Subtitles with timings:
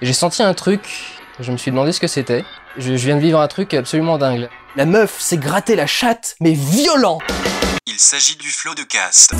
[0.00, 0.80] J'ai senti un truc,
[1.40, 2.44] je me suis demandé ce que c'était.
[2.76, 4.48] Je, je viens de vivre un truc absolument dingue.
[4.76, 7.18] La meuf s'est gratté la chatte, mais violent
[7.86, 9.34] Il s'agit du flot de cast.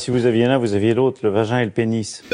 [0.00, 2.24] Si vous aviez l'un, vous aviez l'autre, le vagin et le pénis.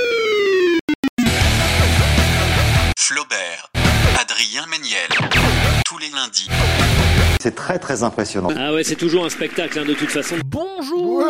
[7.43, 8.51] C'est très très impressionnant.
[8.57, 10.37] Ah ouais, c'est toujours un spectacle hein, de toute façon.
[10.47, 11.25] Bonjour,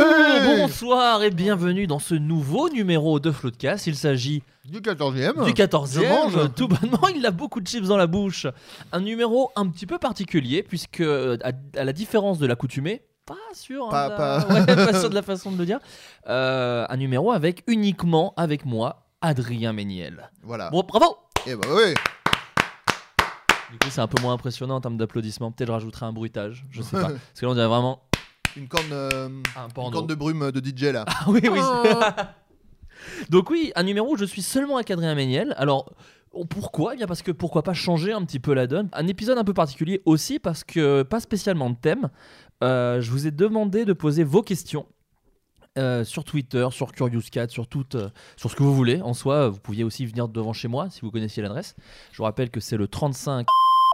[0.45, 3.87] bonsoir et bienvenue dans ce nouveau numéro de Floodcast.
[3.87, 5.43] Il s'agit Du 14e.
[5.47, 6.01] du 14e.
[6.03, 6.55] Je mange.
[6.55, 8.47] Tout bonnement, il a beaucoup de chips dans la bouche.
[8.93, 13.35] Un numéro un petit peu particulier puisque, euh, à, à la différence de l'accoutumée, pas
[13.55, 15.79] sûr, hein, Pas- de- pas- ouais, pas sûr de la façon de le dire,
[16.29, 20.31] euh, un numéro avec uniquement avec moi, Adrien Méniel.
[20.43, 20.69] Voilà.
[20.69, 21.95] Bon, bravo Et bah oui.
[23.73, 25.51] Du coup, c'est un peu moins impressionnant en termes d'applaudissements.
[25.51, 27.03] Peut-être je rajouterai un bruitage, je sais pas.
[27.09, 28.03] Parce que là, on dirait vraiment
[28.55, 31.07] Une corne, euh, un une corne de brume de DJ là.
[31.09, 31.59] Ah oui, oui.
[33.31, 35.55] Donc oui, un numéro où je suis seulement avec Adrien Méniel.
[35.57, 35.91] Alors,
[36.33, 36.93] oh, pourquoi?
[36.93, 38.91] Eh bien parce que pourquoi pas changer un petit peu la donne.
[38.93, 42.11] Un épisode un peu particulier aussi parce que pas spécialement de thème.
[42.63, 44.87] Euh, je vous ai demandé de poser vos questions.
[45.79, 49.01] euh, sur Twitter, sur Curious Cat, sur tout, euh, sur ce que vous voulez.
[49.01, 51.75] En soi, vous pouviez aussi venir devant chez moi si vous connaissiez l'adresse.
[52.13, 53.47] Je vous rappelle que c'est le 35.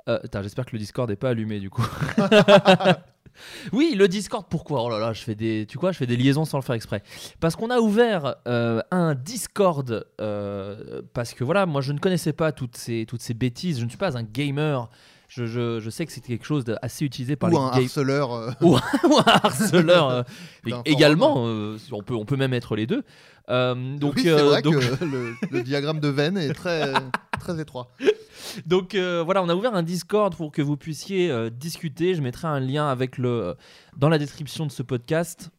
[0.09, 1.87] Euh, j'espère que le Discord n'est pas allumé du coup.
[3.73, 4.47] oui, le Discord.
[4.48, 4.83] Pourquoi?
[4.83, 6.75] Oh là là, je fais des, tu quoi Je fais des liaisons sans le faire
[6.75, 7.03] exprès.
[7.41, 12.33] Parce qu'on a ouvert euh, un Discord, euh, parce que voilà, moi je ne connaissais
[12.33, 14.89] pas toutes ces, toutes ces bêtises, je ne suis pas un gamer.
[15.28, 18.33] Je, je- je sais que c'est quelque chose d'assez utilisé par Ou les un harceleur.
[18.33, 20.09] euh, Ou un, ou un harceleur.
[20.09, 20.22] euh,
[20.87, 23.03] également, euh, on, peut, on peut même être les deux.
[23.50, 26.95] Euh, donc, oui, c'est euh, vrai donc, que le, le diagramme de veine est très,
[27.41, 27.91] très étroit.
[28.67, 32.14] Donc euh, voilà, on a ouvert un Discord pour que vous puissiez euh, discuter.
[32.14, 33.55] Je mettrai un lien euh,
[33.97, 35.50] dans la description de ce podcast.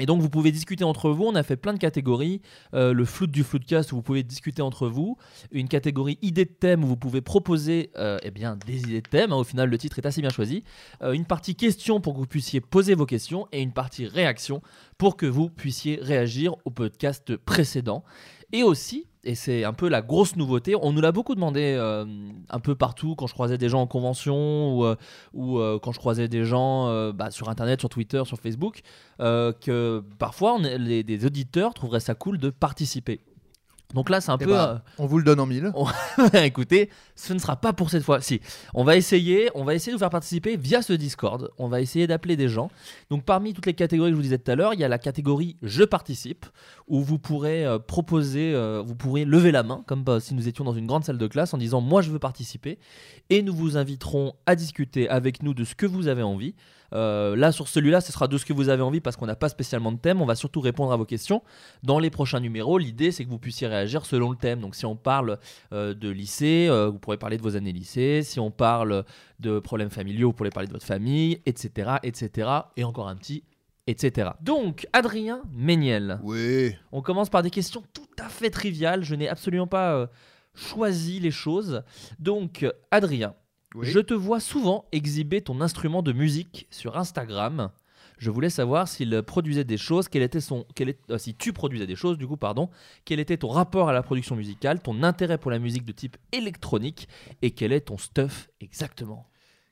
[0.00, 1.24] Et donc vous pouvez discuter entre vous.
[1.24, 2.40] On a fait plein de catégories.
[2.72, 5.16] Le flood du floodcast où vous pouvez discuter entre vous.
[5.50, 7.90] Une catégorie idées de thèmes où vous pouvez proposer
[8.22, 9.32] eh bien des idées de thèmes.
[9.32, 10.62] Au final, le titre est assez bien choisi.
[11.02, 14.62] Une partie questions pour que vous puissiez poser vos questions et une partie réaction
[14.98, 18.04] pour que vous puissiez réagir au podcast précédent.
[18.52, 22.04] Et aussi, et c'est un peu la grosse nouveauté, on nous l'a beaucoup demandé euh,
[22.48, 24.96] un peu partout quand je croisais des gens en convention ou, euh,
[25.36, 28.80] euh, quand je croisais des gens bah, sur internet, sur Twitter, sur Facebook,
[29.18, 33.20] que parfois les, des auditeurs trouveraient ça cool de participer.
[33.94, 34.50] Donc là, c'est un Eh peu.
[34.50, 35.72] bah, On vous le donne en mille.
[36.18, 38.20] euh, écoutez, ce ne sera pas pour cette fois.
[38.20, 38.40] Si,
[38.74, 41.50] on va essayer, on va essayer de vous faire participer via ce Discord.
[41.56, 42.70] On va essayer d'appeler des gens.
[43.08, 44.88] Donc parmi toutes les catégories que je vous disais tout à l'heure, il y a
[44.88, 46.44] la catégorie je participe
[46.86, 50.48] où vous pourrez euh, proposer, euh, vous pourrez lever la main comme bah, si nous
[50.48, 52.78] étions dans une grande salle de classe en disant moi je veux participer
[53.30, 56.54] et nous vous inviterons à discuter avec nous de ce que vous avez envie.
[56.92, 59.36] Euh, là sur celui-là, ce sera de ce que vous avez envie parce qu'on n'a
[59.36, 60.22] pas spécialement de thème.
[60.22, 61.42] On va surtout répondre à vos questions.
[61.82, 64.60] Dans les prochains numéros, l'idée c'est que vous puissiez réagir selon le thème.
[64.60, 65.38] Donc si on parle
[65.72, 68.22] euh, de lycée, euh, vous pourrez parler de vos années lycée.
[68.22, 69.04] Si on parle
[69.40, 72.48] de problèmes familiaux, vous pourrez parler de votre famille, etc., etc.
[72.76, 73.44] Et encore un petit,
[73.86, 74.30] etc.
[74.40, 76.20] Donc Adrien Méniel.
[76.22, 76.74] Oui.
[76.92, 79.04] On commence par des questions tout à fait triviales.
[79.04, 80.06] Je n'ai absolument pas euh,
[80.54, 81.82] choisi les choses.
[82.18, 83.34] Donc, Adrien,
[83.74, 83.86] Oui.
[83.90, 87.70] je te vois souvent exhiber ton instrument de musique sur Instagram.
[88.18, 91.52] Je voulais savoir s'il produisait des choses, quel était son, quel est, euh, si tu
[91.52, 92.68] produisais des choses, du coup, pardon,
[93.04, 96.16] quel était ton rapport à la production musicale, ton intérêt pour la musique de type
[96.32, 97.08] électronique
[97.42, 99.26] et quel est ton stuff exactement?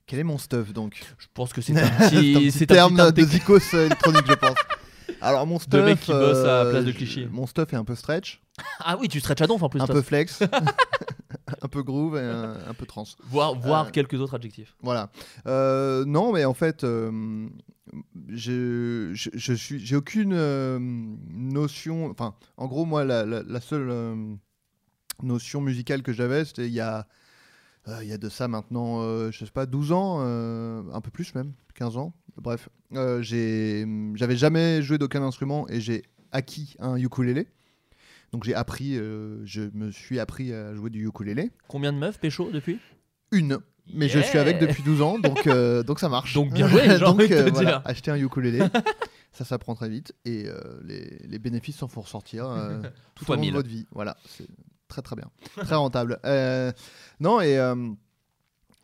[0.06, 1.02] Quel est mon stuff donc?
[1.18, 3.86] Je pense que c'est un C'est un petit, c'est un terme petit de zikos euh,
[3.86, 4.54] électronique, je pense.
[5.20, 5.84] Alors mon stuff.
[5.84, 7.26] mec qui bosse à euh, Place de je- Clichy.
[7.30, 8.40] Mon stuff est un peu stretch,
[8.78, 9.80] Ah oui, tu stretches à donf en plus.
[9.80, 9.94] un toi.
[9.96, 10.40] peu flex,
[11.62, 13.04] un peu groove et un, un peu trans.
[13.24, 14.76] Voir, voir Euh, quelques autres adjectifs.
[14.82, 15.10] Voilà.
[15.46, 17.48] Euh, non, mais en fait, euh,
[18.28, 22.10] je, je, je suis, j'ai aucune euh, notion.
[22.10, 23.90] Enfin, en gros, moi, la, la- la seule
[25.22, 27.06] notion musicale que j'avais, c'était il y a,
[28.02, 31.52] il y a de ça maintenant, je sais pas, 12 ans, un peu plus même,
[31.74, 32.12] 15 ans.
[32.36, 32.68] Bref,
[33.20, 36.02] j'ai, j'avais jamais joué d'aucun instrument et j'ai
[36.32, 37.46] acquis un ukulélé.
[38.32, 41.50] Donc j'ai appris, euh, je me suis appris à jouer du ukulélé.
[41.69, 42.78] Combien de meufs pécho depuis?
[43.32, 43.58] Une.
[43.94, 46.34] Mais je suis avec depuis 12 ans, donc, euh, donc ça marche.
[46.34, 47.82] Donc bien joué, donc, de voilà, dire.
[47.84, 48.58] acheter un ukulélé,
[49.32, 52.82] ça s'apprend très vite et euh, les, les bénéfices s'en font ressortir euh,
[53.14, 53.55] tout Fois au long de mille.
[53.55, 53.87] votre vie.
[53.93, 54.49] Voilà, c'est
[54.88, 56.19] très très bien, très rentable.
[56.25, 56.73] Euh,
[57.20, 57.90] non et euh,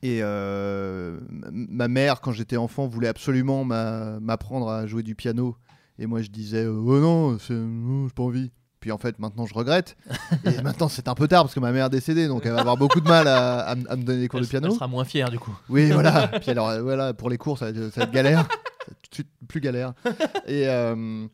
[0.02, 1.18] et euh,
[1.50, 5.56] ma mère quand j'étais enfant voulait absolument m'a- m'apprendre à jouer du piano
[5.98, 8.52] et moi je disais euh, oh non, non, j'ai pas envie.
[8.82, 9.96] Puis en fait, maintenant je regrette.
[10.44, 12.60] Et maintenant c'est un peu tard parce que ma mère est décédée, donc elle va
[12.60, 14.66] avoir beaucoup de mal à, à m- à me donner des cours Elle, de piano.
[14.68, 15.56] elle sera moins fière du coup.
[15.70, 16.26] Oui, voilà.
[16.28, 18.46] Puis alors, euh, voilà, pour les cours, ça va être, ça va être galère.
[18.48, 19.94] Tout de suite plus galère.
[20.46, 21.26] Et, euh,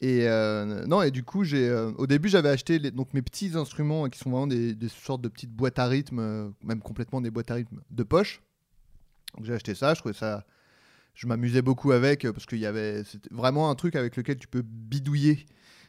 [0.00, 3.22] Et euh, non, et du coup, j'ai euh, au début, j'avais acheté les- donc mes
[3.22, 6.48] petits instruments euh, qui sont vraiment des, des sortes de petites boîtes à rythme, euh,
[6.64, 8.42] même complètement des boîtes à rythme de poche.
[9.36, 10.44] Donc j'ai acheté ça, je trouvais ça.
[11.14, 14.48] Je m'amusais beaucoup avec parce qu'il y avait c'était vraiment un truc avec lequel tu
[14.48, 15.46] peux bidouiller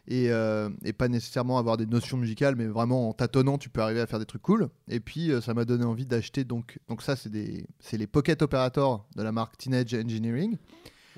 [0.07, 3.81] et, euh, et pas nécessairement avoir des notions musicales, mais vraiment en tâtonnant, tu peux
[3.81, 4.69] arriver à faire des trucs cool.
[4.87, 8.07] Et puis euh, ça m'a donné envie d'acheter donc donc ça c'est des c'est les
[8.07, 10.57] Pocket Operator de la marque Teenage Engineering.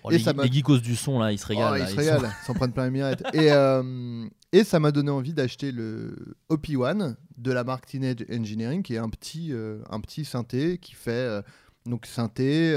[0.03, 1.73] Oh, Et les, ça les geekos du son, là, ils se régalent.
[1.73, 3.23] Oh, ils se régalent, s'en prennent plein les mirettes.
[3.33, 6.15] Et, euh, et ça m'a donné envie d'acheter le
[6.51, 9.53] OP1 de la marque Teenage Engineering, qui est un petit,
[9.89, 11.43] un petit synthé qui fait
[11.85, 12.75] donc synthé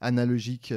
[0.00, 0.72] analogique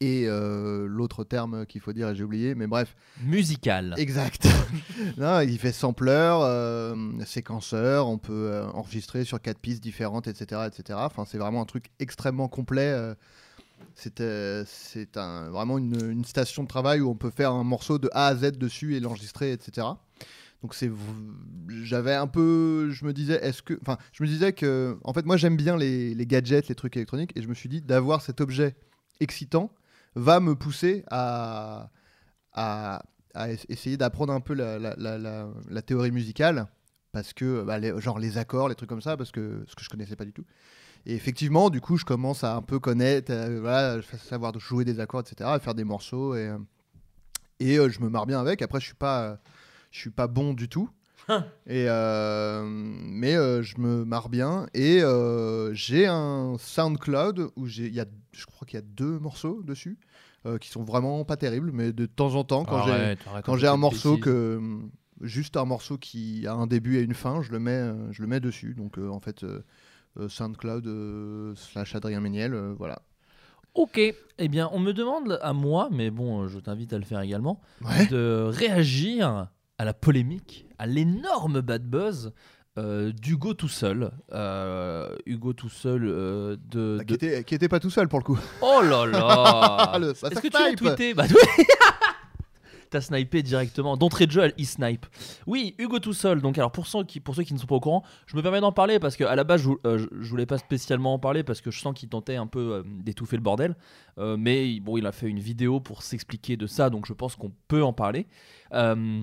[0.00, 3.94] et euh, l'autre terme qu'il faut dire, et j'ai oublié, mais bref, Musical.
[3.98, 4.48] exact.
[5.18, 6.94] non, il fait sampler, euh,
[7.26, 10.98] séquenceur, on peut euh, enregistrer sur quatre pistes différentes, etc., etc.
[11.02, 12.88] Enfin, c'est vraiment un truc extrêmement complet.
[12.88, 13.14] euh,
[13.94, 18.08] c'est un- vraiment une, une station de travail où on peut faire un morceau de
[18.12, 19.86] A à Z dessus et l'enregistrer, etc.
[20.62, 20.90] Donc c'est,
[21.82, 25.24] j'avais un peu, je me disais, est-ce que, enfin, je me disais que, en fait,
[25.26, 28.20] moi j'aime bien les, les gadgets, les trucs électroniques, et je me suis dit d'avoir
[28.22, 28.74] cet objet
[29.20, 29.70] excitant
[30.14, 31.90] va me pousser à,
[32.52, 33.02] à,
[33.34, 34.78] à es- essayer d'apprendre un peu la,
[35.82, 36.66] théorie musicale,
[37.12, 39.84] parce que, bah, les- genre les accords, les trucs comme ça, parce que ce que
[39.84, 40.44] je connaissais pas du tout.
[41.06, 45.20] Et effectivement, du coup, je commence à un peu connaître, euh, savoir jouer des accords,
[45.22, 46.58] etc., à faire des morceaux, et, euh,
[47.62, 48.62] euh, je me marre bien avec.
[48.62, 48.94] Après, je suis
[49.90, 50.88] je suis pas bon du tout.
[51.66, 57.86] Et euh, mais euh, je me marre bien et euh, j'ai un SoundCloud où j'ai,
[57.86, 59.98] il y a, je crois qu'il y a deux morceaux dessus
[60.60, 63.54] qui sont vraiment pas terribles, mais de temps en temps quand j'ai Arrête, arrête quand
[63.54, 64.24] un j'ai un morceau bêtises.
[64.24, 64.60] que
[65.20, 68.26] juste un morceau qui a un début et une fin, je le mets, je le
[68.26, 68.72] mets dessus.
[68.74, 69.44] Donc en fait,
[70.28, 73.02] SoundCloud slash Adrien Méniel, voilà.
[73.74, 77.20] Ok, eh bien, on me demande à moi, mais bon, je t'invite à le faire
[77.20, 78.06] également, Ouais.
[78.06, 79.48] de réagir
[79.80, 82.32] à la polémique, à l'énorme bad buzz
[82.76, 84.10] euh, d'Hugo tout seul.
[84.30, 88.06] Euh, Hugo tout seul euh, de, Bah, de- qui, était, qui était pas tout seul
[88.06, 88.38] pour le coup.
[88.60, 90.76] Oh là là Est-ce que tu snipe.
[90.76, 91.64] tweeté Bah oui
[92.90, 93.96] T'as snipé directement.
[93.96, 95.06] D'entrée de jeu, elle e-snipe.
[95.46, 96.42] Oui, Hugo tout seul.
[96.42, 98.42] Donc, alors pour ceux, qui, pour ceux qui ne sont pas au courant, je me
[98.42, 101.18] permets d'en parler parce qu'à la base, je, euh, je, je voulais pas spécialement en
[101.18, 103.76] parler parce que je sens qu'il tentait un peu d'étouffer le bordel.
[104.18, 107.52] Mais bon, il a fait une vidéo pour s'expliquer de ça, donc je pense qu'on
[107.68, 108.26] peut en parler.
[108.74, 109.22] Euh,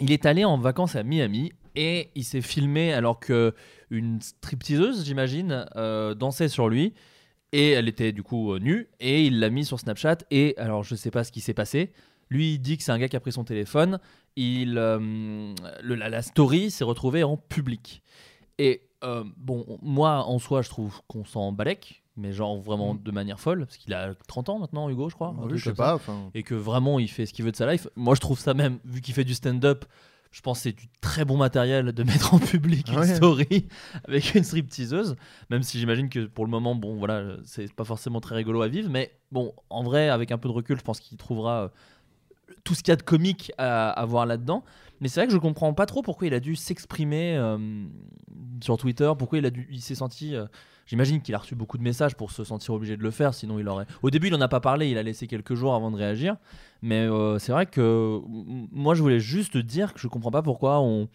[0.00, 3.54] il est allé en vacances à Miami et il s'est filmé alors que
[3.90, 6.94] une stripteaseuse, j'imagine, euh, dansait sur lui
[7.52, 10.82] et elle était du coup euh, nue et il l'a mis sur Snapchat et alors
[10.82, 11.92] je sais pas ce qui s'est passé.
[12.28, 14.00] Lui il dit que c'est un gars qui a pris son téléphone.
[14.36, 18.02] Il euh, le- la, story s'est retrouvée en public.
[18.58, 18.88] Et
[19.36, 23.02] bon, moi en soi je trouve qu'on s'en balèque, mais genre vraiment Mm.
[23.02, 25.34] de manière folle parce qu'il a 30 ans maintenant Hugo je crois.
[25.38, 25.98] Oui, je sais pas.
[26.34, 27.88] Et que vraiment il fait ce qu'il veut de sa life.
[27.96, 29.84] Moi je trouve ça même, vu qu'il fait du stand-up,
[30.30, 33.14] je pense que c'est du très bon matériel de mettre en public une Ah ouais.
[33.14, 33.68] story
[34.08, 35.14] avec une stripteaseuse,
[35.50, 38.68] même si j'imagine que pour le moment, bon voilà, c'est pas forcément très rigolo à
[38.68, 41.68] vivre, mais bon, en vrai, avec un peu de recul, je pense qu'il trouvera euh,
[42.64, 44.64] tout ce qu'il y a de comique à, voir là-dedans.
[45.00, 47.58] Mais c'est vrai que je comprends pas trop pourquoi il a dû s'exprimer euh,
[48.62, 50.34] sur Twitter, pourquoi il a dû, il s'est senti.
[50.34, 50.46] euh,
[50.86, 53.58] J'imagine qu'il a reçu beaucoup de messages pour se sentir obligé de le faire, sinon
[53.58, 53.86] il aurait.
[54.02, 56.36] Au début, il en a pas parlé, il a laissé quelques jours avant de réagir.
[56.82, 60.80] Mais euh, c'est vrai que moi, je voulais juste dire que je comprends pas pourquoi
[60.80, 61.08] on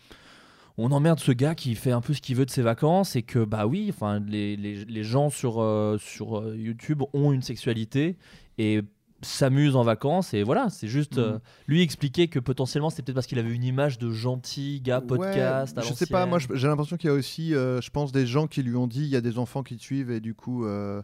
[0.77, 3.45] emmerde ce gars qui fait un peu ce qu'il veut de ses vacances et que
[3.45, 5.63] bah oui, enfin les, gens sur
[5.99, 8.17] sur YouTube ont une sexualité
[8.57, 8.81] et
[9.21, 11.39] s'amusent en vacances et voilà, c'est juste euh, Mhm.
[11.67, 15.75] lui expliquer que potentiellement c'était peut-être parce qu'il avait une image de gentil gars podcast.
[15.77, 18.25] Ouais, je sais pas, moi j'ai l'impression qu'il y a aussi, euh, je pense, des
[18.25, 20.33] gens qui lui ont dit il y a des enfants qui te suivent et du
[20.35, 20.65] coup.
[20.65, 21.01] euh,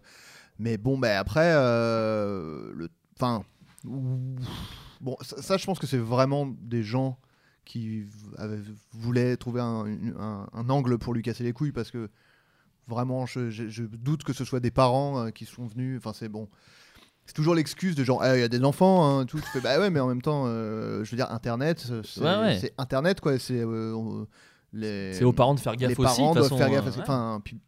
[0.58, 2.88] Mais bon, ben après, euh, le...
[3.18, 3.44] enfin.
[5.02, 7.20] Bon, ça, ça, je pense que c'est vraiment des gens
[7.66, 8.06] qui
[8.38, 8.62] avaient-
[8.94, 12.10] voulaient trouver un, une- un- un angle pour lui casser les couilles parce que
[12.88, 15.98] vraiment, je, je- je doute que ce soit des parents euh, qui sont venus.
[15.98, 16.48] Enfin, c'est bon.
[17.26, 19.40] C'est toujours l'excuse de genre, Ah, il y a des enfants, hein, tout.
[19.40, 22.38] Tu fais, bah ouais, mais en même temps, euh, je veux dire, Internet, c'est Ouais,
[22.38, 22.58] ouais.
[22.62, 23.40] c'est Internet, quoi.
[23.40, 24.26] C'est euh,
[24.74, 26.18] les, aux parents de faire gaffe les aussi.
[26.18, 26.86] parents doivent façon, faire gaffe.
[26.88, 27.02] euh, que- ouais.
[27.02, 27.60] Enfin, puis,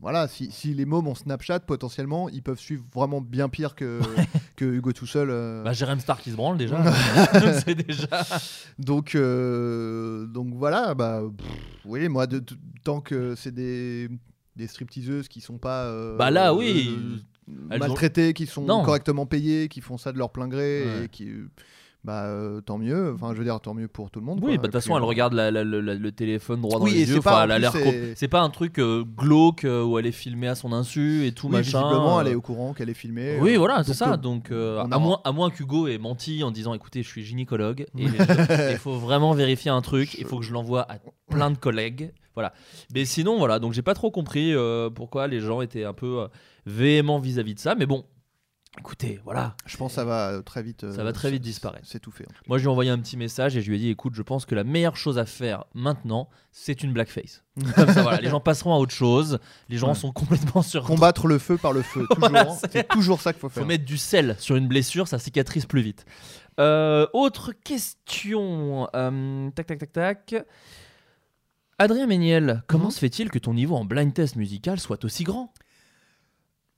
[0.00, 4.00] voilà, si, si les mômes ont Snapchat, potentiellement, ils peuvent suivre vraiment bien pire que,
[4.56, 5.28] que Hugo tout seul.
[5.30, 5.62] euh.
[5.64, 6.82] Bah, Jérém Star qui se branle déjà.
[7.64, 8.06] c'est déjà.
[8.78, 11.46] donc, euh, donc voilà, bah, pff,
[11.84, 14.08] oui, moi, de, de- tant que c'est des,
[14.56, 15.84] des stripteaseuses qui sont pas.
[15.86, 16.96] euh, Bah là, oui.
[16.96, 17.16] euh,
[17.48, 18.82] Ont- maltraitées, qui sont Non.
[18.84, 21.04] correctement payées, qui font ça de leur plein gré Ouais.
[21.04, 21.28] et qui.
[22.04, 23.12] bah euh, tant mieux.
[23.14, 24.40] Enfin, je veux dire, tant mieux pour tout le monde.
[24.42, 26.84] Oui, bah, de toute façon, elle euh, regarde la- la- la- le téléphone droit dans
[26.84, 27.18] Oui, les c'est yeux.
[27.20, 27.46] Enfin,
[28.16, 31.30] c'est- pas un truc euh, glauque euh, où elle est filmée à son insu et
[31.32, 31.78] tout Oui, machin.
[31.82, 33.38] visiblement, elle est au courant qu'elle est filmée.
[33.40, 34.16] Oui, voilà, c'est ça.
[34.16, 37.22] Donc, on à, a- moins, à moins qu'Hugo ait menti en disant écoutez, je suis
[37.22, 38.04] gynécologue et
[38.72, 40.96] il faut vraiment vérifier un truc, il faut que je l'envoie à
[41.30, 42.12] plein de collègues.
[42.34, 42.52] Voilà.
[42.94, 44.52] Mais sinon, voilà, donc j'ai pas trop compris
[44.96, 46.26] pourquoi les gens étaient un peu
[46.66, 47.74] véhéments vis-à-vis de ça.
[47.74, 48.04] Mais bon,
[48.78, 49.54] écoutez, voilà.
[49.66, 50.84] Je pense que ça va euh, très vite.
[50.84, 51.86] euh, Ça va très vite disparaître.
[51.94, 52.24] En tout cas.
[52.46, 54.22] Moi, je lui ai envoyé un petit message et je lui ai dit écoute, je
[54.22, 57.42] pense que la meilleure chose à faire maintenant, c'est une blackface.
[57.74, 59.38] Comme ça, voilà, les gens passeront à autre chose.
[59.68, 59.94] Les gens Ouais.
[59.94, 60.84] sont complètement sur.
[60.84, 62.28] Combattre le feu par le feu, toujours.
[62.30, 62.56] Voilà, hein.
[62.60, 63.66] c'est- c'est toujours ça qu'il faut faut faire.
[63.66, 66.04] mettre du sel sur une blessure, ça cicatrise plus vite.
[66.60, 68.88] Euh, autre question.
[68.94, 70.34] euh, tac, tac, tac, tac.
[71.78, 72.90] Adrien Méniel, comment Mhm.
[72.92, 75.52] se fait-il que ton niveau en blind test musical soit aussi grand?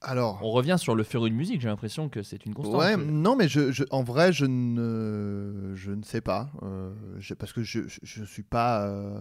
[0.05, 2.77] Alors, On revient sur le féru de musique, j'ai l'impression que c'est une constante.
[2.81, 6.51] Ouais, non, mais je, je- en vrai, je ne, je ne sais pas.
[6.63, 8.87] euh, je- parce que je, je suis pas.
[8.87, 9.19] euh,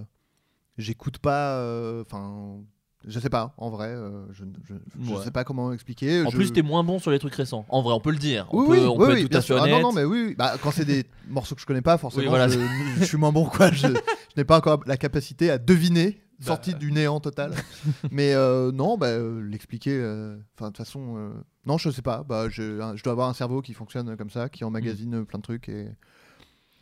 [0.77, 1.57] J'écoute pas.
[1.57, 2.57] euh, Enfin.
[3.05, 3.89] je sais pas, en vrai.
[3.89, 5.23] euh, je ne Ouais.
[5.23, 6.23] sais pas comment expliquer.
[6.25, 7.65] En plus, t'es moins bon sur les trucs récents.
[7.69, 8.47] En vrai, on peut le dire.
[8.51, 9.53] On Oui, peut, oui, on oui, peut oui, être tout à fait.
[9.59, 10.33] Ah non, non, mais oui.
[10.37, 12.47] Bah, quand c'est des morceaux que je connais pas, forcément, voilà.
[12.47, 12.59] je,
[12.97, 13.45] je suis moins bon.
[13.45, 13.71] Quoi.
[13.71, 13.87] Je
[14.35, 16.47] n'ai pas encore la capacité à deviner, Bah.
[16.47, 17.53] sorti du néant total.
[18.11, 19.97] mais euh, non, bah, euh, l'expliquer.
[19.97, 21.29] euh, Enfin, de toute façon, euh,
[21.65, 22.23] non, je sais pas.
[22.23, 25.25] Bah, je, je dois avoir un cerveau qui fonctionne comme ça, qui emmagasine Mm.
[25.25, 25.87] plein de trucs et.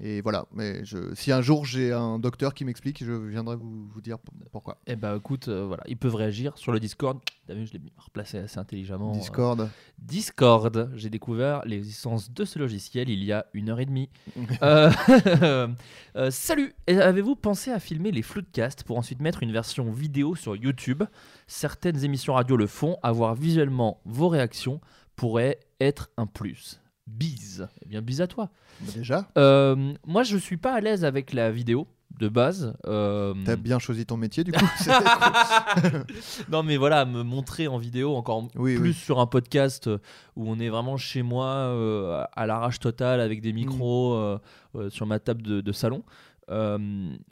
[0.03, 3.87] Et voilà, mais je, si un jour j'ai un docteur qui m'explique, je viendrai vous,
[3.87, 4.17] vous dire
[4.51, 4.79] pourquoi.
[4.87, 7.19] Eh bah écoute, euh, voilà, ils peuvent réagir sur le Discord.
[7.45, 9.11] T'as vu, je l'ai replacé assez intelligemment.
[9.11, 9.69] euh, Discord.
[9.99, 10.89] Discord.
[10.95, 14.09] J'ai découvert l'existence de ce logiciel il y a une heure et demie.
[16.17, 20.57] Euh, salut Avez-vous pensé à filmer les floodcasts pour ensuite mettre une version vidéo sur
[20.57, 21.03] YouTube?
[21.47, 22.97] Certaines émissions radio le font.
[23.01, 24.81] Avoir visuellement vos réactions
[25.15, 26.80] pourrait être un plus.
[27.07, 27.67] Bise.
[27.83, 28.49] Eh bien, bise à toi.
[28.81, 31.87] Bah, déjà, Euh, moi, je suis pas à l'aise avec la vidéo
[32.19, 32.75] de base.
[32.85, 34.65] Euh, t'as bien choisi ton métier du coup.
[36.49, 38.93] Non, mais voilà, me montrer en vidéo encore Oui, plus oui.
[38.93, 39.97] sur un podcast euh,
[40.35, 43.43] où on est vraiment chez moi euh, à l'arrache totale avec Mm.
[43.43, 46.03] des micros euh, sur ma table de, de salon.
[46.51, 46.77] Euh,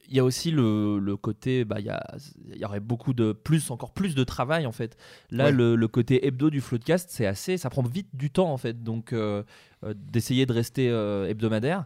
[0.07, 2.15] Il y a aussi le, le côté, bah, il y, a-
[2.51, 4.97] il y aurait beaucoup de plus, encore plus de travail en fait.
[5.29, 5.51] Là, Ouais.
[5.51, 8.81] le, le côté hebdo du Floodcast, c'est assez, ça prend vite du temps en fait.
[8.83, 9.43] Donc, euh,
[9.83, 10.87] euh, d'essayer de rester
[11.29, 11.85] hebdomadaire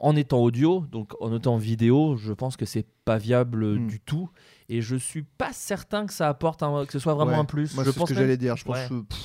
[0.00, 3.86] en étant audio, donc en étant vidéo, je pense que c'est pas viable Mm.
[3.86, 4.28] du tout.
[4.68, 7.38] Et je suis pas certain que ça apporte un- que ce soit vraiment Ouais.
[7.38, 7.74] un plus.
[7.74, 8.56] Moi, je c'est ce pense que j'allais dire.
[8.56, 8.88] Je pense Ouais.
[8.88, 9.18] que pff,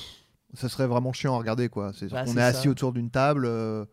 [0.54, 1.68] ça serait vraiment chiant à regarder.
[1.68, 1.92] Quoi.
[1.94, 3.84] C'est, Bah, est assis autour d'une table, euh,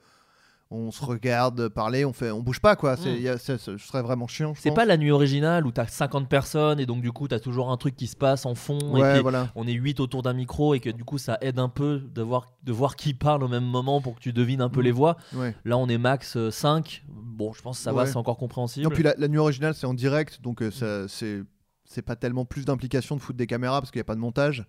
[0.69, 2.75] on se regarde parler, on, fait, on bouge pas.
[2.75, 2.97] Quoi.
[2.97, 3.57] C'est, Mm.
[3.57, 4.53] ce serait vraiment chiant.
[4.57, 7.71] C'est pas la nuit originale où t'as 50 personnes et donc du coup t'as toujours
[7.71, 9.49] un truc qui se passe en fond et Ouais, puis voilà.
[9.55, 12.21] on est 8 autour d'un micro et que du coup ça aide un peu de
[12.21, 14.83] voir, de voir qui parle au même moment pour que tu devines un peu Mm.
[14.83, 15.17] les voix.
[15.33, 15.55] Ouais.
[15.63, 17.03] Là on est max 5.
[17.07, 18.83] Bon, je pense que ça va, c'est encore compréhensible.
[18.85, 21.43] Non, puis la, la nuit originale, c'est en direct, donc euh, ça, c'est,
[21.85, 24.19] c'est pas tellement plus d'implication de foutre des caméras parce qu'il n'y a pas de
[24.19, 24.65] montage.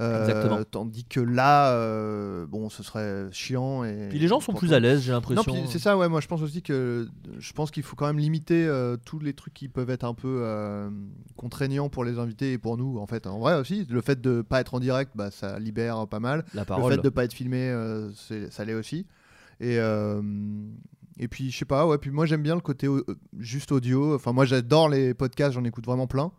[0.00, 0.64] Euh.
[0.70, 3.84] Tandis que là, euh, bon, ce serait chiant.
[3.84, 5.44] Et Puis les gens sont plus à l'aise, j'ai l'impression.
[5.68, 6.08] c'est ça, ouais.
[6.08, 7.06] Moi, je pense aussi que
[7.38, 10.14] je pense qu'il faut quand même limiter euh, tous les trucs qui peuvent être un
[10.14, 10.42] peu
[11.36, 12.98] contraignants pour les invités et pour nous.
[12.98, 16.06] En fait, en vrai aussi, le fait de pas être en direct, bah, ça libère
[16.08, 16.44] pas mal.
[16.54, 16.94] La Le parole.
[16.94, 17.72] fait de pas être filmé,
[18.50, 19.06] ça l'est aussi.
[19.60, 19.78] Et
[21.16, 21.98] et puis je sais pas, ouais.
[21.98, 23.04] Puis moi, j'aime bien le côté au-
[23.38, 24.16] juste audio.
[24.16, 26.32] Enfin, moi, j'adore les podcasts, j'en écoute vraiment plein.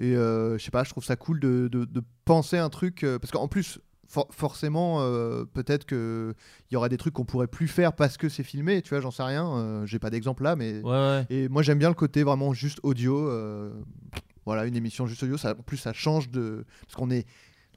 [0.00, 3.04] Et euh, je sais pas, je trouve ça cool de, de- de penser un truc
[3.04, 3.78] euh, parce qu'en plus.
[4.08, 6.34] for- forcément, euh, peut-être que
[6.68, 8.82] il y aura des trucs qu'on pourrait plus faire parce que c'est filmé.
[8.82, 9.46] Tu vois, j'en sais rien.
[9.56, 11.26] euh, J'ai pas d'exemple là, mais Ouais, ouais.
[11.30, 13.28] et moi j'aime bien le côté vraiment juste audio.
[13.28, 13.70] euh,
[14.46, 15.36] voilà, une émission juste audio.
[15.36, 17.24] Ça, en plus, ça change de parce qu'on est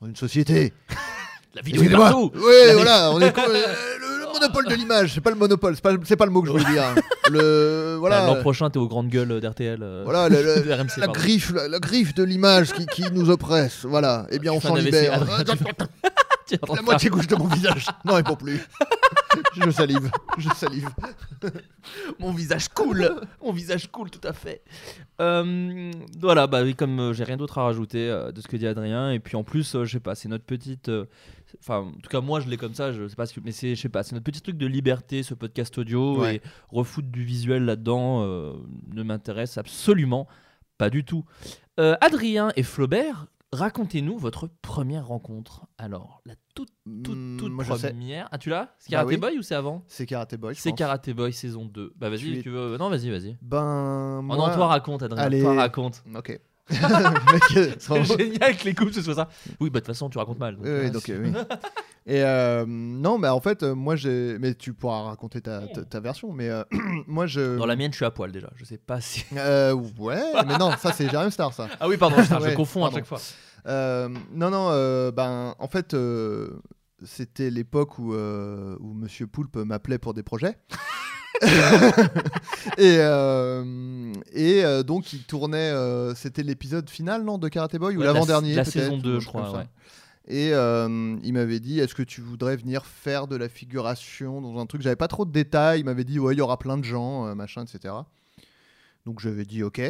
[0.01, 0.74] dans une société.
[1.56, 2.32] La vidéo est partout.
[2.36, 5.13] Ouais, voilà, on est le, le monopole de l'image.
[5.13, 5.75] C'est pas le monopole.
[5.75, 6.84] C'est pas, c'est pas le mot que je voulais dire.
[7.32, 8.25] Le voilà.
[8.25, 9.80] L'an prochain, t'es aux grandes gueules d'RTL.
[9.82, 11.20] euh, Voilà, le- le- de RMC, la pardon.
[11.20, 13.86] griffe, la, la griffe de l'image qui, qui nous oppresse.
[13.86, 14.28] Voilà.
[14.32, 14.86] Eh bien, on s'en un AVC.
[14.86, 15.25] libère.
[15.32, 15.63] Ah, tu-
[16.75, 17.88] La moitié gauche de mon visage.
[18.06, 18.60] Non, et pour plus.
[19.56, 20.12] je salive.
[20.38, 20.90] Je salive.
[22.20, 23.10] Mon visage cool,
[23.42, 24.62] mon visage cool, tout à fait.
[25.22, 28.58] Euh, voilà, bah oui, comme euh, j'ai rien d'autre à rajouter euh, de ce que
[28.58, 31.06] dit Adrien, et puis en plus, euh, je sais pas, c'est notre petite, euh,
[31.60, 33.75] enfin, en tout cas moi je l'ai comme ça, je sais pas, que- mais c'est,
[33.75, 36.36] je sais pas, c'est notre petit truc de liberté, ce podcast audio Ouais.
[36.38, 38.53] et refoutre du visuel là-dedans euh,
[38.93, 40.27] ne m'intéresse absolument
[40.77, 41.24] pas du tout.
[41.79, 45.67] Euh, Adrien et Flaubert, racontez-nous votre première rencontre.
[45.77, 46.69] Alors, la toute,
[47.03, 48.27] toute, Hmm, toute moi, première.
[48.31, 48.75] Ah, tu l'as?
[48.79, 49.17] C'est Bah Karate oui.
[49.17, 49.83] Boy ou c'est avant?
[49.88, 50.55] C'est Karate Boy.
[50.55, 50.74] C'est.
[50.74, 51.93] Karate Boy saison 2.
[51.95, 52.77] Bah vas-y, Tu tu veux.
[52.77, 53.38] Non, vas-y, vas-y.
[53.41, 54.17] Ben.
[54.19, 54.38] Oh Moi...
[54.38, 55.24] non, toi raconte, Adrien.
[55.24, 55.41] Allez.
[55.41, 56.03] Toi raconte.
[56.15, 56.39] Ok.
[57.55, 59.29] Euh, c'est génial que les couples ce soit ça.
[59.60, 60.55] Oui, bah de toute façon, tu racontes mal.
[60.55, 61.32] donc, Oui, oui, euh, donc, c'est- euh, oui.
[62.05, 64.38] Et euh, non, mais en fait, euh, moi j'ai.
[64.39, 66.32] Mais tu pourras raconter ta, ta, ta version.
[66.34, 66.63] Mais euh,
[67.08, 67.58] moi je.
[67.58, 68.50] Dans la mienne, je suis à poil déjà.
[68.55, 69.24] Je sais pas si.
[69.38, 71.67] Euh, ouais, mais non, ça c'est Jérém Star, ça.
[71.79, 72.96] Ah oui, pardon, je Ouais, confonds pardon.
[72.96, 73.20] à chaque fois.
[73.67, 76.60] Euh, non, non, euh, ben, en fait, euh,
[77.05, 80.58] c'était l'époque où, euh, où Monsieur Poulpe m'appelait pour des projets.
[82.78, 85.58] et euh, et euh, donc, il tournait.
[85.72, 88.98] euh, c'était l'épisode final, non, de Karate Boy Ou Ouais, la- l'avant-dernier La peut-être, saison
[88.98, 89.63] ou 2, un je comme crois.
[89.63, 89.68] ça.
[90.28, 94.58] Et euh, il m'avait dit Est-ce que tu voudrais venir faire de la figuration dans
[94.60, 94.82] un truc?
[94.82, 95.82] J'avais pas trop de détails.
[95.82, 97.94] Il m'avait dit Ouais, il y aura plein de gens, euh, machin, etc.
[99.06, 99.82] Donc j'avais dit Ok.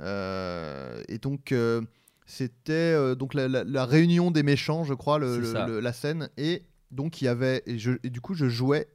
[0.00, 1.52] Euh, et donc.
[1.52, 1.80] euh,
[2.24, 5.66] c'était euh, donc la, la- la réunion des méchants, je crois, le- C'est le- ça.
[5.66, 6.30] le- la scène.
[6.38, 8.86] Et donc il y avait et, je- et du coup je jouais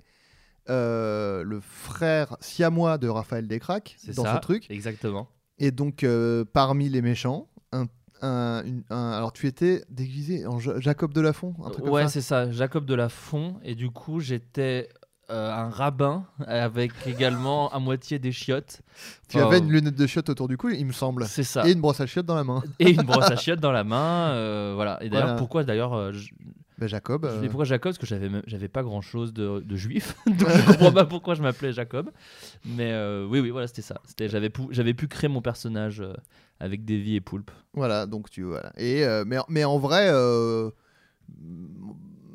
[0.69, 4.35] euh, le frère siamois de Raphaël Descraques dans ça.
[4.35, 4.65] ce truc.
[4.69, 5.27] Exactement.
[5.59, 7.85] Et donc euh, parmi les méchants, un,
[8.21, 12.07] un- une- un- alors tu étais déguisé en Ja- Jacob de Lafont, un truc Ouais,
[12.07, 12.51] c'est ça.
[12.51, 13.55] Jacob de la Font.
[13.63, 14.89] Et du coup, j'étais
[15.29, 18.81] euh, un rabbin avec également à moitié des chiottes.
[19.27, 21.67] Tu avais une lunette de chiottes autour du cou, il me semble, C'est ça.
[21.67, 22.63] et une brosse à chiottes dans la main.
[22.79, 24.29] Et une brosse à chiottes dans la main.
[24.35, 25.03] euh, voilà.
[25.03, 25.39] Et d'ailleurs, Voilà.
[25.39, 26.29] pourquoi d'ailleurs je-
[26.77, 27.25] Ben, Jacob.
[27.27, 27.91] Je euh, dis pourquoi Jacob?
[27.91, 31.33] Parce que j'avais j'avais pas grand chose de, de juif, donc je comprends pas pourquoi
[31.35, 32.11] je m'appelais Jacob.
[32.65, 33.99] Mais euh, oui, oui, voilà, c'était ça.
[34.05, 36.13] C'était j'avais pu, j'avais pu créer mon personnage euh,
[36.59, 37.51] avec Davy et Poulpe.
[37.73, 38.71] Voilà, donc tu voilà.
[38.77, 40.11] Et euh, mais mais en vrai,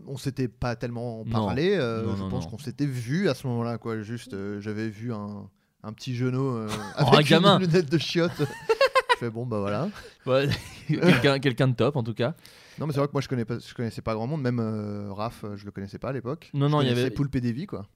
[0.06, 1.76] on s'était pas tellement parlé.
[1.76, 2.50] Non, je pense non.
[2.50, 4.02] qu'on s'était vu à ce moment-là, quoi.
[4.02, 5.48] Juste, j'avais vu un,
[5.84, 6.68] un petit genou euh,
[6.98, 7.58] Oh, avec un gamin.
[7.58, 8.30] une lunette de chiottes.
[9.26, 9.88] fais bon bah voilà.
[10.26, 10.48] Ouais,
[10.88, 12.34] quelqu'un, quelqu'un de top en tout cas.
[12.78, 14.58] Non mais c'est vrai que moi je connais pas, je connaissais pas grand monde, même
[14.60, 16.50] euh, Raph, euh, je le connaissais pas à l'époque.
[16.54, 17.86] Non, Je non, il y avait- Poulpe et Davy, quoi.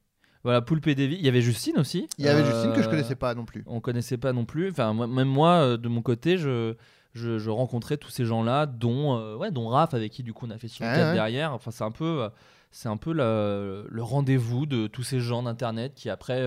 [0.45, 1.16] Voilà, Poulpe et Davy.
[1.16, 2.09] Il y avait Justine aussi.
[2.18, 3.64] Il y avait Euh, Justine que je connaissais pas non plus.
[3.66, 4.71] On connaissait pas non plus.
[4.71, 6.75] Enfin, moi- même moi, de mon côté, je,
[7.14, 10.47] je, je rencontrais tous ces gens-là, dont, euh, ouais, dont Raph, avec qui du coup
[10.47, 11.14] on a fait sur Ouais, 4 ouais.
[11.14, 11.52] derrière.
[11.52, 12.28] Enfin, c'est un peu,
[12.71, 16.47] c'est un peu le, le rendez-vous de tous ces gens d'internet qui après,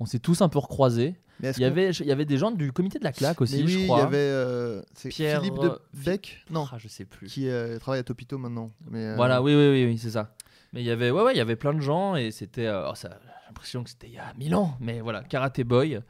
[0.00, 1.14] on s'est tous un peu recroisés.
[1.42, 3.68] Il y avait, il y avait des gens du comité de la claque aussi, oui,
[3.68, 3.98] je il crois.
[3.98, 7.26] y avait euh, Pierre, Philippe euh, de Beck, non, Ah, je sais plus.
[7.26, 8.70] qui euh, travaille à Topito maintenant.
[8.90, 10.34] Mais, euh, Voilà, oui, oui, oui, oui, c'est ça.
[10.72, 12.88] Mais il y avait, ouais, ouais, il y avait plein de gens et c'était, euh,
[12.90, 13.08] oh, j'ai
[13.48, 14.76] l'impression que c'était il y a mille ans.
[14.80, 16.00] Mais voilà, Karate Boy,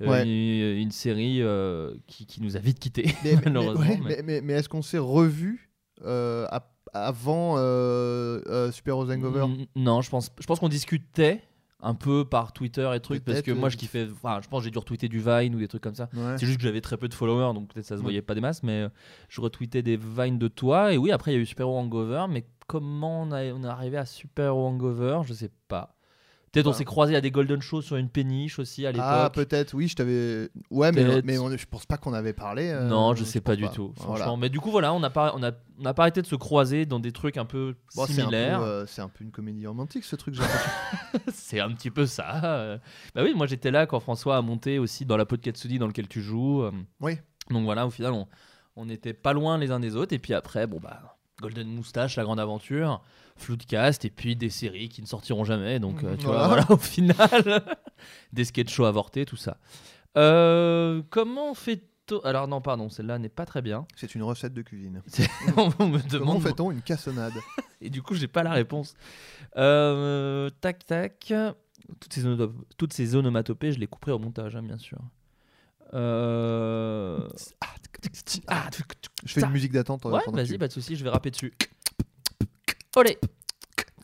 [0.00, 0.22] Ouais.
[0.22, 3.80] une, une série euh, qui, qui nous a vite quittés, Mais, mais- malheureusement.
[3.84, 5.70] ouais, mais- mais, mais- mais est-ce qu'on s'est revu
[6.04, 9.44] euh, ap- avant euh, euh, Super Heroes Hangover?
[9.74, 11.42] Non, je pense, je pense qu'on discutait
[11.80, 14.64] un peu par Twitter et trucs parce que moi euh, je kiffais, enfin, je pense
[14.64, 16.08] j'ai dû retweeter du Vine ou des trucs comme ça.
[16.12, 16.36] Ouais.
[16.36, 18.04] C'est juste que j'avais très peu de followers, donc peut-être ça se Ouais.
[18.06, 18.88] voyait pas des masses, mais euh,
[19.28, 20.92] je retweetais des vines de toi.
[20.92, 23.68] Et oui, après il y a eu Super Hangover, mais comment on, a- on est
[23.68, 25.20] arrivé à Super Hangover?
[25.24, 25.94] Je sais pas.
[26.58, 29.06] Peut-être on s'est croisé à des Golden Shows sur une péniche aussi à l'époque.
[29.08, 30.48] Ah, peut-être, oui, je t'avais.
[30.70, 32.68] Ouais, mais, mais on- je pense pas qu'on avait parlé.
[32.70, 34.14] euh, non, je sais pas du tout, franchement.
[34.16, 34.36] Voilà.
[34.38, 36.86] Mais du coup, voilà, on n'a pas, on a, on pas arrêté de se croiser
[36.86, 38.60] dans des trucs un peu Bon, c'est un, peu, similaires.
[38.62, 40.34] euh, c'est un peu une comédie romantique ce truc.
[41.32, 42.78] C'est un petit peu ça.
[43.14, 46.08] Bah oui, moi j'étais là quand François a monté aussi dans la Podcatsudi dans lequel
[46.08, 46.64] tu joues.
[47.00, 47.18] Oui.
[47.50, 48.26] Donc voilà, au final, on,
[48.76, 50.12] on n'était pas loin les uns des autres.
[50.14, 53.02] Et puis après, bon bah, Golden Moustache, la grande aventure,
[53.38, 55.78] Floodcast, et puis des séries qui ne sortiront jamais.
[55.80, 56.62] Donc euh, tu vois, Voilà.
[56.64, 57.62] voilà, au final,
[58.32, 59.58] des sketch shows avortés, tout ça.
[60.16, 61.82] Euh, comment fait
[62.24, 63.86] Alors non, pardon, celle-là n'est pas très bien.
[63.94, 65.02] C'est une recette de cuisine.
[65.56, 67.34] on me Comment fait-on une cassonade?
[67.80, 68.94] Et du coup, j'ai pas la réponse.
[69.56, 71.32] Euh, tac, tac.
[72.00, 72.22] Toutes ces,
[72.76, 74.98] toutes ces onomatopées, je les couperai au montage, hein, bien sûr.
[75.94, 77.26] Euh...
[78.46, 78.68] Ah,
[79.24, 81.52] Je fais une musique d'attente Ouais, vas-y, tu- pas de soucis, je vais rapper dessus.
[82.98, 83.16] Olé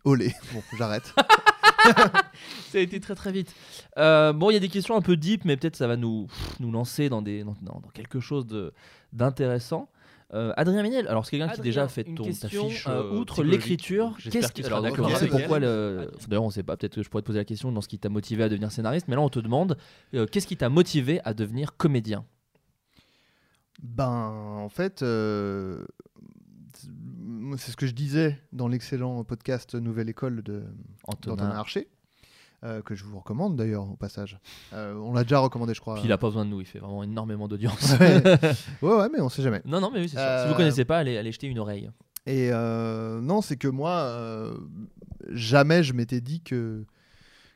[0.05, 0.33] Olé.
[0.53, 1.13] Bon, j'arrête.
[2.71, 3.53] Ça a été très très vite.
[3.99, 6.29] Euh, bon, il y a des questions un peu deep, mais peut-être ça va nous,
[6.61, 8.73] nous lancer dans, des, dans, quelque chose de-
[9.13, 9.89] d'intéressant.
[10.33, 12.87] Euh, Adrien Méniel, alors c'est quelqu'un qui déjà fait ton, ta question, fiche.
[12.89, 14.63] euh, outre l'écriture, qu'est-ce qu'il qui.
[14.63, 16.11] sera Alors d'accord c'est pourquoi le.
[16.29, 17.99] D'ailleurs, on sait pas, peut-être que je pourrais te poser la question dans ce qui
[17.99, 19.77] t'a motivé à devenir scénariste, mais là on te demande
[20.15, 22.25] euh, qu'est-ce qui t'a motivé à devenir comédien?
[23.83, 24.33] Ben,
[24.65, 25.85] en fait, euh,
[27.57, 30.63] c'est ce que je disais dans l'excellent podcast Nouvelle École de
[31.07, 31.51] Antonin.
[31.51, 31.89] Archer,
[32.65, 34.39] euh, que je vous recommande d'ailleurs au passage.
[34.73, 35.95] Euh, on l'a déjà recommandé, je crois.
[35.95, 37.93] Puis il a pas besoin de nous, il fait vraiment énormément d'audience.
[38.01, 38.23] Ouais.
[38.83, 39.61] ouais, ouais, mais on sait jamais.
[39.65, 40.21] non, non, mais oui, c'est sûr.
[40.21, 41.91] Si Euh, vous connaissez pas, allez, allez jeter une oreille.
[42.27, 44.57] Et euh, non, c'est que moi, euh,
[45.31, 46.85] jamais je m'étais dit que,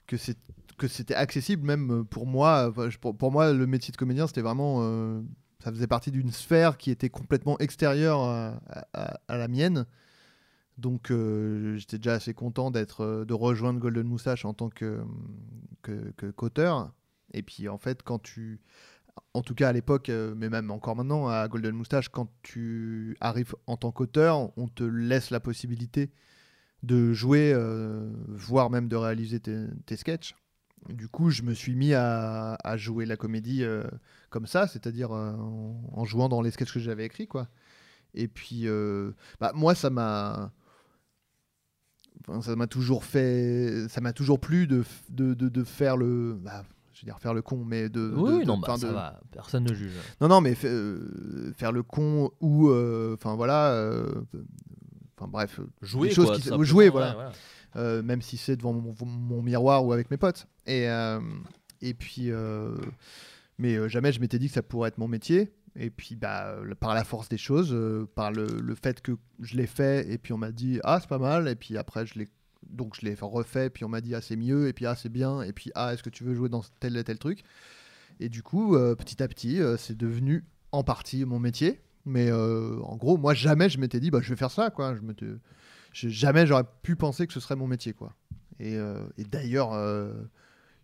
[0.07, 0.37] que, c'est,
[0.77, 2.73] que c'était accessible, même pour moi.
[3.01, 4.83] Pour moi, le métier de comédien, c'était vraiment.
[5.63, 9.87] Ça faisait partie d'une sphère qui était complètement extérieure à, la mienne.
[10.77, 15.01] Donc euh, j'étais déjà assez content d'être, euh, de rejoindre Golden Moustache en tant que,
[15.83, 16.93] que, qu'auteur.
[17.33, 18.61] Et puis en fait, quand tu.
[19.35, 23.17] en tout cas à l'époque, euh, mais même encore maintenant à Golden Moustache, quand tu
[23.21, 26.11] arrives en tant qu'auteur, on te laisse la possibilité
[26.85, 27.53] de jouer,
[28.29, 30.37] voire même de réaliser tes, tes sketchs.
[30.89, 33.85] Du coup, je me suis mis à, à jouer la comédie euh,
[34.31, 37.49] comme ça, c'est-à-dire euh, en, en jouant dans les sketchs que j'avais écrits, quoi.
[38.15, 40.51] Et puis, euh, bah, moi, ça m'a,
[42.27, 46.35] enfin, ça m'a toujours fait, ça m'a toujours plu de, de, de, de faire le,
[46.41, 49.21] bah, je veux dire faire le con, mais de, Oui, de- non, bah, ça va,
[49.31, 49.93] personne ne juge.
[50.21, 50.69] non, non, mais fa-
[51.55, 52.73] faire le con ou,
[53.13, 54.05] enfin voilà,
[55.19, 57.33] enfin bref, Jouer, des choses quoi, qui- jouer, ouais, voilà.
[57.77, 60.47] Euh, même si c'est devant mon, miroir ou avec mes potes.
[60.67, 61.21] Et, euh,
[61.83, 62.75] et puis, euh,
[63.59, 65.53] mais jamais je m'étais dit que ça pourrait être mon métier.
[65.77, 67.77] Et puis, bah, par la force des choses,
[68.15, 71.09] par le, le fait que je l'ai fait, et puis on m'a dit ah c'est
[71.09, 72.29] pas mal, et puis après je l'ai
[72.69, 75.09] donc je l'ai refait, puis on m'a dit ah c'est mieux, et puis ah c'est
[75.09, 77.45] bien, et puis ah est-ce que tu veux jouer dans tel et tel truc?
[78.19, 81.81] Et du coup, petit à petit, c'est devenu en partie mon métier.
[82.05, 84.97] Mais en gros, moi jamais je m'étais dit bah je vais faire ça quoi.
[86.07, 88.15] Jamais j'aurais pu penser que ce serait mon métier quoi.
[88.61, 90.13] Et, euh, et d'ailleurs, euh,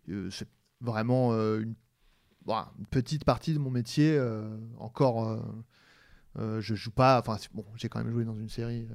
[0.09, 0.47] euh, c'est
[0.81, 1.75] vraiment une,
[2.45, 4.19] voilà, une petite partie de mon métier.
[4.79, 5.41] encore,
[6.37, 7.19] je joue pas.
[7.19, 8.87] Enfin, bon, j'ai quand même joué dans une série.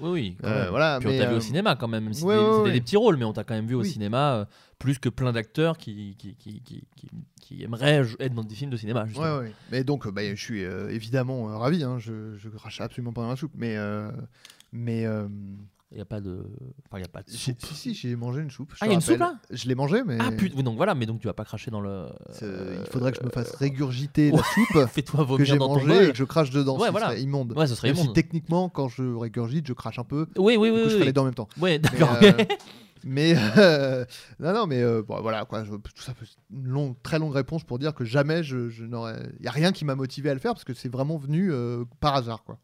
[0.00, 0.36] Oui, oui.
[0.40, 0.70] quand euh, même.
[0.70, 2.66] voilà, Puis on t'a vu au cinéma quand même, même si ouais, c'était ouais, c'était
[2.68, 2.72] ouais.
[2.72, 4.44] des petits rôles, mais on t'a quand même vu au cinéma euh,
[4.78, 7.10] plus que plein d'acteurs qui, qui, qui, qui, qui-
[7.40, 9.06] qui aimeraient être dans des films de cinéma.
[9.06, 9.40] justement.
[9.72, 11.82] Mais donc, bah, je suis évidemment ravi.
[11.82, 13.54] hein, je, je crache absolument pas dans la soupe.
[13.56, 13.76] Mais,
[14.72, 15.26] mais euh,
[15.90, 16.44] Il n'y a pas de.
[16.86, 17.62] Enfin, il a pas de j'ai- soupe.
[17.64, 18.72] si, si, j'ai mangé une soupe.
[18.74, 19.14] je Ah, il y a une rappelle.
[19.16, 21.44] soupe, là Je l'ai mangée, mais Ah putain, donc voilà, mais donc tu vas pas
[21.46, 22.06] cracher dans le.
[22.42, 25.68] euh, il faudrait que je me fasse régurgiter la soupe Fais-toi que vomir j'ai dans
[25.68, 26.78] ton mangée et que je crache dedans.
[26.78, 27.06] Ouais, ce voilà.
[27.08, 27.52] serait immonde.
[27.56, 30.26] Ouais, ce serait Même si techniquement, quand je régurgite, je crache un peu.
[30.36, 30.82] Oui, oui, Du oui.
[30.82, 31.12] coup, je oui, ferai les oui.
[31.14, 31.48] deux en même temps.
[31.58, 32.16] Ouais, Mais, d'accord.
[32.22, 32.32] euh,
[33.04, 34.04] mais euh,
[34.40, 35.64] non, non, mais euh, bon, voilà quoi.
[35.64, 36.12] je- tout ça,
[36.52, 39.30] une longue, très longue réponse pour dire que jamais je, je n'aurais.
[39.38, 41.50] Il y a rien qui m'a motivé à le faire parce que c'est vraiment venu
[41.50, 42.58] euh, par hasard quoi.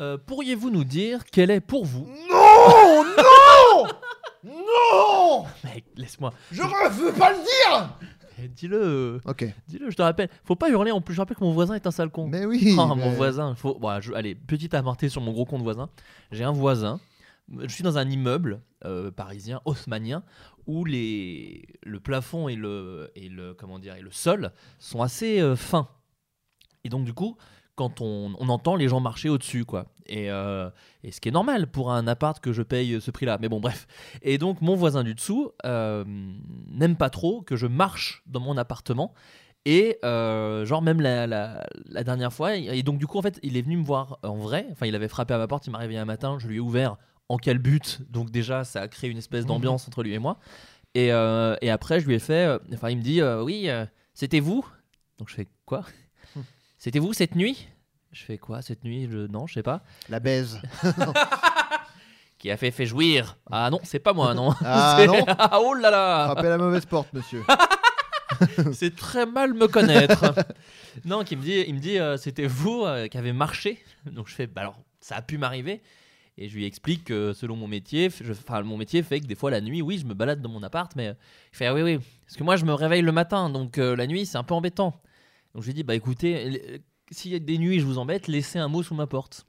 [0.00, 2.06] Euh, Pourriez-vous nous dire quel est pour vous?
[2.30, 3.86] Non, non,
[4.44, 5.44] non.
[5.64, 6.32] Mec, laisse-moi.
[6.50, 7.96] Je ne veux pas le dire.
[8.42, 9.20] Eh, Dis-le.
[9.26, 9.44] Ok.
[9.68, 10.30] Dis-le, je te rappelle.
[10.44, 11.14] Faut pas hurler en plus.
[11.14, 12.26] Je rappelle que mon voisin est un sale con.
[12.28, 12.74] Mais oui.
[12.78, 13.54] Oh, mais- mon voisin.
[13.54, 13.74] Faut...
[13.78, 15.90] bon, je- Allez, petite aparté sur mon gros compte voisin.
[16.32, 16.98] J'ai un voisin.
[17.58, 20.22] Je suis dans un immeuble euh, parisien, haussmanien,
[20.66, 21.66] où les...
[21.82, 25.88] le plafond et le, et, le, comment dire, et le sol sont assez euh, fins.
[26.84, 27.36] Et donc, du coup,
[27.80, 29.86] quand on, on entend les gens marcher au-dessus, quoi.
[30.06, 30.68] Et, euh,
[31.02, 33.38] et ce qui est normal pour un appart que je paye ce prix-là.
[33.40, 33.86] Mais bon, bref.
[34.20, 36.04] Et donc, mon voisin du dessous euh,
[36.68, 39.14] n'aime pas trop que je marche dans mon appartement.
[39.64, 43.38] Et euh, genre même la, la- la dernière fois, et donc du coup en fait
[43.42, 45.70] il est venu me voir en vrai, enfin il avait frappé à ma porte, il
[45.70, 46.96] m'a réveillé un matin, je lui ai ouvert
[47.28, 50.38] en quel but, donc déjà ça a créé une espèce d'ambiance entre lui et moi.
[50.94, 53.68] Et, et après je lui ai fait, enfin il me dit oui
[54.14, 54.64] c'était vous,
[55.18, 55.84] donc je fais quoi?
[56.82, 57.68] C'était vous cette nuit?
[58.10, 59.06] Je fais quoi cette nuit?
[59.12, 59.82] Je, Non je sais pas.
[60.08, 60.62] La baise.
[62.38, 64.54] Qui a fait fait jouir Ah non c'est pas moi non.
[64.64, 67.42] Ah non Ah, oh là là Frappez la mauvaise porte, monsieur.
[68.72, 70.34] C'est très mal me connaître.
[71.04, 73.84] non, qui me dit, il me dit, euh, c'était vous euh, qui avez marché.
[74.06, 75.82] Donc je fais, bah alors, ça a pu m'arriver.
[76.38, 79.34] Et je lui explique que selon mon métier, je, enfin, mon métier fait que des
[79.34, 81.14] fois la nuit, oui, je me balade dans mon appart, mais euh,
[81.52, 83.94] il fait, ah oui, oui, parce que moi je me réveille le matin, donc euh,
[83.94, 84.98] la nuit c'est un peu embêtant.
[85.54, 86.78] Donc je lui dis, bah écoutez, euh,
[87.10, 89.46] s'il y a des nuits je vous embête, laissez un mot sous ma porte.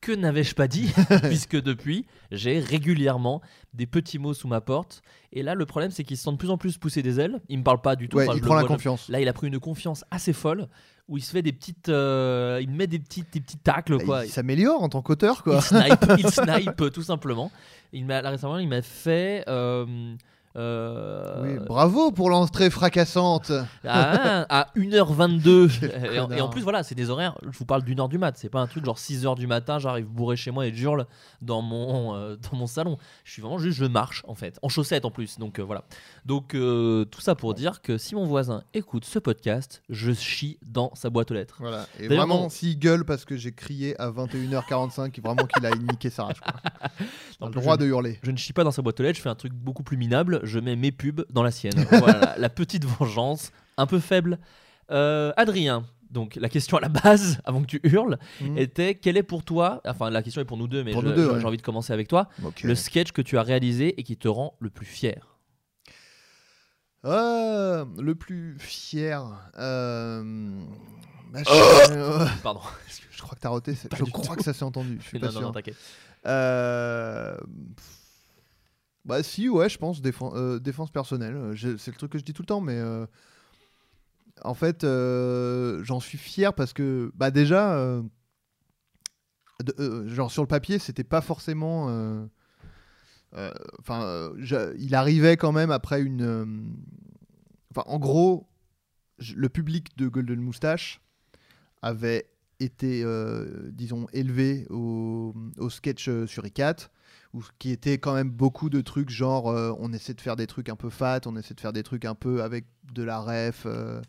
[0.00, 3.40] Que n'avais-je pas dit Puisque depuis, j'ai régulièrement
[3.72, 5.00] des petits mots sous ma porte.
[5.32, 7.40] Et là, le problème, c'est qu'il se sent de plus en plus pousser des ailes.
[7.48, 8.18] Il me parle pas du tout.
[8.18, 9.08] Ouais, Enfin, il prend la vois, je- confiance.
[9.08, 10.68] Là, il a pris une confiance assez folle
[11.08, 11.88] où il se fait des petites.
[11.88, 14.18] euh, il me met des petites, des petits tacles, quoi.
[14.18, 15.62] Bah, Il s'améliore en tant qu'auteur, Il quoi.
[15.62, 17.50] snipe, il snipe tout simplement.
[17.94, 19.42] Il m'a récemment, il m'a fait.
[19.48, 20.14] euh,
[20.56, 23.50] Oui, bravo pour l'entrée fracassante.
[23.84, 25.70] à, à 1h22.
[25.80, 26.50] Quel et, en, et en connard.
[26.50, 27.36] plus, voilà, c'est des horaires.
[27.50, 28.36] Je vous parle d'une heure du mat.
[28.36, 31.06] C'est pas un truc genre 6h du matin, j'arrive bourré chez moi et j'hurle
[31.42, 32.98] dans mon, euh, dans mon salon.
[33.24, 35.38] Je suis vraiment juste, je marche en fait, en chaussettes en plus.
[35.38, 35.84] Donc euh, voilà.
[36.24, 40.58] Donc euh, tout ça pour dire que si mon voisin écoute ce podcast, je chie
[40.64, 41.56] dans sa boîte aux lettres.
[41.60, 41.86] Voilà.
[41.98, 46.10] Et vraiment, on- s'il gueule parce que j'ai crié à 21h45, vraiment qu'il a niqué
[46.10, 46.40] sa rage.
[46.40, 47.48] Quoi.
[47.48, 48.18] Le droit je- de hurler.
[48.22, 49.96] Je ne chie pas dans sa boîte aux lettres, je fais un truc beaucoup plus
[49.96, 51.84] minable, je mets mes pubs dans la sienne.
[51.90, 54.38] voilà, la petite vengeance, un peu faible.
[54.90, 58.58] Euh, Adrien, donc la question à la base, avant que tu hurles, Mhm.
[58.58, 61.40] était quel est pour toi, enfin la question est pour nous deux, mais ouais.
[61.40, 62.28] j'ai envie de commencer avec toi,
[62.62, 65.38] le sketch que tu as réalisé et qui te rend le plus fier.
[67.04, 69.22] Euh, le plus fier.
[69.58, 70.58] euh,
[71.32, 72.60] bah, je, euh, Pardon.
[73.10, 73.74] je crois que t'as roté.
[73.90, 74.34] Pas Je crois tout.
[74.36, 74.98] que ça s'est entendu.
[75.02, 75.46] Je suis pas non, non, sûr.
[75.48, 75.76] non, t'inquiète.
[76.26, 77.36] Euh,
[79.04, 81.36] Bah si, ouais, je pense défense, euh, défense personnelle.
[81.36, 83.06] Euh, C'est le truc que je dis tout le temps, mais euh,
[84.42, 88.02] en fait, j'en suis fier parce que, bah déjà,
[90.06, 92.28] genre sur le papier, c'était pas forcément.
[93.78, 94.32] Enfin,
[94.78, 96.74] il arrivait quand même après une.
[97.70, 98.48] Enfin, en gros,
[99.36, 101.00] le public de Golden Moustache
[101.82, 103.04] avait été,
[103.70, 106.90] disons, élevé au, au sketch sur ICAT,
[107.34, 110.46] où, qui était quand même beaucoup de trucs genre euh, on essaie de faire des
[110.46, 113.20] trucs un peu fat, on essaie de faire des trucs un peu avec de la
[113.20, 114.00] ref, euh,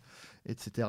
[0.45, 0.87] etc.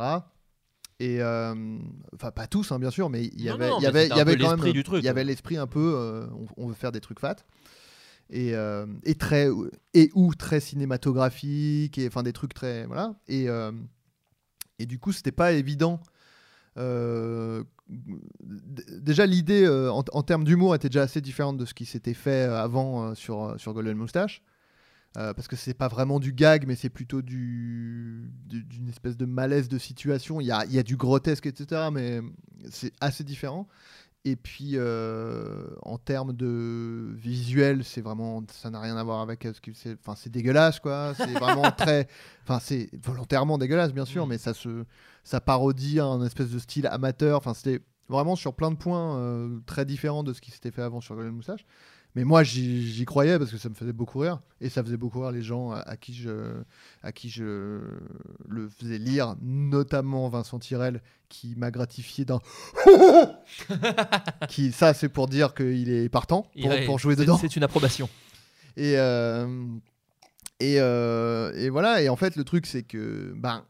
[0.99, 1.79] Et euh,
[2.15, 4.15] enfin pas tous hein, bien sûr, mais il y avait, il y mais avait, c'était
[4.15, 5.67] il y un peu avait quand l'esprit même, du truc, il y avait l'esprit un
[5.67, 7.37] peu, euh, on, on veut faire des trucs fat.
[8.29, 9.49] Et, euh, et très
[9.95, 13.71] et ou très cinématographique et enfin des trucs très voilà et euh,
[14.81, 16.16] et du coup c'était pas évident euh,
[17.89, 22.47] déjà l'idée euh, en, termes d'humour était déjà assez différente de ce qui s'était fait
[22.49, 24.43] euh, avant euh, sur, euh, sur Golden Moustache.
[25.17, 29.17] Euh, parce que c'est pas vraiment du gag, mais c'est plutôt du, du- d'une espèce
[29.17, 30.43] de malaise de situation.
[30.43, 31.89] Il y a, il y a du grotesque, etc.
[31.91, 32.21] Mais
[32.71, 33.67] c'est assez différent.
[34.29, 39.47] Et puis, euh, en termes de visuel, c'est vraiment, ça n'a rien à voir avec
[39.47, 39.97] euh, ce que c'est.
[40.01, 41.15] Enfin, c'est dégueulasse, quoi.
[41.17, 42.09] C'est vraiment très,
[42.43, 44.85] enfin, c'est volontairement dégueulasse, bien sûr, mais ça se,
[45.23, 47.39] ça parodie un espèce de style amateur.
[47.39, 50.83] Enfin, c'était vraiment sur plein de points euh, très différents de ce qui s'était fait
[50.83, 51.65] avant sur Golden Moustache.
[52.17, 54.41] Mais moi, j'y croyais parce que ça me faisait beaucoup rire.
[54.63, 56.55] Et ça faisait beaucoup rire les gens à, à qui, je,
[57.03, 57.81] à qui je
[58.49, 62.41] le faisais lire, notamment Vincent Tirel, qui m'a gratifié d'un.
[64.49, 67.37] qui, ça, c'est pour dire qu'il est partant pour, Il- pour jouer dedans.
[67.39, 68.09] C'est une approbation.
[68.77, 69.67] Et, euh,
[70.61, 73.65] et, euh, et voilà, et en fait, le truc, c'est que ben,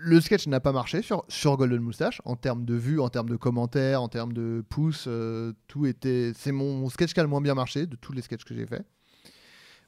[0.00, 3.28] le sketch n'a pas marché sur, sur Golden Moustache en termes de vues, en termes
[3.28, 5.06] de commentaires, en termes de pouces.
[5.08, 6.32] euh, tout était.
[6.36, 8.66] C'est mon sketch qui a le moins bien marché de tous les sketchs que j'ai
[8.66, 8.84] fait.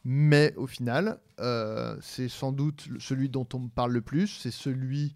[0.05, 4.38] Mais au final, euh, c'est sans doute celui dont on me parle le plus.
[4.40, 5.14] C'est celui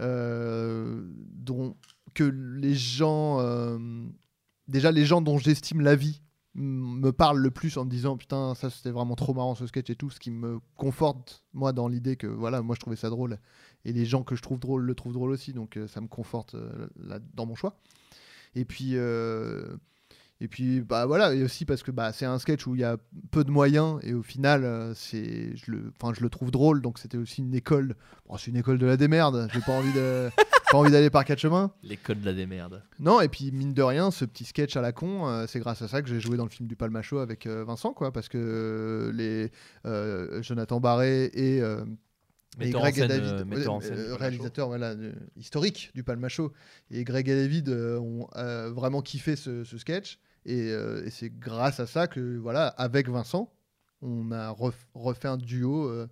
[0.00, 1.02] euh,
[1.34, 1.76] dont
[2.14, 3.38] que les gens,
[4.68, 6.22] déjà les gens dont j'estime la vie
[6.58, 9.90] me parlent le plus en me disant putain ça c'était vraiment trop marrant ce sketch
[9.90, 13.10] et tout, ce qui me conforte moi dans l'idée que voilà moi je trouvais ça
[13.10, 13.38] drôle
[13.84, 16.08] et les gens que je trouve drôle le trouvent drôle aussi donc euh, ça me
[16.08, 17.78] conforte euh, là, dans mon choix.
[18.54, 19.76] Et puis euh,
[20.40, 22.84] et puis bah voilà et aussi parce que bah c'est un sketch où il y
[22.84, 22.98] a
[23.30, 26.82] peu de moyens et au final euh, c'est je le enfin je le trouve drôle.
[26.82, 27.94] Donc c'était aussi une école.
[28.28, 29.48] Bon, c'est une école de la démerde.
[29.52, 30.28] J'ai pas envie de
[30.70, 31.72] pas envie d'aller par quatre chemins.
[31.82, 32.82] Les codes de la démerde.
[32.98, 35.80] non, et puis mine de rien, ce petit sketch à la con, euh, c'est grâce
[35.80, 38.28] à ça que j'ai joué dans le film du Palmacho avec euh, Vincent, quoi, parce
[38.28, 41.62] que euh, les Jonathan Barré et,
[42.60, 46.52] et Greg et David, euh, euh, réalisateurs voilà, euh, historiques du Palmacho,
[46.90, 48.28] et Greg et David ont
[48.72, 53.08] vraiment kiffé ce, ce sketch, et, euh, et c'est grâce à ça que, voilà, avec
[53.08, 53.52] Vincent,
[54.02, 55.86] on a ref- refait un duo.
[55.88, 56.06] euh,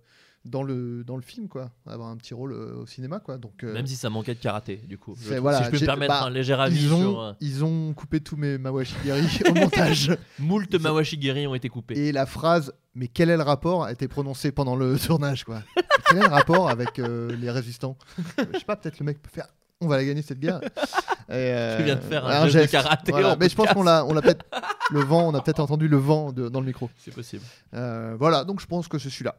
[0.47, 3.39] dans le, dans le film, quoi, avoir un petit rôle euh, au cinéma, quoi.
[3.39, 5.15] Donc, euh, Même si ça manquait de karaté, du coup.
[5.19, 6.97] Je voilà, si je peux me permettre bah, un léger avis ils, sur.
[6.99, 10.15] ont, euh, ils ont coupé tous mes Mawashigiri au montage.
[10.37, 11.97] Moult ils ont- Mawashigiri ont été coupés.
[11.97, 13.85] Et la phrase Mais quel est le rapport?
[13.85, 15.63] a été prononcée pendant le tournage, quoi.
[16.09, 17.97] quel est le rapport avec les résistants?
[18.37, 19.47] Je sais pas, peut-être le mec peut faire
[19.85, 20.59] On va la gagner cette guerre.
[21.29, 23.35] Et, euh, Tu viens de faire un geste de karaté voilà.
[23.39, 24.45] Mais je pense qu'on l'a, on l'a peut-être.
[24.91, 26.91] Le vent, on a peut-être entendu le vent de- dans le micro.
[26.97, 27.41] C'est possible.
[27.73, 29.35] Euh, voilà, donc je pense que c'est celui-là.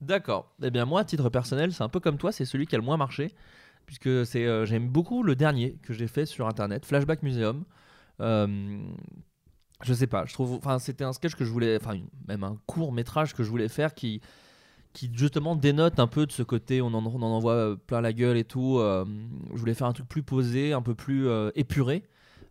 [0.00, 0.52] D'accord.
[0.60, 2.78] Eh bien, moi, à titre personnel, c'est un peu comme toi, c'est celui qui a
[2.78, 3.32] le moins marché.
[3.86, 7.64] Puisque c'est, euh, j'aime beaucoup le dernier que j'ai fait sur internet, Flashback Museum.
[8.20, 10.54] Je sais pas, je trouve.
[10.54, 11.78] Enfin, c'était un sketch que je voulais.
[11.80, 14.20] Enfin, même un court métrage que je voulais faire qui
[14.92, 18.12] qui justement dénote un peu de ce côté, on en, en envoie euh, plein la
[18.12, 18.78] gueule et tout.
[18.78, 19.04] euh,
[19.52, 22.04] je voulais faire un truc plus posé, un peu plus euh, épuré.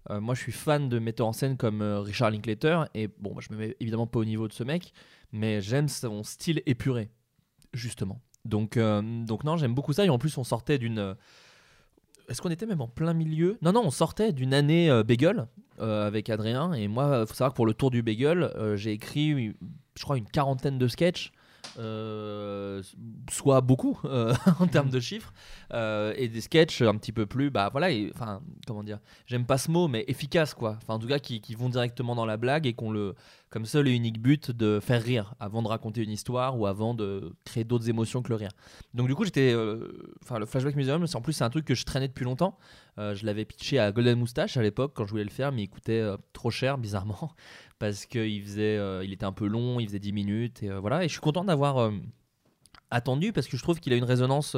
[0.09, 3.57] Moi, je suis fan de metteurs en scène comme Richard Linklater, et bon, je me
[3.57, 4.93] mets évidemment pas au niveau de ce mec,
[5.33, 7.09] mais j'aime son style épuré,
[7.73, 8.21] justement.
[8.45, 11.17] Donc, donc non, j'aime beaucoup ça, et en plus, on sortait d'une.
[12.29, 13.57] Est-ce qu'on était même en plein milieu?
[13.61, 15.45] Non, non, on sortait d'une année Bagel
[15.77, 19.57] avec Adrien, et moi, il faut savoir que pour le tour du Bagel, j'ai écrit,
[19.95, 21.33] je crois, une quarantaine de sketchs.
[21.77, 22.81] Euh,
[23.29, 25.33] soit beaucoup euh, en termes de chiffres
[25.73, 29.57] euh, et des sketchs un petit peu plus bah voilà enfin comment dire j'aime pas
[29.57, 30.77] ce mot mais efficace quoi.
[30.81, 33.15] Enfin en tout cas qui vont directement dans la blague et qu'on le
[33.49, 36.93] comme seul et unique but de faire rire avant de raconter une histoire ou avant
[36.93, 38.51] de créer d'autres émotions que le rire.
[38.93, 41.75] Donc du coup j'étais euh, enfin le flashback museum c'est en plus un truc que
[41.75, 42.57] je traînais depuis longtemps.
[42.99, 45.63] Euh, je l'avais pitché à Golden Moustache à l'époque quand je voulais le faire mais
[45.63, 47.31] il coûtait euh, trop cher bizarrement
[47.79, 51.03] parce qu'il faisait il était un peu long il faisait 10 minutes et voilà.
[51.03, 51.91] Et je suis content d'avoir
[52.91, 54.57] attendu parce que je trouve qu'il a une résonance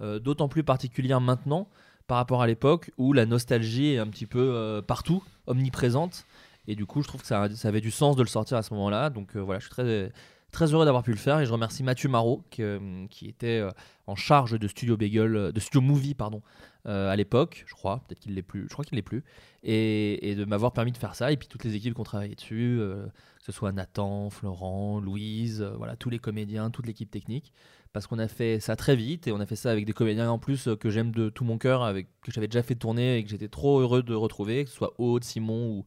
[0.00, 1.68] d'autant plus particulière maintenant
[2.06, 6.26] par rapport à l'époque où la nostalgie est un petit peu partout, omniprésente.
[6.66, 8.72] Et du coup, je trouve que ça, avait du sens de le sortir à ce
[8.74, 9.10] moment-là.
[9.10, 10.12] Donc euh, voilà, je suis
[10.52, 11.40] très, heureux d'avoir pu le faire.
[11.40, 13.70] Et je remercie Mathieu Marot qui, euh, était euh,
[14.06, 16.42] en charge de Studio Bagel, de Studio Movie pardon,
[16.86, 19.22] à l'époque, je crois, peut-être qu'il l'est plus, je crois qu'il l'est plus,
[19.62, 21.30] et, de m'avoir permis de faire ça.
[21.30, 25.62] Et puis toutes les équipes qui ont travaillé dessus, que ce soit Nathan, Florent, Louise,
[25.76, 27.52] voilà tous les comédiens, toute l'équipe technique,
[27.92, 30.30] parce qu'on a fait ça très vite et on a fait ça avec des comédiens
[30.30, 33.18] en plus euh, que j'aime de tout mon cœur, avec que j'avais déjà fait tourner
[33.18, 35.84] et que j'étais trop heureux de retrouver, que ce soit Aude, Simon ou,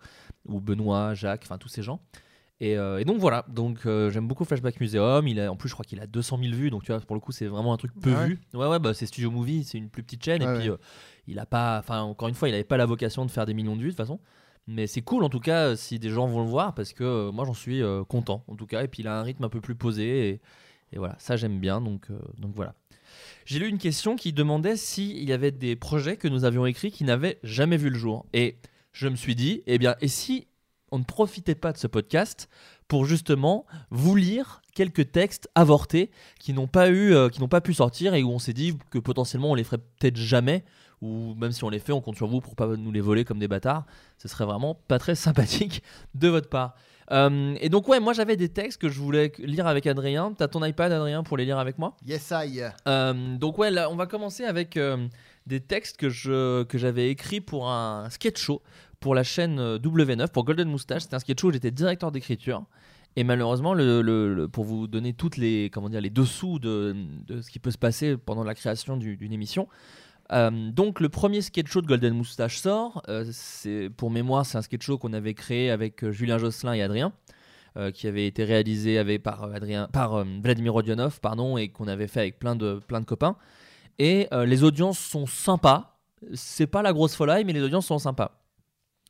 [0.54, 2.02] ou Benoît, Jacques, enfin tous ces gens.
[2.60, 5.28] Et, euh, et donc voilà, donc euh, j'aime beaucoup Flashback Museum.
[5.28, 7.16] Il a, en plus, je crois qu'il a 200 000 vues, donc tu vois, pour
[7.16, 8.40] le coup, c'est vraiment un truc peu Ah ouais vu.
[8.54, 10.42] Ouais, ouais, bah, c'est Studio Movie, c'est une plus petite chaîne.
[10.44, 10.76] Ouais, et puis, ouais.
[10.76, 13.46] euh, il a pas, enfin, encore une fois, il n'avait pas la vocation de faire
[13.46, 14.20] des millions de vues de toute façon.
[14.66, 17.44] Mais c'est cool en tout cas si des gens vont le voir parce que moi
[17.44, 18.82] j'en suis content en tout cas.
[18.82, 20.42] Et puis il a un rythme un peu plus posé et,
[20.94, 21.82] et voilà, ça j'aime bien.
[21.82, 22.76] Donc, euh, donc voilà.
[23.46, 26.92] J'ai lu une question qui demandait s'il y avait des projets que nous avions écrits
[26.92, 28.26] qui n'avaient jamais vu le jour.
[28.34, 28.58] Et
[28.94, 30.48] je me suis dit, eh bien, et si
[30.92, 32.48] on ne profitait pas de ce podcast
[32.88, 37.62] pour justement vous lire quelques textes avortés qui n'ont pas eu, euh, qui n'ont pas
[37.62, 40.64] pu sortir et où on s'est dit que potentiellement on les ferait peut-être jamais
[41.02, 43.26] ou même si on les fait, on compte sur vous pour pas nous les voler
[43.26, 43.86] comme des bâtards.
[44.18, 46.76] Ce serait vraiment pas très sympathique de votre part.
[47.12, 50.34] Euh, et donc ouais, moi j'avais des textes que je voulais lire avec Adrien.
[50.38, 51.96] T'as ton iPad Adrien pour les lire avec moi?
[52.06, 52.62] Yes, I.
[52.88, 55.08] euh, donc ouais, là, on va commencer avec euh,
[55.48, 58.62] des textes que je que j'avais écrits pour un sketch show
[59.00, 61.04] pour la chaîne euh, W9 pour Golden Moustache.
[61.04, 62.64] C'était un sketch show où j'étais directeur d'écriture.
[63.16, 66.96] Et malheureusement, le, le- le- pour vous donner toutes les comment dire les dessous de,
[67.28, 69.68] de ce qui peut se passer pendant la création du- d'une émission.
[70.32, 73.04] Euh, donc le premier sketch show de Golden Moustache sort.
[73.10, 73.26] Euh,
[73.98, 77.14] pour mémoire, c'est un sketch show qu'on avait créé avec euh, Julien Josselin et Adrien
[77.96, 82.38] qui avait été réalisé par, Adrien, par Vladimir Rodionov pardon, et qu'on avait fait avec
[82.38, 83.36] plein de, plein de copains.
[83.98, 86.00] Et les audiences sont sympas.
[86.36, 88.44] C'est pas la grosse folie, mais les audiences sont sympas.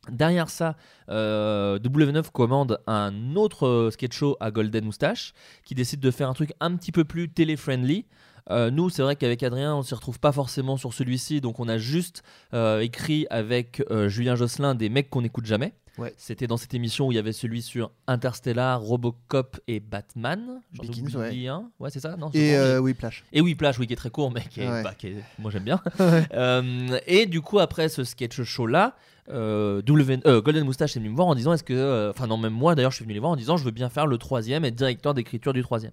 [0.10, 0.76] Derrière ça,
[1.10, 6.34] euh, W9 commande un autre sketch show à Golden Moustache qui décide de faire un
[6.34, 8.06] truc un petit peu plus télé-friendly.
[8.50, 11.68] Euh, nous, c'est vrai qu'avec Adrien, on s'y retrouve pas forcément sur celui-ci, donc on
[11.70, 15.74] a juste euh, écrit avec euh, Julien Josselin des mecs qu'on n'écoute jamais.
[16.00, 16.12] Ouais.
[16.18, 20.60] C'était dans cette émission où il y avait celui sur Interstellar, Robocop et Batman.
[20.74, 21.48] J'en oublie ouais.
[21.48, 21.70] un.
[21.80, 22.18] Ouais, c'est ça.
[22.18, 23.24] Non, Et euh, Whiplash.
[23.32, 24.82] et oui, Plage, oui, qui est très court, mais qui est, Ouais.
[24.84, 25.80] bah, qui est- moi j'aime bien.
[26.34, 28.96] Euh, et du coup, après ce sketch show-là,
[29.30, 32.10] euh, W- Golden Moustache est venu me voir en disant est-ce que.
[32.10, 33.90] Enfin, non, même moi d'ailleurs, je suis venu les voir en disant je veux bien
[33.90, 35.92] faire le troisième et être directeur d'écriture du troisième.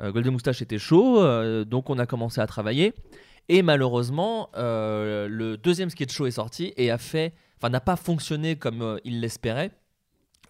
[0.00, 2.94] Euh, Golden Moustache était chaud, euh, donc on a commencé à travailler.
[3.48, 7.34] Et malheureusement, euh, le deuxième sketch show est sorti et a fait.
[7.56, 9.70] Enfin, n'a pas fonctionné comme euh, il l'espérait.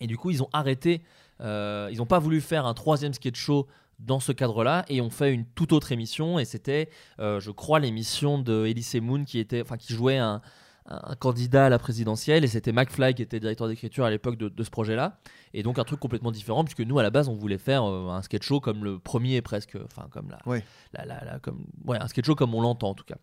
[0.01, 1.03] Et du coup, ils ont arrêté.
[1.41, 3.67] ils n'ont pas voulu faire un troisième sketch show
[3.99, 6.39] dans ce cadre-là et ont fait une toute autre émission.
[6.39, 10.41] Et c'était, je crois, l'émission de Elise Moon qui, était, enfin, qui jouait un,
[10.87, 12.45] un candidat à la présidentielle.
[12.45, 15.19] Et c'était McFly qui était directeur d'écriture à l'époque de, de ce projet-là.
[15.55, 18.09] Et donc un truc complètement différent, puisque nous, à la base, on voulait faire euh,
[18.11, 19.77] un sketch show comme le premier, presque.
[19.85, 20.65] Enfin, comme la, Ouais.
[20.93, 23.17] la- la- la- comme, ouais, un sketch show comme on l'entend en tout cas.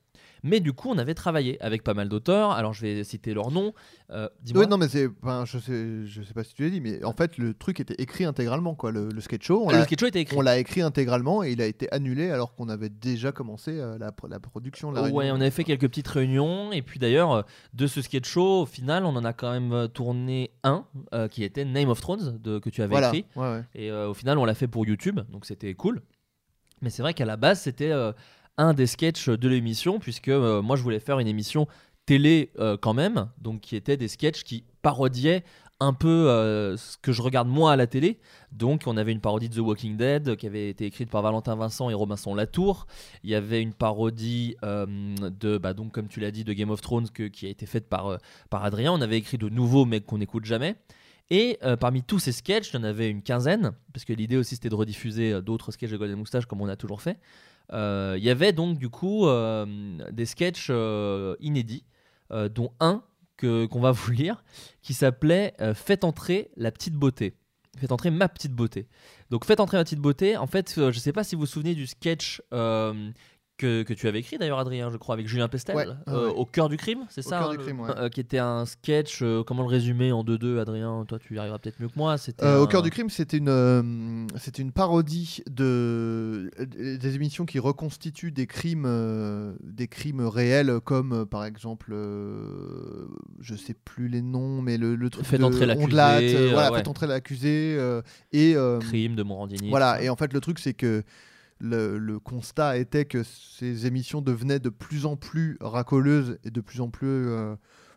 [0.44, 2.52] Mais du coup, on avait travaillé avec pas mal d'auteurs.
[2.52, 3.74] Alors, je vais citer leurs noms.
[4.12, 4.30] Euh.
[4.56, 5.08] Oui, non, mais c'est.
[5.22, 7.80] enfin, je sais, je sais pas si tu l'as dit, mais en fait, le truc
[7.80, 8.92] était écrit intégralement, quoi.
[8.92, 10.38] Le, le sketch show, on le l'a- sketch show était écrit.
[10.38, 13.98] on l'a écrit intégralement et il a été annulé alors qu'on avait déjà commencé euh,
[13.98, 17.42] la, la production la Ouais, on avait fait quelques petites réunions et puis d'ailleurs euh,
[17.74, 21.28] de ce sketch show, au final, on en a quand même euh, tourné un euh,
[21.28, 23.08] qui était Name of Thrones de, que tu avais Voilà.
[23.10, 23.64] écrit Ouais, ouais.
[23.76, 26.02] et au final on l'a fait pour YouTube, donc c'était cool.
[26.82, 28.12] Mais c'est vrai qu'à la base c'était euh,
[28.60, 31.68] un des sketchs de l'émission puisque euh, moi je voulais faire une émission
[32.06, 35.44] télé euh, quand même, donc qui était des sketchs qui parodiaient
[35.80, 38.20] un peu euh, ce que je regarde moi à la télé.
[38.52, 41.56] Donc on avait une parodie de The Walking Dead qui avait été écrite par Valentin
[41.56, 42.86] Vincent et Robinson Latour.
[43.24, 46.82] Il y avait une parodie de, bah, donc comme tu l'as dit, de Game of
[46.82, 48.18] Thrones que- qui a été faite par,
[48.50, 48.92] par Adrien.
[48.92, 50.76] On avait écrit de nouveaux mecs qu'on n'écoute jamais.
[51.30, 54.56] Et parmi tous ces sketchs, il y en avait une quinzaine, parce que l'idée aussi
[54.56, 57.20] c'était de rediffuser d'autres sketchs de Golden Moustache comme on a toujours fait.
[57.74, 59.66] Euh, Il y avait donc du coup euh,
[60.12, 61.86] des sketchs euh, inédits,
[62.52, 63.04] dont un
[63.40, 64.44] qu'on va vous lire,
[64.82, 67.36] qui s'appelait Faites entrer la petite beauté.
[67.78, 68.88] Faites entrer ma petite beauté.
[69.30, 71.76] Donc Faites entrer ma petite beauté, en fait, je sais pas si vous vous souvenez
[71.76, 72.42] du sketch
[73.60, 76.34] que, que tu avais écrit d'ailleurs Adrien, je crois, avec Julien Pestel, Ouais, euh, ouais.
[76.36, 77.90] au cœur du crime, c'est Au ça cœur hein, du crime, ouais.
[77.98, 81.38] euh, Qui était un sketch, euh, comment le résumer en 2-2 Adrien Toi tu y
[81.40, 82.16] arriveras peut-être mieux que moi.
[82.42, 87.60] Euh, Au un- cœur du crime, c'était une, c'était une parodie de des émissions qui
[87.60, 88.88] reconstituent des crimes,
[89.62, 91.94] des crimes réels, comme par exemple,
[93.40, 96.88] je sais plus les noms, mais le, le truc Faites de entrer l'accusé, voilà, faites
[96.88, 97.78] entrer l'accusé
[98.32, 99.70] et Crime de Morandini.
[99.70, 101.04] Voilà, et en fait, le truc, c'est que
[101.60, 106.62] le, le constat était que ces émissions devenaient de plus en plus racoleuses et de
[106.62, 107.56] plus en plus, euh,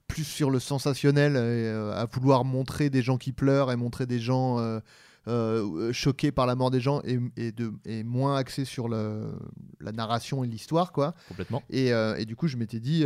[0.08, 4.06] plus sur le sensationnel, et, euh, à vouloir montrer des gens qui pleurent et montrer
[4.06, 4.80] des gens euh,
[5.28, 9.32] euh, choqué par la mort des gens et, et de, et moins axé sur le,
[9.80, 11.14] la narration et l'histoire, quoi.
[11.28, 11.62] Complètement.
[11.70, 13.04] Et, et du coup, je m'étais dit,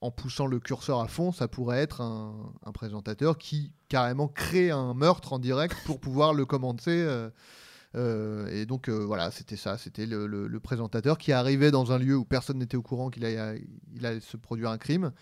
[0.00, 4.70] en poussant le curseur à fond, ça pourrait être un, un présentateur qui carrément crée
[4.70, 7.04] un meurtre en direct pour pouvoir le commenter.
[7.94, 12.16] Euh, et donc euh, voilà, c'était ça, c'était le, présentateur qui arrivait dans un lieu
[12.16, 15.12] où personne n'était au courant qu'il allait, se produire un crime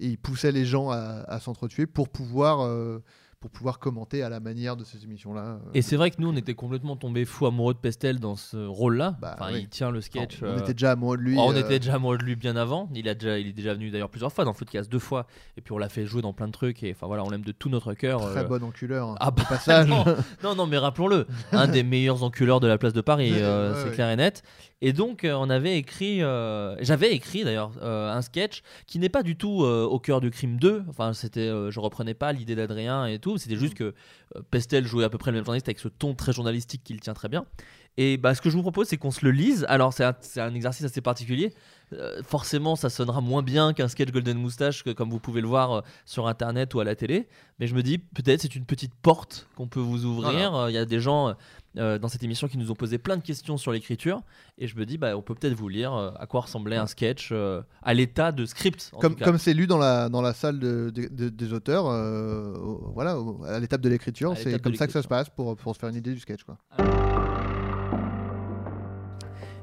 [0.00, 3.02] et il poussait les gens à, à s'entretuer pour pouvoir, euh,
[3.40, 5.42] pour pouvoir commenter à la manière de ces émissions-là.
[5.42, 5.70] euh.
[5.72, 8.56] Et c'est vrai que nous, on était complètement tombés fous amoureux de Pestel dans ce
[8.56, 9.16] rôle-là.
[9.20, 9.60] Bah, enfin, oui.
[9.62, 10.42] il tient le sketch.
[10.42, 11.36] on euh, était déjà amoureux de lui.
[11.38, 12.88] Oh, on euh, était déjà amoureux de lui bien avant.
[12.94, 15.26] Il, a déjà, il est déjà venu d'ailleurs plusieurs fois dans Floodcast, deux fois.
[15.56, 16.82] Et puis on l'a fait jouer dans plein de trucs.
[16.82, 18.20] Et enfin voilà, on l'aime de tout notre cœur.
[18.32, 19.14] très euh, bon enculeur.
[19.20, 19.86] Ah au bah, passage.
[20.42, 23.70] non, non, mais rappelons-le, un des meilleurs enculeurs de la place de Paris, Ouais, ouais,
[23.76, 23.94] c'est ouais.
[23.94, 24.42] clair et net.
[24.80, 29.08] Et donc, euh, on avait écrit, euh, j'avais écrit d'ailleurs euh, un sketch qui n'est
[29.08, 30.84] pas du tout euh, au cœur du crime 2.
[30.88, 33.38] Enfin, c'était, je reprenais pas l'idée d'Adrien et tout.
[33.38, 33.94] C'était juste que
[34.36, 37.00] euh, Pestel jouait à peu près le même journaliste avec ce ton très journalistique qu'il
[37.00, 37.44] tient très bien.
[37.96, 39.66] Et bah, ce que je vous propose, c'est qu'on se le lise.
[39.68, 41.52] Alors, c'est un, exercice assez particulier.
[42.22, 45.82] Forcément, ça sonnera moins bien qu'un sketch Golden Moustache, que, comme vous pouvez le voir
[46.04, 47.26] sur Internet ou à la télé.
[47.58, 50.66] Mais je me dis, peut-être c'est une petite porte qu'on peut vous ouvrir.
[50.68, 51.34] Il y a des gens
[51.78, 54.20] euh, dans cette émission qui nous ont posé plein de questions sur l'écriture.
[54.58, 56.86] Et je me dis, bah, on peut peut-être vous lire euh, à quoi ressemblait un
[56.86, 58.90] sketch euh, à l'état de script.
[58.94, 59.24] en comme tout cas.
[59.24, 63.16] comme c'est lu dans la, dans la salle de- de- de- des auteurs, au- voilà,
[63.46, 65.88] à l'étape de l'écriture, c'est comme ça que ça se passe pour, pour se faire
[65.88, 66.42] une idée du sketch.
[66.44, 66.56] Quoi.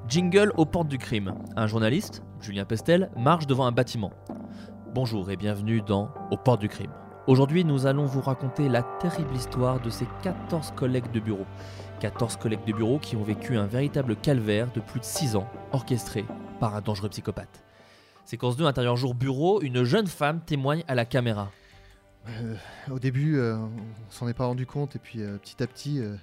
[0.07, 1.33] Jingle aux portes du crime.
[1.55, 4.11] Un journaliste, Julien Pestel, marche devant un bâtiment.
[4.93, 6.91] Bonjour et bienvenue dans Aux portes du crime.
[7.27, 11.45] Aujourd'hui, nous allons vous raconter la terrible histoire de ces 14 collègues de bureau.
[12.11, 15.49] 14 collègues de bureau qui ont vécu un véritable calvaire de plus de 6 ans,
[15.71, 16.23] orchestré
[16.59, 17.63] par un dangereux psychopathe.
[18.25, 21.49] Séquence 2, intérieur jour bureau, une jeune femme témoigne à la caméra.
[22.29, 22.55] Euh,
[22.91, 25.99] au début, euh, on s'en est pas rendu compte, et puis euh, petit à petit,
[25.99, 26.15] euh,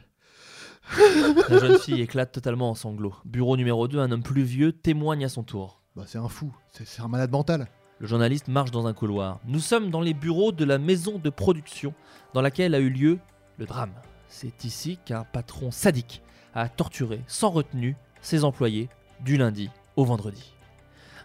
[1.49, 3.17] La jeune fille éclate totalement en sanglots.
[3.25, 5.83] Bureau numéro 2, un homme plus vieux témoigne à son tour.
[5.97, 7.67] bah, c'est un fou, c'est c'est un malade mental.
[7.99, 9.41] Le journaliste marche dans un couloir.
[9.47, 11.93] Nous sommes dans les bureaux de la maison de production
[12.35, 13.19] dans laquelle a eu lieu
[13.59, 13.95] le drame.
[14.35, 16.23] C'est ici qu'un patron sadique
[16.55, 18.89] a torturé sans retenue ses employés
[19.21, 20.53] du lundi au vendredi.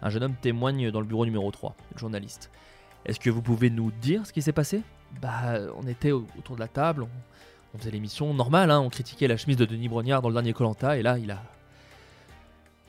[0.01, 2.51] Un jeune homme témoigne dans le bureau numéro 3, le journaliste.
[3.05, 4.81] Est-ce que vous pouvez nous dire ce qui s'est passé?
[5.21, 7.07] Bah, on était au- autour de la table,
[7.73, 10.51] on, faisait l'émission normale, hein, on critiquait la chemise de Denis Brognard dans le dernier
[10.53, 11.41] Colanta, et là, il a.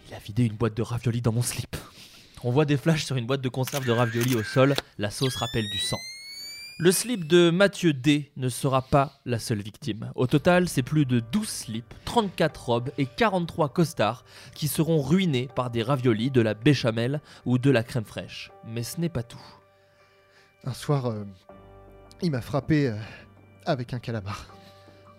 [0.09, 1.77] Il a vidé une boîte de raviolis dans mon slip.
[2.43, 5.37] On voit des flashs sur une boîte de conserve de raviolis au sol, la sauce
[5.37, 5.99] rappelle du sang.
[6.81, 10.13] Le slip de Mathieu D ne sera pas la seule victime.
[10.15, 14.25] Au total, c'est plus de 12 slips, 34 robes et 43 costards
[14.55, 18.53] qui seront ruinés par des raviolis, de la béchamel ou de la crème fraîche.
[18.65, 19.43] Mais ce n'est pas tout.
[20.63, 21.25] Un soir, euh,
[22.23, 22.97] il m'a frappé euh,
[23.67, 24.47] avec un calamar.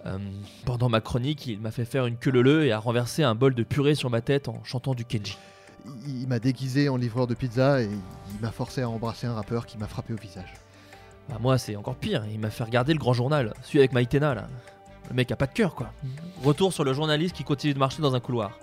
[0.06, 0.18] Euh,
[0.64, 3.54] pendant ma chronique, il m'a fait faire une queue leu et a renversé un bol
[3.54, 5.38] de purée sur ma tête en chantant du Kenji.
[6.06, 7.90] Il, il m'a déguisé en livreur de pizza et
[8.34, 10.54] il m'a forcé à embrasser un rappeur qui m'a frappé au visage.
[11.30, 14.34] Bah moi c'est encore pire, il m'a fait regarder le grand journal, celui avec Maïtena
[14.34, 14.48] là.
[15.10, 15.94] Le mec a pas de cœur quoi.
[16.44, 18.58] Retour sur le journaliste qui continue de marcher dans un couloir.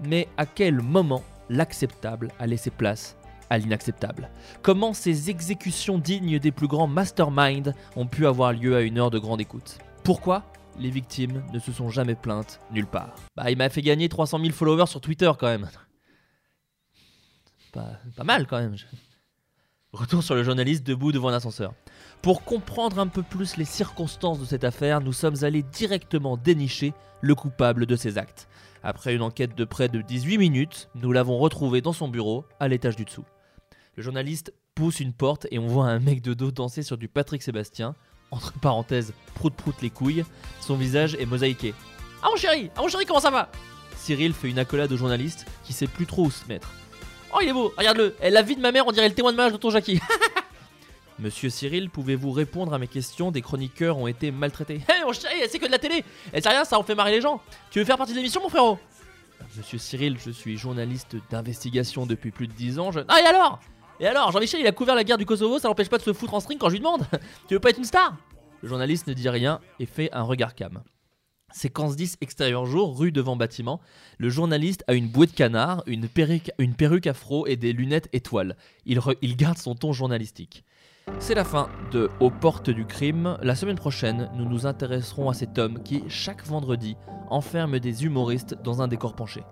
[0.00, 3.16] Mais à quel moment l'acceptable a laissé place
[3.50, 4.30] à l'inacceptable?
[4.62, 9.10] Comment ces exécutions dignes des plus grands masterminds ont pu avoir lieu à une heure
[9.10, 9.78] de grande écoute?
[10.02, 10.44] Pourquoi
[10.78, 13.14] les victimes ne se sont jamais plaintes nulle part?
[13.36, 15.68] Bah il m'a fait gagner 300 000 followers sur Twitter quand même.
[17.72, 18.76] Pas, pas mal quand même.
[19.92, 21.74] Retour sur le journaliste debout devant un ascenseur.
[22.22, 26.92] Pour comprendre un peu plus les circonstances de cette affaire, nous sommes allés directement dénicher
[27.20, 28.48] le coupable de ces actes.
[28.82, 32.68] Après une enquête de près de 18 minutes, nous l'avons retrouvé dans son bureau, à
[32.68, 33.24] l'étage du dessous.
[33.96, 37.08] Le journaliste pousse une porte et on voit un mec de dos danser sur du
[37.08, 37.94] Patrick Sébastien.
[38.30, 40.24] Entre parenthèses, prout prout les couilles.
[40.60, 41.74] Son visage est mosaïqué.
[42.22, 43.48] Ah mon chéri Ah mon chéri, comment ça va?
[43.96, 46.70] Cyril fait une accolade au journaliste qui sait plus trop où se mettre.
[47.34, 49.36] Oh il est beau, regarde-le La vie de ma mère, on dirait le témoin de
[49.36, 50.00] mariage de ton Jackie
[51.18, 53.30] Monsieur Cyril, pouvez-vous répondre à mes questions?
[53.30, 54.82] Des chroniqueurs ont été maltraités.
[54.88, 56.04] Hé mon chéri, c'est que de la télé
[56.34, 57.40] Et c'est rien, ça en fait marrer les gens
[57.70, 58.78] Tu veux faire partie de l'émission mon frérot?
[59.56, 62.90] Monsieur Cyril, je suis journaliste d'investigation depuis plus de 10 ans.
[63.08, 63.60] Ah et alors?
[63.98, 66.12] Et alors Jean-Michel il a couvert la guerre du Kosovo, ça l'empêche pas de se
[66.12, 67.06] foutre en string quand je lui demande
[67.48, 68.14] Tu veux pas être une star?
[68.60, 70.82] Le journaliste ne dit rien et fait un regard cam.
[71.52, 73.80] Séquence 10, extérieur jour, rue devant bâtiment.
[74.18, 78.56] Le journaliste a une bouée de canard, une perruque, afro et des lunettes étoiles.
[78.84, 80.64] Il garde son ton journalistique.
[81.18, 83.36] C'est la fin de Aux portes du crime.
[83.42, 86.96] La semaine prochaine, nous nous intéresserons à cet homme qui, chaque vendredi,
[87.30, 89.42] enferme des humoristes dans un décor penché.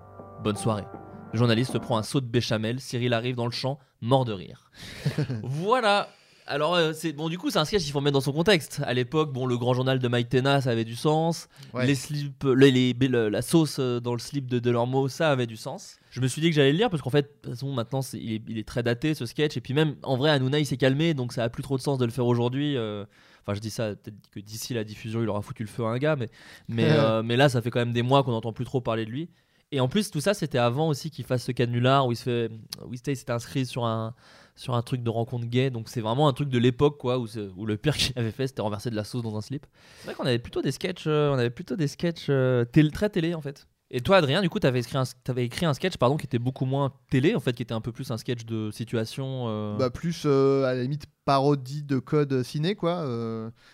[0.43, 0.85] Bonne soirée.
[1.33, 4.71] Le journaliste prend un saut de béchamel, Cyril arrive dans le champ, mort de rire.
[5.43, 6.09] voilà.
[6.47, 8.83] Alors, euh, c'est bon, du coup, c'est un sketch qu'il faut mettre dans son contexte.
[8.85, 11.49] À l'époque, bon, le grand journal de Mike Tena, ça avait du sens.
[11.73, 11.87] Ouais.
[11.87, 15.47] Les slips, les, les- le- la sauce euh, dans le slip de Delormeau, ça avait
[15.47, 15.97] du sens.
[16.11, 18.03] Je me suis dit que j'allais le lire parce qu'en fait, de toute façon, maintenant,
[18.03, 19.57] c'est- il, est, il est très daté ce sketch.
[19.57, 21.83] Et puis, même en vrai, Hanouna, il s'est calmé, donc ça a plus trop de
[21.83, 22.77] sens de le faire aujourd'hui.
[22.77, 23.05] euh.
[23.47, 25.89] Enfin, je dis ça, peut-être que d'ici la diffusion, il aura foutu le feu à
[25.89, 26.29] un gars, mais,
[26.69, 29.05] mais, euh, mais là, ça fait quand même des mois qu'on n'entend plus trop parler
[29.07, 29.29] de lui.
[29.73, 32.23] Et en plus, tout ça, c'était avant aussi qu'il fasse ce canular où il se
[32.23, 32.51] fait,
[32.87, 34.15] où il s'était inscrit sur un,
[34.57, 35.71] sur un truc de rencontre gay.
[35.71, 37.27] Donc c'est vraiment un truc de l'époque, quoi, où,
[37.67, 39.67] le pire qu'il avait fait, c'était renverser de la sauce dans un slip.
[40.01, 43.11] C'est vrai qu'on avait plutôt des sketchs, euh, on avait plutôt des sketchs euh, très
[43.11, 43.67] télé en fait.
[43.91, 46.39] Et toi, Adrien, du coup, t'avais écrit un, t'avais écrit un sketch, pardon, qui était
[46.41, 49.45] beaucoup moins télé, en fait, qui était un peu plus un sketch de situation.
[49.47, 53.05] euh, Bah, plus euh, à la limite parodie de code ciné, quoi.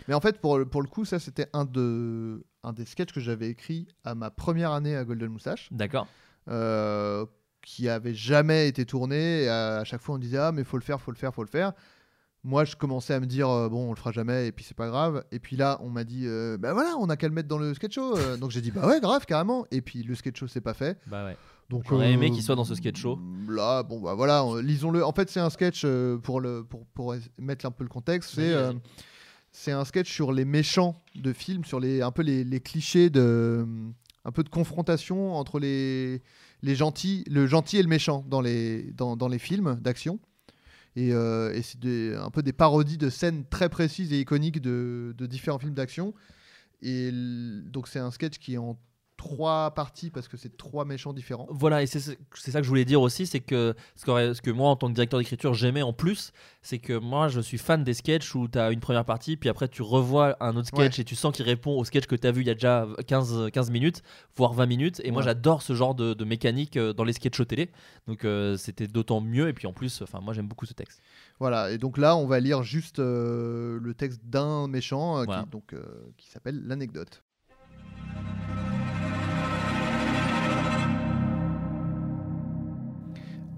[0.09, 3.13] Mais en fait, pour, le- pour le coup, ça, c'était un, de, un des sketchs
[3.13, 5.69] que j'avais écrit à ma première année à Golden Moustache.
[5.71, 6.07] D'accord.
[6.49, 7.25] euh,
[7.63, 9.43] qui avait jamais été tourné.
[9.45, 11.43] Et à, chaque fois, on disait Ah, mais faut le faire, faut le faire, faut
[11.43, 11.73] le faire.
[12.43, 14.77] Moi, je commençais à me dire euh, Bon, on le fera jamais, et puis c'est
[14.77, 15.25] pas grave.
[15.31, 16.27] Et puis là, on m'a dit
[16.59, 18.17] Bah voilà, on a qu'à le mettre dans le sketch show.
[18.17, 19.67] Euh, donc j'ai dit Bah ouais, grave, carrément.
[19.71, 20.99] Et puis le sketch show, c'est pas fait.
[21.07, 21.37] Bah ouais.
[21.69, 23.19] Donc J'aurais aimé qu'il soit dans ce sketch show.
[23.49, 25.05] Là, bon, bah voilà, on- lisons-le.
[25.05, 25.87] En fait, c'est un sketch
[26.23, 28.33] pour, le, pour, pour mettre un peu le contexte.
[28.35, 28.55] C'est.
[29.53, 33.11] C'est un sketch sur les méchants de films, sur les, un peu les, les clichés
[33.11, 33.67] de.
[34.25, 36.23] Un peu de confrontation entre les,
[36.63, 40.19] les gentils, le gentil et le méchant dans les, dans, dans les films d'action.
[40.97, 45.27] Et, euh, c'est un peu des parodies de scènes très précises et iconiques de, de
[45.27, 46.15] différents films d'action.
[46.83, 48.79] Et donc c'est un sketch qui est en
[49.21, 51.47] trois parties parce que c'est trois méchants différents.
[51.51, 54.51] Voilà, et c'est ça que je voulais dire aussi, c'est que ce, qu'aurait- ce que
[54.51, 57.85] moi, en tant que directeur d'écriture, j'aimais en plus, c'est que moi, je suis fan
[57.85, 60.99] des sketchs où tu as une première partie, puis après, tu revois un autre sketch
[60.99, 62.89] et tu sens qu'il répond au sketch que tu as vu il y a déjà
[63.07, 64.03] 15, 15 minutes,
[64.37, 65.01] voire 20 minutes.
[65.05, 67.71] Et moi, j'adore ce genre de, de mécanique euh, dans les sketchs télé.
[68.07, 69.49] Donc, euh, c'était d'autant mieux.
[69.49, 71.03] Et puis, en plus, enfin, moi, j'aime beaucoup ce texte.
[71.39, 75.43] Voilà, et donc là, on va lire juste euh, le texte d'un méchant euh, Voilà.
[75.43, 75.75] qui, donc,
[76.17, 77.23] qui s'appelle l'anecdote.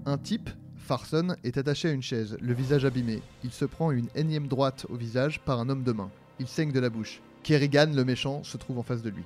[0.05, 3.21] Un type, Farson, est attaché à une chaise, le visage abîmé.
[3.43, 6.11] Il se prend une énième droite au visage par un homme de main.
[6.39, 7.21] Il saigne de la bouche.
[7.43, 9.23] Kerrigan, le méchant, se trouve en face de lui.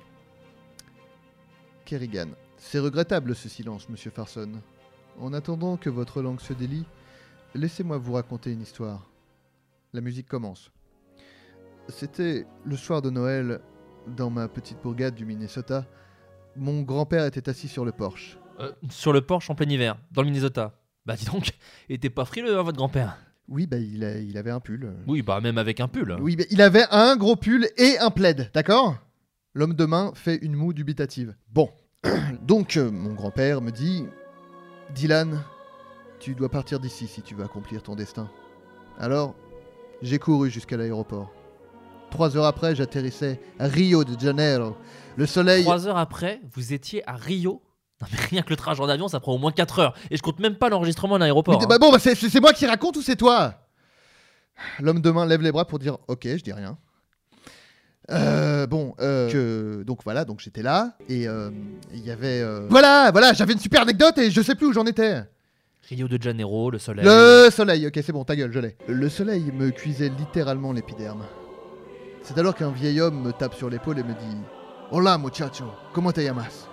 [1.84, 2.28] Kerrigan.
[2.56, 4.52] C'est regrettable ce silence, monsieur Farson.
[5.20, 6.84] En attendant que votre langue se délie,
[7.54, 9.10] Laissez-moi vous raconter une histoire.
[9.94, 10.70] La musique commence.
[11.88, 13.60] C'était le soir de Noël,
[14.06, 15.86] dans ma petite bourgade du Minnesota.
[16.56, 18.37] Mon grand-père était assis sur le porche.
[18.58, 20.74] Euh, sur le porche en plein hiver, dans le Minnesota.
[21.06, 21.50] Bah, dis donc,
[21.88, 23.16] était pas frileux, hein, votre grand-père?
[23.48, 24.92] Oui, bah, il, a- il avait un pull.
[25.06, 26.16] Oui, bah, même avec un pull.
[26.20, 28.96] Oui, bah, il avait un gros pull et un plaid, d'accord?
[29.54, 31.34] L'homme de main fait une moue dubitative.
[31.50, 31.70] Bon,
[32.42, 34.04] donc euh, mon grand-père me dit
[34.94, 35.42] Dylan,
[36.20, 38.28] tu dois partir d'ici si tu veux accomplir ton destin.
[38.98, 39.34] Alors,
[40.02, 41.32] j'ai couru jusqu'à l'aéroport.
[42.10, 44.76] Trois heures après, j'atterrissais à Rio de Janeiro.
[45.16, 45.62] Le soleil.
[45.62, 47.62] Trois heures après, vous étiez à Rio?
[48.00, 49.94] Non mais rien que le trajet en avion, ça prend au moins 4 heures.
[50.10, 51.58] Et je compte même pas l'enregistrement à l'aéroport.
[51.58, 51.68] Mais hein.
[51.68, 53.54] bah bon, bah c'est c'est moi qui raconte ou c'est toi?
[54.80, 56.78] L'homme de main lève les bras pour dire Ok, je dis rien.
[58.10, 61.50] Euh, bon, euh, que- donc voilà, donc j'étais là et euh,
[61.92, 62.40] il y avait.
[62.40, 65.22] euh, Voilà, voilà, j'avais une super anecdote et je sais plus où j'en étais.
[65.90, 67.04] Rio de Janeiro, le soleil.
[67.04, 68.76] Le soleil, ok, c'est bon, ta gueule, je l'ai.
[68.88, 71.24] Le soleil me cuisait littéralement l'épiderme.
[72.22, 74.36] C'est alors qu'un vieil homme me tape sur l'épaule et me dit
[74.90, 76.67] Hola muchacho, comment te llamas?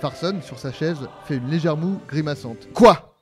[0.00, 2.68] Farson, sur sa chaise, fait une légère moue grimaçante.
[2.72, 3.16] Quoi?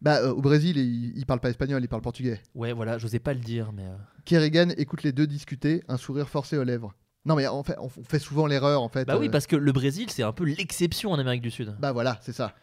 [0.00, 2.40] Bah, euh, au Brésil, il, il parle pas espagnol, il parle portugais.
[2.54, 3.84] Ouais, voilà, j'osais pas le dire, mais.
[3.86, 6.94] euh, Kerrigan écoute les deux discuter, un sourire forcé aux lèvres.
[7.26, 9.04] Non, mais en fait, on on fait souvent l'erreur, en fait.
[9.04, 11.74] Bah oui, euh, parce que le Brésil, c'est un peu l'exception en Amérique du Sud.
[11.80, 12.54] Bah voilà, c'est ça.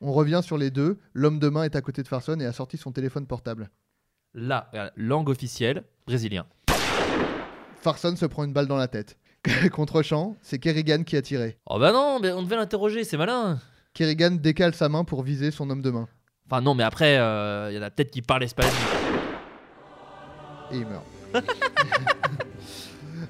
[0.00, 0.98] On revient sur les deux.
[1.14, 3.70] L'homme de main est à côté de Farson et a sorti son téléphone portable.
[4.34, 6.46] Là, regarde, langue officielle, brésilien.
[7.80, 9.16] Farson se prend une balle dans la tête.
[9.72, 11.58] Contre-champ, c'est Kerrigan qui a tiré.
[11.66, 13.58] Oh bah non, mais on devait l'interroger, c'est malin.
[13.94, 16.08] Kerrigan décale sa main pour viser son homme de main.
[16.50, 18.72] Enfin non, mais après, il y en a peut-être qui parlent espagnol.
[20.70, 21.04] Et il meurt.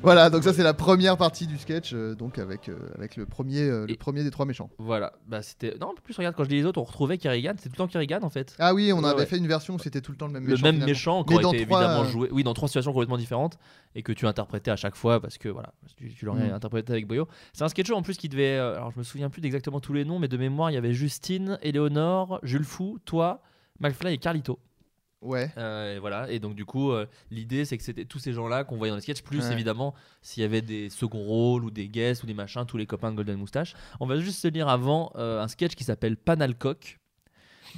[0.02, 3.26] voilà, donc ça c'est la première partie du sketch, euh, donc avec, euh, avec le,
[3.26, 4.70] premier, euh, le Et- premier des trois méchants.
[4.78, 5.76] Voilà, bah c'était.
[5.80, 7.86] Non, en plus, regarde, quand je dis les autres, on retrouvait Kerrigan, c'était tout le
[7.86, 8.54] temps Kerrigan en fait.
[8.58, 9.26] Ah oui, on Ouais, avait ouais.
[9.26, 10.62] fait une version où c'était tout le temps le même le méchant.
[10.64, 10.90] même finalement.
[10.90, 13.16] méchant Mais qui dans aurait été trois, évidemment euh, joué oui dans trois situations complètement
[13.18, 13.58] différentes
[13.94, 16.54] et que tu interprétais à chaque fois parce que voilà tu, tu l'aurais Mm.
[16.54, 19.04] interprété avec Boyo c'est un sketch show en plus qui devait euh, alors je me
[19.04, 22.64] souviens plus d'exactement tous les noms mais de mémoire il y avait Justine Éléonore Jules
[22.64, 23.42] Fou toi
[23.80, 24.58] McFly et Carlito
[25.22, 25.50] Ouais.
[25.56, 28.48] Euh, et voilà et donc du coup euh, l'idée c'est que c'était tous ces gens
[28.48, 29.52] là qu'on voyait dans les sketchs plus Ouais.
[29.52, 32.86] évidemment s'il y avait des seconds rôles ou des guests ou des machins tous les
[32.86, 36.16] copains de Golden Moustache on va juste se lire avant euh, un sketch qui s'appelle
[36.16, 36.98] Panalcock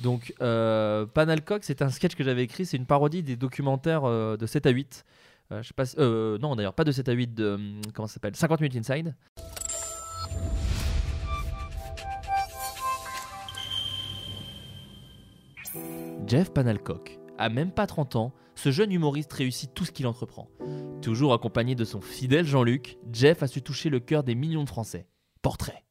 [0.02, 2.66] Donc, Panalcock, c'est un sketch que j'avais écrit.
[2.66, 4.02] C'est une parodie des documentaires
[4.36, 5.04] de 7 à 8.
[5.52, 7.50] Euh, je sais pas si- non, d'ailleurs, pas de 7 à 8, de.
[7.54, 8.34] hum, comment ça s'appelle?
[8.34, 9.14] 50 minutes inside.
[16.26, 17.18] Jeff Panalcock.
[17.36, 20.48] À même pas 30 ans, ce jeune humoriste réussit tout ce qu'il entreprend.
[21.02, 24.68] Toujours accompagné de son fidèle Jean-Luc, Jeff a su toucher le cœur des millions de
[24.68, 25.08] Français.
[25.42, 25.84] Portrait.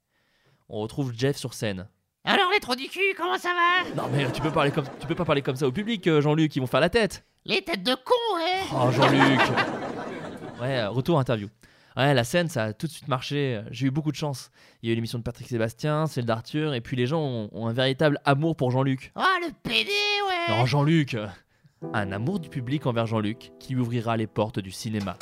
[0.70, 1.90] On retrouve Jeff sur scène.
[2.24, 4.02] Alors les trous du cul, comment ça va?
[4.02, 6.22] Non mais tu peux, parler comme, tu peux pas parler comme ça au public, euh,
[6.22, 7.26] Jean-Luc, ils vont faire la tête.
[7.44, 9.42] Les têtes de con, ouais Oh Jean-Luc
[10.62, 11.50] Ouais, euh, retour interview.
[11.96, 13.62] Ouais, la scène, ça a tout de suite marché.
[13.72, 14.50] J'ai eu beaucoup de chance.
[14.82, 17.50] Il y a eu l'émission de Patrick Sébastien, celle d'Arthur, et puis les gens ont,
[17.52, 19.12] ont un véritable amour pour Jean-Luc.
[19.16, 19.90] Oh, le PD,
[20.28, 21.16] ouais Non, Jean-Luc
[21.94, 25.18] Un amour du public envers Jean-Luc qui lui ouvrira les portes du cinéma.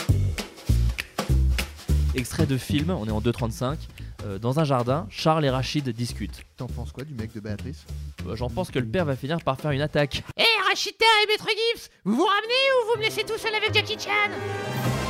[2.16, 3.78] Extrait de film, on est en 2.35.
[4.26, 6.44] euh, dans un jardin, Charles et Rachid discutent.
[6.58, 7.86] T'en penses quoi du mec de Béatrice?
[8.28, 10.22] Euh, J'en pense que le père va finir par faire une attaque.
[10.38, 12.54] Hé, Rachita et Maître Gibbs Vous vous ramenez
[12.84, 15.01] ou vous me laissez tout seul avec Jackie Chan?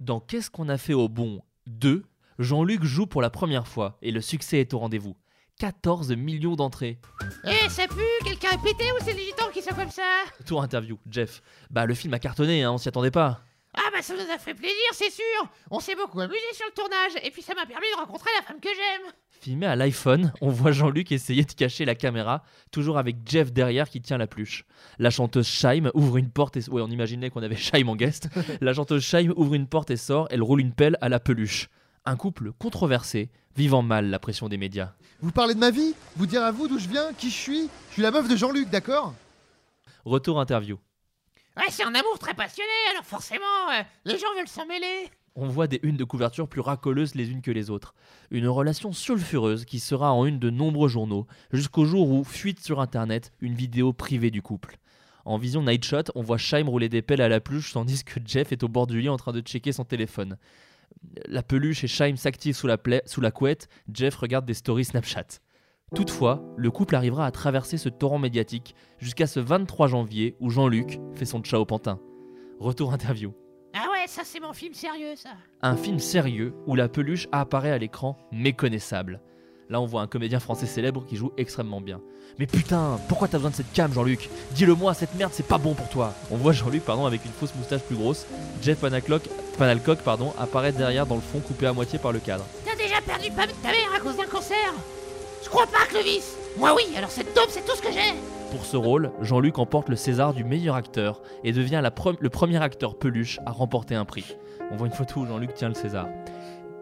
[0.00, 2.04] Dans Qu'est-ce qu'on a fait au bon 2,
[2.38, 5.16] Jean-Luc joue pour la première fois et le succès est au rendez-vous.
[5.58, 7.00] 14 millions d'entrées.
[7.44, 10.02] Eh, ça pue Quelqu'un est pété ou c'est les gitans qui sont comme ça?
[10.46, 11.42] Tour interview, Jeff.
[11.70, 13.40] Bah le film a cartonné, hein, on s'y attendait pas.
[13.78, 15.24] Ah bah ça nous a fait plaisir, c'est sûr
[15.70, 18.44] On s'est beaucoup amusé sur le tournage, et puis ça m'a permis de rencontrer la
[18.44, 22.98] femme que j'aime Filmé à l'iPhone, on voit Jean-Luc essayer de cacher la caméra, toujours
[22.98, 24.64] avec Jeff derrière qui tient la pluche.
[24.98, 26.68] La chanteuse Shaim ouvre une porte et...
[26.68, 28.28] Ouais, on imaginait qu'on avait Shaim en guest.
[28.60, 31.68] La chanteuse Shaim ouvre une porte et sort, elle roule une pelle à la peluche.
[32.04, 34.94] Un couple controversé, vivant mal la pression des médias.
[35.20, 35.94] Vous parlez de ma vie?
[36.16, 37.68] Vous dire à vous d'où je viens, qui je suis?
[37.90, 39.14] Je suis la meuf de Jean-Luc, d'accord?
[40.04, 40.78] Retour interview.
[41.58, 45.48] Ouais, c'est un amour très passionné, alors forcément, euh, les gens veulent s'en mêler On
[45.48, 47.94] voit des unes de couverture plus racoleuses les unes que les autres.
[48.30, 52.80] Une relation sulfureuse qui sera en une de nombreux journaux, jusqu'au jour où fuite sur
[52.80, 54.76] internet une vidéo privée du couple.
[55.24, 58.20] En vision night shot, on voit Shaim rouler des pelles à la peluche tandis que
[58.24, 60.38] Jeff est au bord du lit en train de checker son téléphone.
[61.26, 65.40] La peluche et Shaim s'activent sous la couette, Jeff regarde des stories Snapchat.
[65.94, 71.00] Toutefois, le couple arrivera à traverser ce torrent médiatique jusqu'à ce 23 janvier où Jean-Luc
[71.14, 71.98] fait son ciao pantin.
[72.60, 73.32] Retour interview.
[73.74, 75.30] Ah ouais, ça c'est mon film sérieux, ça
[75.62, 79.22] Un film sérieux où la peluche apparaît à l'écran méconnaissable.
[79.70, 82.00] Là, on voit un comédien français célèbre qui joue extrêmement bien.
[82.38, 84.28] Mais putain, pourquoi t'as besoin de cette cam, Jean-Luc?
[84.52, 86.14] Dis-le-moi, cette merde, c'est pas bon pour toi.
[86.30, 88.26] On voit Jean-Luc, pardon, avec une fausse moustache plus grosse.
[88.62, 89.22] Jeff Panaclock,
[89.58, 92.44] Panalcock, pardon, apparaît derrière dans le fond, coupé à moitié par le cadre.
[92.64, 94.72] T'as déjà perdu pas ta mère à cause d'un cancer?
[95.42, 98.14] Je crois pas, Clovis Moi oui, alors cette dope, c'est tout ce que j'ai
[98.50, 102.98] Pour ce rôle, Jean-Luc emporte le César du meilleur acteur et devient le premier acteur
[102.98, 104.36] peluche à remporter un prix.
[104.70, 106.08] On voit une photo où Jean-Luc tient le César.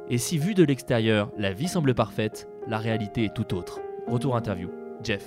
[0.09, 3.81] Et si vu de l'extérieur, la vie semble parfaite, la réalité est tout autre.
[4.07, 4.71] Retour interview.
[5.03, 5.27] Jeff.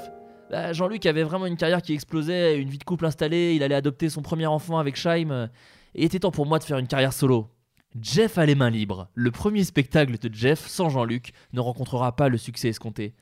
[0.50, 3.76] Bah, Jean-Luc avait vraiment une carrière qui explosait, une vie de couple installée, il allait
[3.76, 5.30] adopter son premier enfant avec Shaim.
[5.32, 5.48] euh,
[5.94, 7.48] Et il était temps pour moi de faire une carrière solo.
[8.00, 9.08] Jeff a les mains libres.
[9.16, 13.14] Le premier spectacle de Jeff sans Jean-Luc ne rencontrera pas le succès escompté.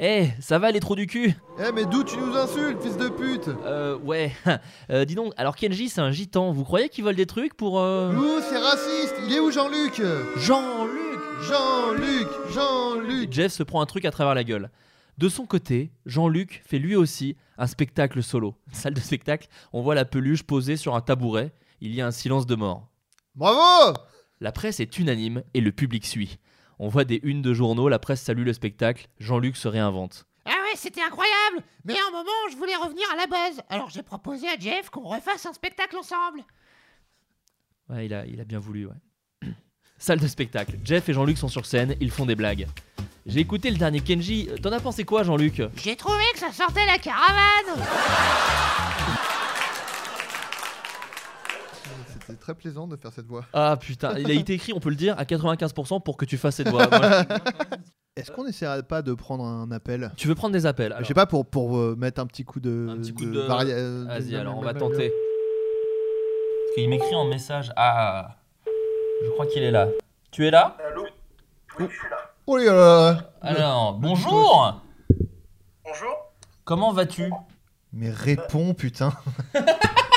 [0.00, 1.34] Eh, ça va les trous du cul?
[1.58, 3.48] Eh mais d'où tu nous insultes, fils de pute?
[3.64, 4.32] Euh, ouais.
[4.90, 6.50] Euh, dis donc, alors Kenji, c'est un gitan.
[6.52, 7.78] Vous croyez qu'il vole des trucs pour.
[7.78, 8.14] Euh...
[8.14, 10.00] Ouh, c'est raciste Il est où Jean-Luc?
[10.36, 14.70] Jean-Luc Jean-Luc Jean-Luc Jeff se prend un truc à travers la gueule.
[15.18, 18.54] De son côté, Jean-Luc fait lui aussi un spectacle solo.
[18.72, 21.52] Salle de spectacle, on voit la peluche posée sur un tabouret.
[21.80, 22.88] Il y a un silence de mort.
[23.34, 23.94] Bravo
[24.40, 26.38] La presse est unanime et le public suit.
[26.78, 30.26] On voit des unes de journaux, la presse salue le spectacle, Jean-Luc se réinvente.
[30.44, 33.90] Ah ouais, c'était incroyable Mais à un moment, je voulais revenir à la base, alors
[33.90, 36.42] j'ai proposé à Jeff qu'on refasse un spectacle ensemble
[37.90, 39.48] Ouais, il a, il a bien voulu, ouais.
[39.98, 40.78] Salle de spectacle.
[40.84, 42.66] Jeff et Jean-Luc sont sur scène, ils font des blagues.
[43.26, 44.48] J'ai écouté le dernier Kenji.
[44.62, 45.60] T'en as pensé quoi, Jean-Luc?
[45.76, 47.84] J'ai trouvé que ça sortait la caravane
[52.28, 53.44] C'était très plaisant de faire cette voix.
[53.52, 56.36] Ah putain, il a été écrit, on peut le dire, à 95% pour que tu
[56.36, 56.86] fasses cette voix.
[56.90, 57.24] Moi,
[58.16, 60.12] Est-ce qu'on n'essaierait pas de prendre un appel?
[60.16, 62.60] Tu veux prendre des appels Je sais pas, pour, pour euh, mettre un petit coup
[62.60, 62.88] de...
[62.90, 65.08] Un petit coup de- varia- euh, Vas-y, de- alors on va tenter.
[65.10, 67.72] Parce qu'il m'écrit en message.
[67.76, 68.36] Ah,
[69.24, 69.88] je crois qu'il est là.
[70.30, 70.76] Tu es là?
[72.46, 74.82] Oh là là Alors, bonjour
[75.84, 76.32] Bonjour.
[76.64, 77.30] Comment vas-tu?
[77.92, 79.12] Mais réponds, putain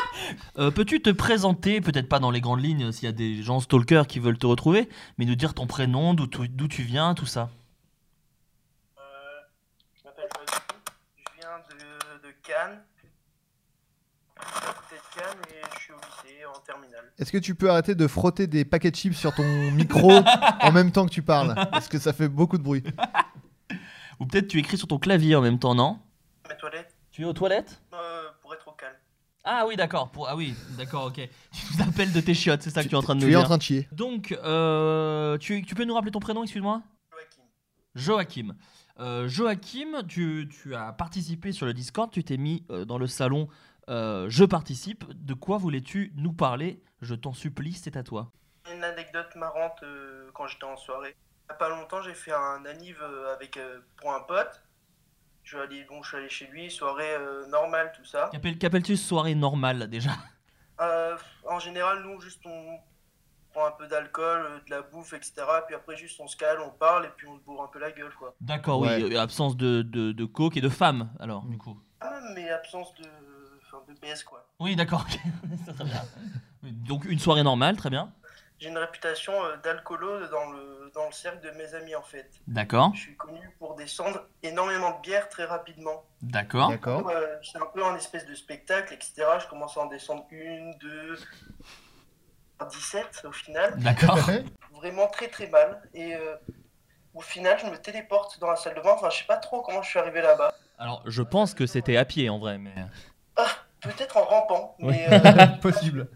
[0.58, 3.60] Euh, Peux-tu te présenter, peut-être pas dans les grandes lignes, s'il y a des gens
[3.60, 7.50] stalkers qui veulent te retrouver, mais nous dire ton prénom, d'où tu, viens, tout ça?
[8.98, 9.02] Euh,
[9.98, 10.28] je m'appelle.
[11.18, 12.82] Je viens de, de Cannes.
[14.38, 17.12] À côté de Cannes et je suis au lycée en terminale.
[17.18, 20.12] Est-ce que tu peux arrêter de frotter des paquets de chips sur ton micro
[20.62, 21.56] en même temps que tu parles?
[21.72, 22.84] Parce que ça fait beaucoup de bruit.
[24.20, 26.00] Ou peut-être tu écris sur ton clavier en même temps, non?
[26.50, 27.82] Mes toilettes, Tu es aux toilettes?
[27.94, 28.96] Euh, pour être au calme.
[29.44, 30.12] Ah oui, d'accord.
[30.12, 30.28] Pour...
[30.30, 31.16] Ah oui, d'accord, ok.
[31.52, 33.26] Tu nous appelles de tes chiottes, c'est ça que tu es en train de nous
[33.28, 33.40] Tu es dire.
[33.42, 33.88] en train de chier.
[33.92, 36.82] Donc, euh, tu, tu peux nous rappeler ton prénom, excuse-moi?
[37.12, 37.42] Joachim.
[37.96, 38.56] Joachim.
[39.00, 43.08] Euh, Joachim, tu, tu as participé sur le Discord, tu t'es mis euh, dans le
[43.08, 43.48] salon
[43.90, 45.06] euh, Je participe.
[45.14, 46.84] De quoi voulais-tu nous parler?
[47.02, 48.32] Je t'en supplie, c'est à toi.
[48.72, 51.16] Une anecdote marrante euh, quand j'étais en soirée.
[51.50, 53.02] Il y a pas longtemps, j'ai fait un anniv
[53.36, 54.62] avec, euh, pour un pote.
[55.44, 58.30] Je suis allé, bon, je suis allé chez lui, soirée euh, normale, tout ça.
[58.32, 60.12] Qu'appelles- Qu'appelles-tu soirée normale déjà?
[60.80, 61.18] Euh,
[61.50, 62.80] en général, nous, juste on
[63.52, 65.34] prend un peu d'alcool, euh, de la bouffe, etc.
[65.68, 67.80] Puis après, juste on se cale, on parle et puis on se bourre un peu
[67.80, 68.36] la gueule, quoi.
[68.40, 69.04] D'accord, Ouais.
[69.04, 71.78] oui, absence de, de, de coke et de femmes, alors, du coup.
[72.00, 73.06] Ah, mais absence de,
[73.68, 74.48] enfin, de baisse, quoi.
[74.60, 75.20] Oui, d'accord, ok.
[75.66, 76.02] C'est très bien.
[76.64, 78.14] Oui, Donc, une soirée normale, très bien.
[78.62, 82.30] J'ai une réputation euh, d'alcoolo dans le, dans le cercle de mes amis, en fait.
[82.46, 86.06] D'accord, Je suis connu pour descendre énormément de bière très rapidement.
[86.22, 86.70] d'accord.
[86.70, 87.10] D'accord.
[87.10, 89.24] Euh, c'est un peu un espèce de spectacle, etc.
[89.42, 91.18] Je commence à en descendre une, deux,
[92.70, 93.74] 17 au final.
[93.80, 94.20] D'accord.
[94.76, 95.82] Vraiment très très mal.
[95.96, 96.36] Et euh,
[97.16, 98.92] au final, je me téléporte dans la salle de bain.
[98.94, 100.54] Enfin, je sais pas trop comment je suis arrivé là-bas.
[100.78, 102.76] Alors, je pense que c'était à pied en vrai, mais.
[103.36, 103.48] Ah,
[103.82, 104.96] peut-être en rampant, Oui.
[105.12, 106.10] euh, Possible.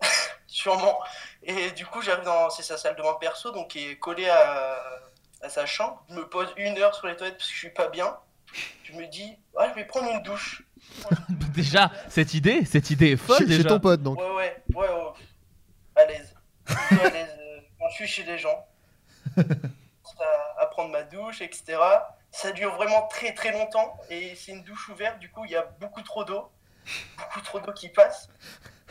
[0.46, 0.98] sûrement.
[1.42, 4.28] Et du coup, j'arrive dans c'est sa salle de bain perso, donc qui est collée
[4.28, 4.76] à,
[5.42, 6.04] à sa chambre.
[6.10, 8.16] Je me pose une heure sur les toilettes parce que je suis pas bien.
[8.84, 10.62] Je me dis, ah, je vais prendre une douche.
[11.54, 14.18] déjà, cette idée, cette idée est folle Chez, chez ton pote, donc.
[14.18, 15.12] Ouais, ouais, ouais, ouais.
[15.96, 16.34] À l'aise.
[16.64, 17.36] Plutôt à l'aise.
[17.38, 18.66] euh, Quand je suis chez les gens.
[19.38, 21.78] à, à prendre ma douche, etc.
[22.32, 23.96] Ça dure vraiment très très longtemps.
[24.10, 26.50] Et c'est une douche ouverte, du coup, il y a beaucoup trop d'eau.
[27.18, 28.28] Beaucoup trop d'eau qui passe.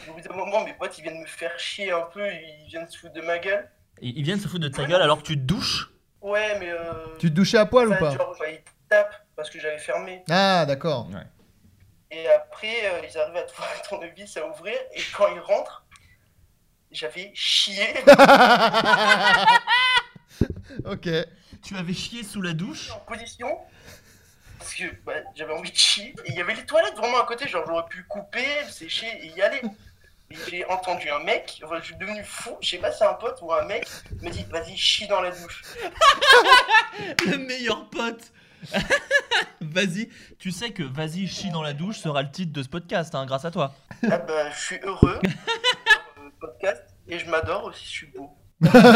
[0.08, 2.26] Au bout d'un moment, mes potes, ils viennent me faire chier un peu.
[2.32, 3.70] Ils viennent se foutre de ma gueule.
[4.02, 5.92] Ils ils viennent se foutre de ta gueule alors que tu te douches
[6.22, 6.70] Ouais, mais.
[6.70, 9.78] Euh, Tu te douchais à poil ou pas genre, bah, ils tapent parce que j'avais
[9.78, 10.24] fermé.
[10.30, 11.08] Ah, d'accord.
[12.12, 14.76] Et après, euh, ils arrivent à trouver un tournevis à ouvrir.
[14.94, 15.86] Et quand ils rentrent,
[16.92, 17.86] j'avais chié.
[20.86, 21.10] ok.
[21.62, 23.58] Tu avais chié sous la douche en position
[24.58, 27.26] parce que bah, j'avais envie de chier et il y avait les toilettes vraiment à
[27.26, 29.62] côté genre j'aurais pu couper sécher et y aller
[30.50, 33.14] j'ai entendu un mec enfin, je suis devenu fou je sais pas si c'est un
[33.16, 35.64] pote ou un mec il m'a dit vas-y chie dans la douche
[37.26, 38.32] Le meilleur pote
[39.62, 43.16] Vas-y, tu sais que Vas-y, chie dans la douche sera le titre de ce podcast,
[43.16, 43.74] hein, grâce à toi.
[44.12, 48.30] ah bah je suis heureux euh, podcast et je m'adore aussi je suis beau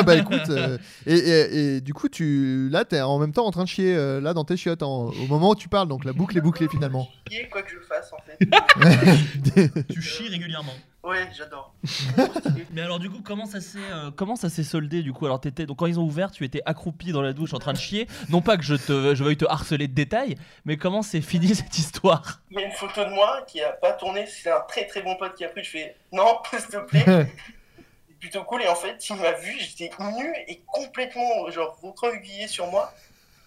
[0.05, 3.51] bah écoute, euh, et, et- et du coup, tu là, t'es en même temps en
[3.51, 6.03] train de chier euh, là dans tes chiottes en- au moment où tu parles, donc
[6.03, 7.07] la boucle est bouclée finalement.
[7.31, 10.73] chier quoi que je fasse en fait Tu chies régulièrement.
[11.03, 11.73] Ouais j'adore.
[12.71, 15.25] Mais alors du coup, comment ça s'est euh, comment ça s'est soldé du coup?
[15.25, 17.73] Alors t'étais donc quand ils ont ouvert, tu étais accroupi dans la douche en train
[17.73, 18.07] de chier.
[18.29, 20.35] Non pas que je te je veuille te harceler de détails,
[20.65, 22.41] mais comment s'est finie cette histoire?
[22.51, 24.25] Il y a une photo de moi qui a pas tourné.
[24.27, 25.63] C'est un très très bon pote qui a pris.
[25.63, 27.03] Je fais non s'il te plaît.
[27.05, 28.63] C'est plutôt cool.
[28.63, 29.55] Et en fait il m'a vu.
[29.59, 32.93] J'étais nu et complètement genre recroquevillé sur moi.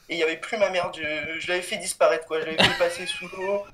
[0.09, 2.41] Et il y avait plus ma merde je, je l'avais fait disparaître quoi.
[2.41, 3.65] Je l'avais fait passer sous l'eau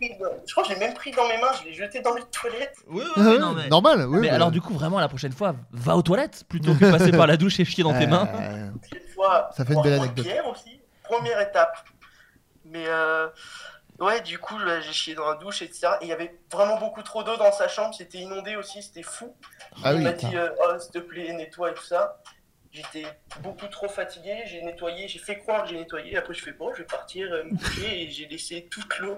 [0.00, 2.22] je crois que je l'ai même pris dans mes mains je l'ai jeté dans les
[2.24, 4.18] toilettes Oui, Ah ouais, Normal, oui.
[4.20, 4.34] mais bah.
[4.34, 7.26] alors du coup vraiment la prochaine fois, va aux toilettes plutôt que de passer par
[7.26, 8.28] la douche et chier dans tes mains.
[8.40, 8.70] Euh,
[9.14, 10.26] fois Ça fait une belle anecdote.
[10.50, 11.76] Aussi première étape
[12.64, 13.28] mais euh,
[13.98, 17.02] ouais du coup j'ai chié dans la douche etc et il y avait vraiment beaucoup
[17.02, 19.34] trop d'eau dans sa chambre c'était inondé aussi c'était fou
[19.82, 20.04] Ah il oui.
[20.04, 22.18] m'a dit euh, oh, s'il te plaît nettoie et tout ça
[22.72, 23.04] j'étais
[23.42, 26.72] beaucoup trop fatigué j'ai nettoyé j'ai fait croire que j'ai nettoyé après je fais bon
[26.74, 29.16] je vais partir euh, me coucher et j'ai laissé toute l'eau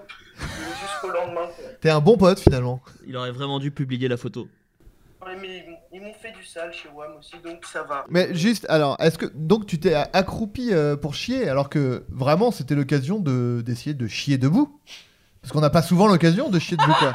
[0.81, 1.65] jusqu'au lendemain quoi.
[1.81, 2.81] T'es un bon pote finalement.
[3.05, 4.47] Il aurait vraiment dû publier la photo.
[5.25, 8.65] Ouais, mais ils m'ont- fait du sale chez WAM aussi donc ça va Mais juste,
[8.69, 13.19] alors, est-ce que donc tu t'es accroupi euh, pour chier alors que vraiment c'était l'occasion
[13.19, 14.79] de d'essayer de chier debout?
[15.41, 17.13] Parce qu'on n'a pas souvent l'occasion de chier debout quoi.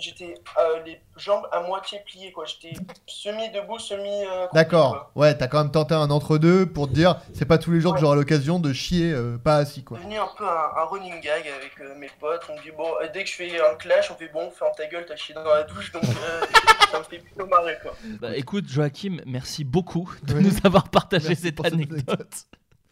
[0.00, 2.72] J'étais euh, les jambes à moitié pliées quoi j'étais
[3.06, 5.10] semi debout semi euh, D'accord.
[5.14, 7.94] Ouais, t'as quand même tenté un entre-deux pour te dire c'est pas tous les jours
[7.94, 9.98] que j'aurai l'occasion de chier euh, pas assis quoi.
[9.98, 12.42] C'est devenu un peu un, un running gag avec euh, mes potes.
[12.48, 14.70] On me dit, bon, euh, dès que je fais un clash, on fait, bon, ferme
[14.76, 16.40] ta gueule, t'as chié dans la douche, donc euh,
[16.90, 17.92] ça me fait plutôt marrer, quoi.
[18.20, 20.44] Bah, écoute Joachim, merci beaucoup de Oui.
[20.44, 22.46] nous avoir partagé Merci cette anecdote.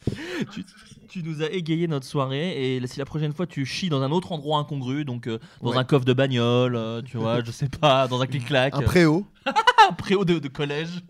[0.53, 0.65] tu,
[1.09, 4.11] tu nous as égayé notre soirée et si la prochaine fois tu chies dans un
[4.11, 5.77] autre endroit incongru, donc euh, dans Ouais.
[5.79, 9.27] un coffre de bagnole, euh, tu vois, je sais pas, dans un clic-clac, Un préau.
[9.91, 11.03] un préau de, de collège,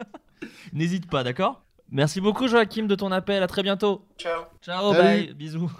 [0.72, 1.62] n'hésite pas, d'accord?
[1.90, 4.04] Merci beaucoup Joachim de ton appel, à très bientôt.
[4.18, 4.42] Ciao.
[4.62, 5.26] Ciao, Salut.
[5.26, 5.70] bye, bisous.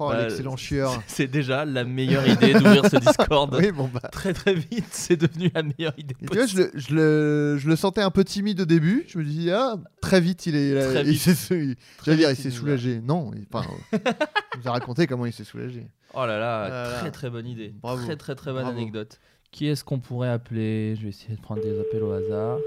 [0.00, 1.02] Oh, Bah, l'excellent chieur.
[1.06, 3.54] C'est déjà la meilleure idée d'ouvrir ce Discord.
[3.58, 4.00] oui, bon bah.
[4.12, 7.68] Très très vite, c'est devenu la meilleure idée tu vois, je le, je, le, je
[7.68, 9.04] le sentais un peu timide au début.
[9.08, 10.80] Je me dis, ah, très vite, il est.
[10.80, 11.20] Très il vite.
[11.20, 13.00] s'est- soulagé.
[13.00, 15.86] Non, il, enfin, il nous a raconté comment il s'est soulagé.
[16.14, 17.74] Oh là là, très très bonne idée.
[17.82, 18.04] Bravo.
[18.04, 18.76] Très très très bonne Bravo.
[18.78, 19.18] anecdote.
[19.50, 20.94] Qui est-ce qu'on pourrait appeler?
[20.96, 22.58] Je vais essayer de prendre des appels au hasard.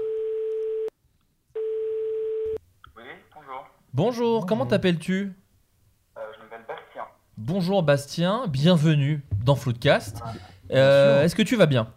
[2.96, 3.02] Oui,
[3.34, 3.64] bonjour.
[3.94, 5.32] Bonjour, comment t'appelles-tu
[6.16, 7.04] Euh, je m'appelle Bastien.
[7.38, 10.22] Bonjour Bastien, bienvenue dans Floodcast.
[10.72, 11.88] Euh, Est-ce que tu vas bien?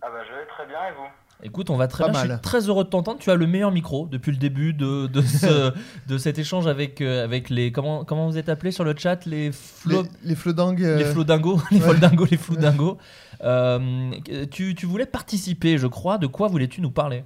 [0.00, 1.06] Ah bah je vais très bien et vous?
[1.44, 2.22] Écoute, on va très Pas bien.
[2.22, 2.36] Je mal.
[2.38, 3.18] suis très heureux de t'entendre.
[3.18, 5.72] Tu as le meilleur micro depuis le début de, de, ce-
[6.08, 7.72] de cet échange avec, euh, avec les.
[7.72, 9.26] Comment, comment vous êtes appelés sur le chat?
[9.26, 10.02] Les Les, flo...
[10.22, 10.82] les flodingues.
[10.84, 11.84] euh, Les flodingos, les ouais.
[11.86, 12.98] foldingos, les floudingos.
[13.42, 14.12] Euh,
[14.50, 16.18] tu, tu voulais participer, je crois.
[16.18, 17.24] De quoi voulais-tu nous parler?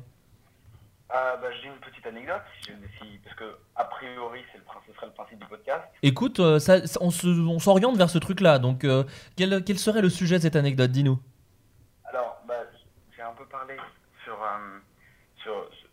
[1.10, 3.44] Ah bah j'ai une petite anecdote, si- si- parce que
[3.76, 5.84] a priori c'est le, prin- ce serait le principe du podcast.
[6.02, 8.58] Écoute, euh, ça- ça- on se- on s'oriente vers ce truc-là.
[8.58, 9.04] Donc, euh,
[9.36, 10.90] quel, quel serait le sujet de cette anecdote?
[10.90, 11.18] Dis-nous.
[12.04, 12.54] Alors bah
[13.16, 13.74] j'ai un peu parlé
[14.24, 14.34] sur...
[14.34, 14.78] euh,
[15.42, 15.88] sur, sur-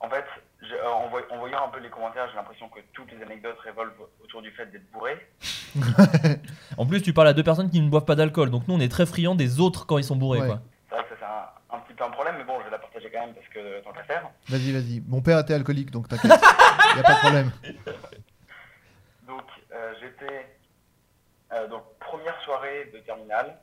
[0.00, 0.24] en fait,
[0.62, 3.58] euh, en, voy- en voyant un peu les commentaires, j'ai l'impression que toutes les anecdotes
[3.64, 5.16] révolvent autour du fait d'être bourré.
[6.76, 8.50] En plus, tu parles à deux personnes qui ne boivent pas d'alcool.
[8.50, 10.40] Donc, nous, on est très friands des autres quand ils sont bourrés.
[10.40, 10.46] Ouais.
[10.46, 10.60] Quoi.
[10.88, 11.24] C'est vrai que ça c'est
[11.78, 13.80] un, petit peu un problème, mais bon je vais la partager quand même parce que
[13.82, 14.30] tant qu'à faire.
[14.48, 15.00] Vas-y, vas-y.
[15.06, 16.30] Mon père était alcoolique, donc t'inquiète.
[16.96, 17.52] y a pas de problème.
[19.26, 20.46] Donc euh, j'étais
[21.52, 23.58] euh, donc première soirée de terminale.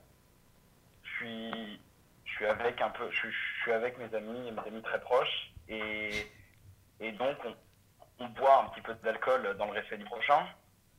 [1.03, 1.80] Je suis
[2.26, 4.99] je suis avec un peu je, suis- je suis avec mes amis mes amis très
[5.01, 6.11] proches et
[6.99, 7.55] et donc on,
[8.26, 10.45] on boit un petit peu d'alcool dans le respect du prochain.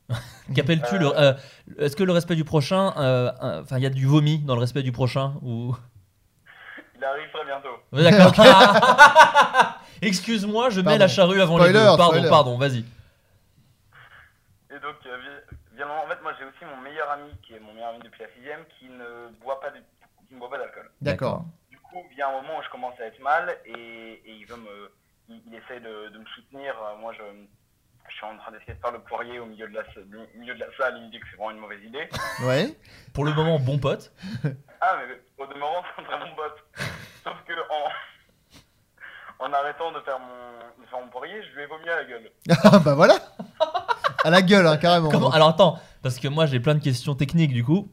[0.55, 0.99] Qu'appelles-tu Euh.
[0.99, 1.17] le.
[1.19, 1.33] euh,
[1.79, 2.93] Est-ce que le respect du prochain.
[2.97, 5.75] euh, euh, Enfin, il y a du vomi dans le respect du prochain ou...
[7.09, 7.77] Arrive très bientôt.
[7.91, 8.33] D'accord.
[10.01, 11.85] Excuse-moi, je mets la charrue avant les Spoiler, deux.
[11.97, 12.29] Pardon, spoiler.
[12.29, 12.85] pardon, vas-y.
[14.69, 17.59] Et donc euh, vi- bien en fait moi j'ai aussi mon meilleur ami qui est
[17.59, 19.77] mon meilleur ami depuis la sixième qui ne boit pas de,
[20.27, 20.89] qui ne boit pas d'alcool.
[21.01, 21.43] D'accord.
[21.71, 23.71] Du coup, vient un moment où je commence à être mal et,
[24.25, 24.91] et il veut me,
[25.29, 26.75] il, il essaie de, de me soutenir.
[26.99, 27.23] Moi, je,
[28.09, 29.83] je suis en train d'essayer de faire le poirier au milieu de la,
[30.35, 30.95] milieu de la salle.
[30.97, 32.09] Il me dit que c'est vraiment une mauvaise idée.
[32.43, 32.77] Ouais.
[33.13, 34.11] Pour le moment, bon pote.
[34.79, 36.85] Ah, mais au demeurant, c'est un très bon pote.
[37.23, 37.89] Sauf que en,
[39.47, 42.03] en arrêtant de faire mon, de faire mon poirier, je lui ai vomi à la
[42.05, 42.31] gueule.
[42.63, 43.15] Ah bah voilà.
[44.23, 45.09] À la gueule, hein, carrément.
[45.09, 47.91] Comment Alors attends, parce que moi j'ai plein de questions techniques du coup.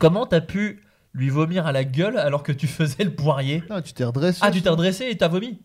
[0.00, 0.82] Comment t'as pu
[1.14, 3.62] lui vomir à la gueule alors que tu faisais le poirier?
[3.70, 4.40] Ah, tu t'es redressé.
[4.42, 5.62] Ah, tu t'es redressé et t'as vomi?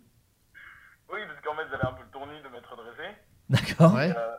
[1.12, 3.10] Oui, parce qu'en fait, j'avais un peu le tournis de m'être dressé.
[3.54, 3.94] D'accord.
[3.94, 4.10] Ouais.
[4.16, 4.36] Euh,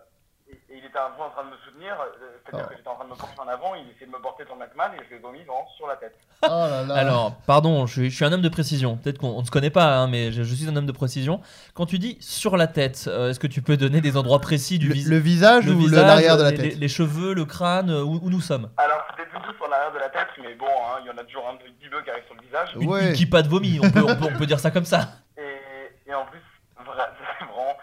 [0.51, 1.95] et, et il était un peu en train de me soutenir.
[2.01, 2.05] euh,
[2.45, 2.71] C'est-à-dire Oh.
[2.71, 3.75] que j'étais en train de me porter en avant.
[3.75, 4.91] Il essayait de me porter bien que mal.
[4.95, 6.15] Et je l'ai vomi vraiment sur la tête.
[6.43, 6.95] Oh là là.
[6.95, 8.97] Alors, pardon, je suis, je suis un homme de précision.
[8.97, 10.93] Peut-être qu'on on ne se connaît pas, hein, mais je, je suis un homme de
[10.93, 11.41] précision.
[11.75, 14.79] Quand tu dis sur la tête, euh, est-ce que tu peux donner des endroits précis
[14.79, 16.75] du le, vis- le visage le ou le- visage, l'arrière de la les, tête les-
[16.75, 18.69] les cheveux, le crâne, où, où nous sommes?
[18.77, 21.25] Alors, c'était plutôt sur l'arrière de la tête, mais bon, hein, il y en a
[21.25, 22.69] toujours un petit peu qui arrive sur le visage.
[22.79, 23.09] Une, Ouais.
[23.09, 25.09] une kippa de vomi, on peut, on, peut, on peut dire ça comme ça.
[25.39, 26.41] Et, et en plus,
[26.85, 27.77] vraiment,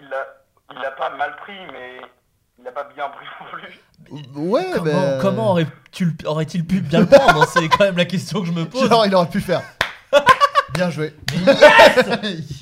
[0.00, 0.17] il l'a
[1.10, 2.00] pas mal pris, mais
[2.58, 3.80] il l'a pas bien pris non plus.
[4.36, 5.18] Ouais, Comment, ben.
[5.20, 5.56] comment
[6.26, 8.88] aurait-il pu bien le prendre C'est quand même la question que je me pose.
[8.88, 9.62] Genre, il aurait pu faire.
[10.74, 11.12] Bien joué.
[11.34, 11.60] Yes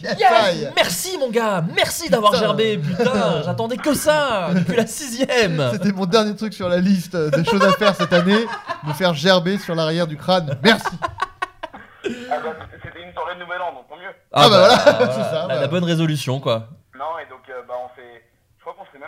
[0.18, 0.72] Yes.
[0.74, 5.70] Merci mon gars, merci d'avoir gerbé, putain, j'attendais que ça depuis la sixième.
[5.72, 8.47] C'était mon dernier truc sur la liste des choses à faire cette année.
[8.84, 10.57] Me faire gerber sur l'arrière du crâne.
[10.62, 10.86] Merci.
[12.30, 14.14] Ah bah, c'était- une soirée de nouvel an, donc tant mieux.
[14.32, 14.78] Ah bah voilà,
[15.12, 15.61] c'est ça, La, bah.
[15.61, 16.68] la bonne résolution quoi.
[16.99, 18.24] Non, et donc, euh, bah, on s'est,
[18.57, 18.99] je crois qu'on s'est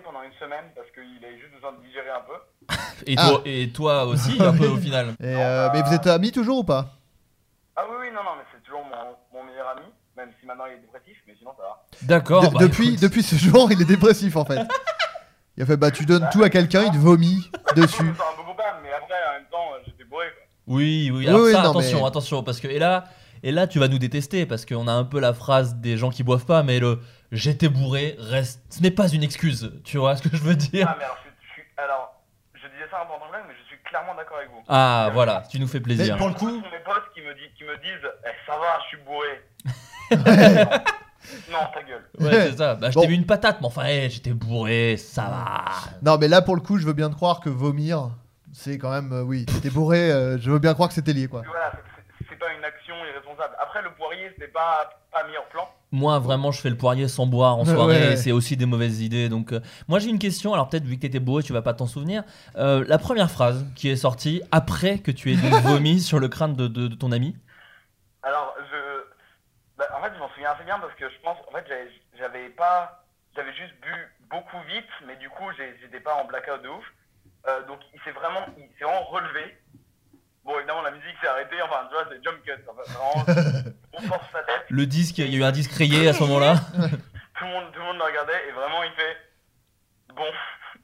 [0.00, 2.74] pendant une semaine parce qu'il avait juste besoin de digérer un peu.
[3.06, 3.28] Et Ah.
[3.28, 5.08] toi, et toi aussi un peu au final.
[5.20, 6.86] Et euh, mais vous êtes amis toujours ou pas?
[7.76, 9.86] Ah oui, oui, non, non, mais c'est toujours mon, mon meilleur ami,
[10.16, 11.82] même si maintenant il est dépressif, mais sinon ça va.
[12.02, 12.42] D'accord.
[12.48, 13.00] De- bah, depuis, écoute.
[13.02, 14.60] depuis ce jour, il est dépressif en fait.
[15.58, 17.96] Il a fait bah tu donnes tout à quelqu'un, il te vomit dessus.
[17.98, 20.46] C'est un peu coupable, mais après, en même temps, euh, j'étais bourré, quoi.
[20.66, 21.18] Oui, oui.
[21.18, 23.04] Oui, Alors oui, ça, non, attention, mais- attention, parce que et là,
[23.42, 26.08] et là, tu vas nous détester parce qu'on a un peu la phrase des gens
[26.08, 27.00] qui boivent pas, mais le
[27.32, 28.62] j'étais bourré reste.
[28.70, 29.72] Ce n'est pas une excuse.
[29.84, 30.86] Tu vois ce que je veux dire?
[30.88, 32.14] Ah, mais alors, je, suis- je suis, alors,
[32.54, 34.62] je disais ça un peu en anglais, mais je suis clairement d'accord avec vous.
[34.68, 36.14] Ah voilà, tu nous fais plaisir.
[36.14, 38.28] Mais pour le Ce coup, sont mes potes qui me, di- qui me disent eh,
[38.46, 39.42] Ça va, je suis bourré.
[41.50, 42.04] non, ta gueule.
[42.18, 42.74] Ouais, c'est ça.
[42.74, 43.02] Bah, je Bon.
[43.02, 45.64] t'ai mis une patate, mais enfin, hey, j'étais bourré, ça va.
[46.02, 48.10] non mais là pour le coup, je veux bien te croire que vomir,
[48.52, 50.10] c'est quand même euh, oui, t'es bourré.
[50.10, 51.42] euh, je veux bien croire que c'était lié quoi.
[51.46, 51.72] Voilà,
[52.28, 53.54] c'est pas une action irresponsable.
[53.62, 55.68] Après, le poirier, c'était pas, pas mis en plan.
[55.92, 58.08] Moi, vraiment, je fais le poirier sans boire en soirée.
[58.08, 58.16] Ouais.
[58.16, 59.28] C'est aussi des mauvaises idées.
[59.28, 60.54] Donc, euh, moi, j'ai une question.
[60.54, 62.24] Alors, peut-être vu que t'étais bourré, tu vas pas t'en souvenir.
[62.56, 66.54] Euh, la première phrase qui est sortie après que tu aies vomi sur le crâne
[66.54, 67.36] de, de- de ton ami?
[68.22, 69.04] Alors, je.
[69.76, 71.36] Bah, en fait, je m'en souviens assez bien parce que je pense.
[71.48, 71.64] En fait,
[72.18, 73.04] j'avais- pas.
[73.36, 73.92] J'avais juste bu
[74.30, 76.84] beaucoup vite, mais du coup, j'ai- j'étais pas en blackout de ouf.
[77.48, 79.56] Euh, donc, il s'est vraiment, il s'est vraiment relevé.
[80.44, 81.56] Bon, évidemment, la musique s'est arrêtée.
[81.64, 82.52] Enfin, tu vois, c'est jump cut.
[82.68, 84.64] Enfin, vraiment, on force sa tête.
[84.68, 86.56] Le disque, il y a eu un disque rayé à ce moment-là.
[87.38, 89.16] Tout le monde, tout le monde le regardait et vraiment, il fait
[90.14, 90.22] bon.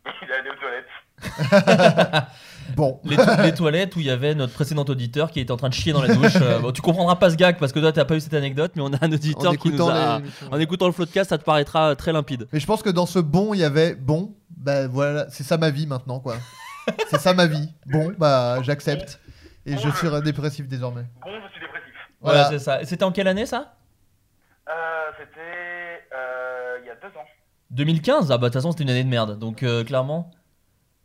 [0.23, 2.29] il est allé aux toilettes.
[2.77, 3.01] Bon.
[3.05, 5.69] Les, to- les toilettes où il y avait notre précédent auditeur qui était en train
[5.69, 6.37] de chier dans la douche.
[6.41, 8.73] Euh, bon, tu comprendras pas ce gag parce que toi t'as pas eu cette anecdote,
[8.77, 10.19] mais on a un auditeur En qui nous écoutant a.
[10.19, 10.49] l'émission.
[10.53, 12.47] En écoutant le floodcast, ça te paraîtra très limpide.
[12.53, 15.57] Mais je pense que dans ce bon, il y avait bon, bah voilà, c'est ça
[15.59, 16.37] ma vie maintenant, quoi.
[17.11, 17.69] c'est ça ma vie.
[17.87, 19.19] Bon, bah j'accepte.
[19.73, 21.05] Et je suis dépressif désormais.
[21.23, 21.95] Bon, je suis dépressif.
[22.21, 22.59] Voilà, Voilà.
[22.59, 22.81] c'est ça.
[22.83, 23.75] Et C'était en quelle année ça?
[24.69, 24.73] Euh,
[25.19, 27.25] C'était euh, il y a deux ans.
[27.71, 30.31] 2015 Ah bah de toute façon c'était une année de merde, donc euh, clairement.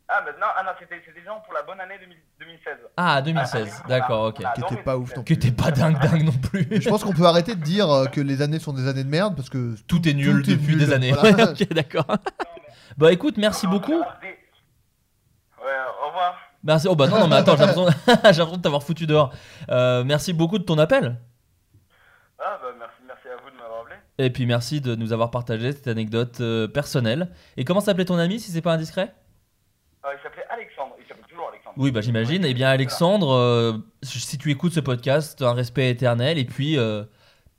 [0.07, 2.73] Ah, mais non, ah, non c'était c'était déjà pour la bonne année 2000 2016.
[2.97, 4.35] Ah 2016, Ah, d'accord, ok.
[4.55, 6.67] Qui était pas ouf non Qui était pas dingue dingue non plus.
[6.69, 9.03] Mais je pense qu'on peut arrêter de dire euh, que les années sont des années
[9.03, 11.11] de merde parce que Tout est nul Tout est depuis nul, des années.
[11.13, 11.51] voilà.
[11.51, 12.05] Ok, d'accord.
[12.97, 13.99] bah écoute, merci beaucoup.
[13.99, 14.05] Ouais,
[16.03, 16.35] au revoir.
[16.63, 16.87] Merci.
[16.87, 19.33] Oh bah non, non mais attends, j'ai l'impression de t'avoir foutu dehors.
[19.69, 21.17] Euh, merci beaucoup de ton appel.
[22.39, 23.95] Ah, bah merci, merci à vous de m'avoir appelé.
[24.17, 27.29] Et puis merci de nous avoir partagé cette anecdote euh, personnelle.
[27.57, 29.13] Et comment s'appelait ton ami si c'est pas indiscret?
[30.05, 30.95] Euh, il s'appelait Alexandre.
[30.99, 31.75] Il s'appelle toujours Alexandre.
[31.77, 32.43] Oui, bah j'imagine.
[32.43, 36.37] Eh bien Alexandre, euh, si tu écoutes ce podcast, un respect éternel.
[36.37, 37.03] Et puis euh,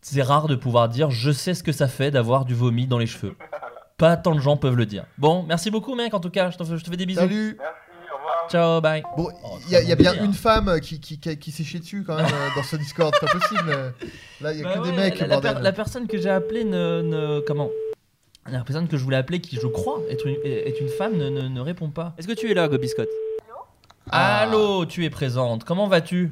[0.02, 2.98] c'est rare de pouvoir dire je sais ce que ça fait d'avoir du vomi dans
[2.98, 3.34] les cheveux.
[3.96, 5.06] Pas tant de gens peuvent le dire.
[5.18, 6.50] Bon, merci beaucoup mec en tout cas.
[6.50, 7.20] Je te fais, des bisous.
[7.20, 7.78] Salut Merci,
[8.24, 8.48] revoir.
[8.50, 9.02] Ciao, bye.
[9.16, 11.50] Bon, Oh, il y a, il y a bien une femme qui, qui, qui, qui
[11.52, 13.68] s'est chiée dessus quand même euh, dans ce Discord, c'est pas possible.
[13.70, 13.90] euh.
[14.40, 15.62] Là, il y a Bah que des mecs, la, la per- bordel.
[15.62, 17.70] la personne que j'ai appelée ne, ne- comment?
[18.50, 21.28] La personne que je voulais appeler, qui je crois être une, est une femme, ne,
[21.30, 22.12] ne- ne répond pas.
[22.18, 23.08] Est-ce que tu es là, Gobiscotte?
[24.10, 24.40] Ah.
[24.42, 25.64] Allô, tu es présente.
[25.64, 26.30] Comment vas-tu?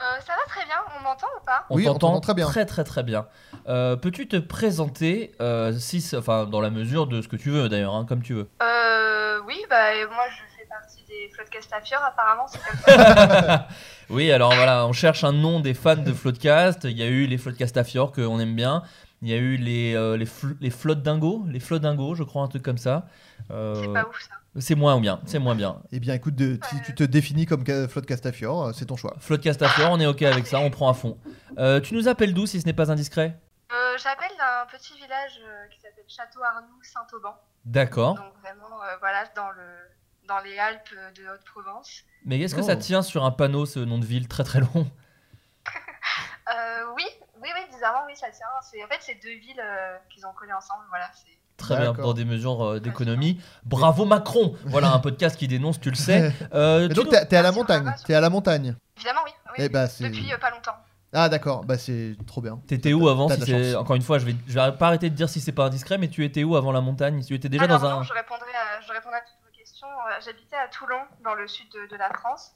[0.00, 1.64] Euh, ça va très bien, on m'entend ou pas?
[1.70, 2.46] Oui, on t'entend très bien.
[2.46, 3.26] Très très très bien.
[3.68, 7.68] Euh, Peux-tu te présenter, euh, si, enfin dans la mesure de ce que tu veux
[7.68, 8.48] d'ailleurs, hein, comme tu veux?
[8.62, 9.76] Euh, oui, bah
[10.14, 10.55] moi je
[11.16, 13.68] partie des Floodcastafieurs apparemment, c'est comme ça.
[14.10, 16.84] oui, alors voilà, on cherche un nom des fans de Floodcast.
[16.84, 18.82] Il y a eu les Floodcastafiores qu'on aime bien.
[19.22, 22.22] Il y a eu les, euh, les, fl- les Flood Dingo, les Flood Dingo, je
[22.22, 23.06] crois, un truc comme ça.
[23.50, 24.34] Euh, C'est pas ouf ça.
[24.60, 25.78] c'est moins bien, c'est moins bien.
[25.90, 29.16] Eh bien, écoute, de- si tu te définis comme Flotte Castafiore, c'est ton choix.
[29.20, 31.18] Floodcastafiore, on est ok avec ça, on prend à fond.
[31.58, 33.38] Euh, tu nous appelles d'où si ce n'est pas indiscret?
[33.72, 35.40] Euh, J'appelle d'un petit village
[35.72, 37.34] qui s'appelle Château Arnoux Saint-Auban.
[37.64, 38.14] D'accord.
[38.16, 39.62] Donc vraiment, euh, voilà, dans, le,
[40.28, 42.02] dans les Alpes de Haute-Provence.
[42.24, 42.64] Mais est-ce que Oh.
[42.66, 44.90] ça tient sur un panneau ce nom de ville très très long?
[46.48, 47.02] Euh, oui,
[47.42, 48.46] oui, oui, bizarrement, oui, ça tient.
[48.62, 51.10] C'est- En fait, c'est deux villes euh, qu'ils ont collées ensemble, voilà.
[51.12, 53.40] c'est- Très bien, pour des mesures euh, d'économie.
[53.64, 56.32] Bravo Macron Voilà un podcast qui dénonce, tu le sais.
[56.54, 57.94] Euh, Mais donc, nous- t'es à la Merci, montagne.
[58.06, 58.76] T'es à la montagne.
[58.96, 59.54] Évidemment, oui, oui.
[59.64, 60.04] Eh bah, c'est.
[60.08, 60.76] Depuis euh, pas longtemps.
[61.12, 62.60] Ah, d'accord, bah c'est trop bien.
[62.68, 63.74] T'étais où avant si.
[63.74, 65.96] Encore une fois, je vais, je vais pas arrêter de dire si c'est pas indiscret,
[65.98, 67.24] mais tu étais où avant la montagne?
[67.24, 68.02] Tu étais déjà Alors, dans non, un.
[68.02, 69.20] je, répondrai à, je répondrai à.
[69.20, 69.22] Euh,
[70.24, 72.52] J'habitais à Toulon, dans le sud de, de la France.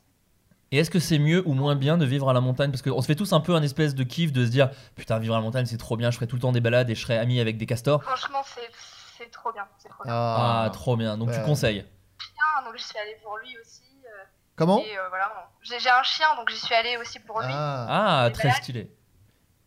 [0.72, 2.70] Et est-ce que c'est mieux ou moins bien de vivre à la montagne?
[2.70, 5.18] Parce qu'on se fait tous un peu un espèce de kiff de se dire Putain,
[5.18, 6.94] vivre à la montagne c'est trop bien, je ferai tout le temps des balades et
[6.94, 8.03] je serai ami avec des castors.
[8.05, 8.70] Franchement, c'est
[9.18, 9.66] c'est trop bien.
[9.78, 10.12] C'est trop bien.
[10.14, 11.84] Ah, Ah, trop bien, donc tu conseilles?
[12.18, 13.82] Chien, donc j'y suis allée pour lui aussi.
[14.07, 14.24] euh,
[14.57, 14.78] Comment?
[14.80, 17.48] euh, voilà, j'ai un chien, donc j'y suis allée aussi pour lui.
[17.51, 18.22] Ah.
[18.24, 18.62] Ah, très balades.
[18.62, 18.94] stylé.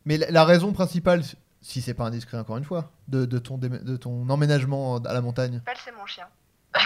[0.06, 1.22] Mais la, la raison principale,
[1.62, 5.22] si c'est pas indiscret encore une fois, de, de ton, de ton emménagement à la
[5.22, 5.62] montagne?
[5.84, 6.28] C'est mon chien.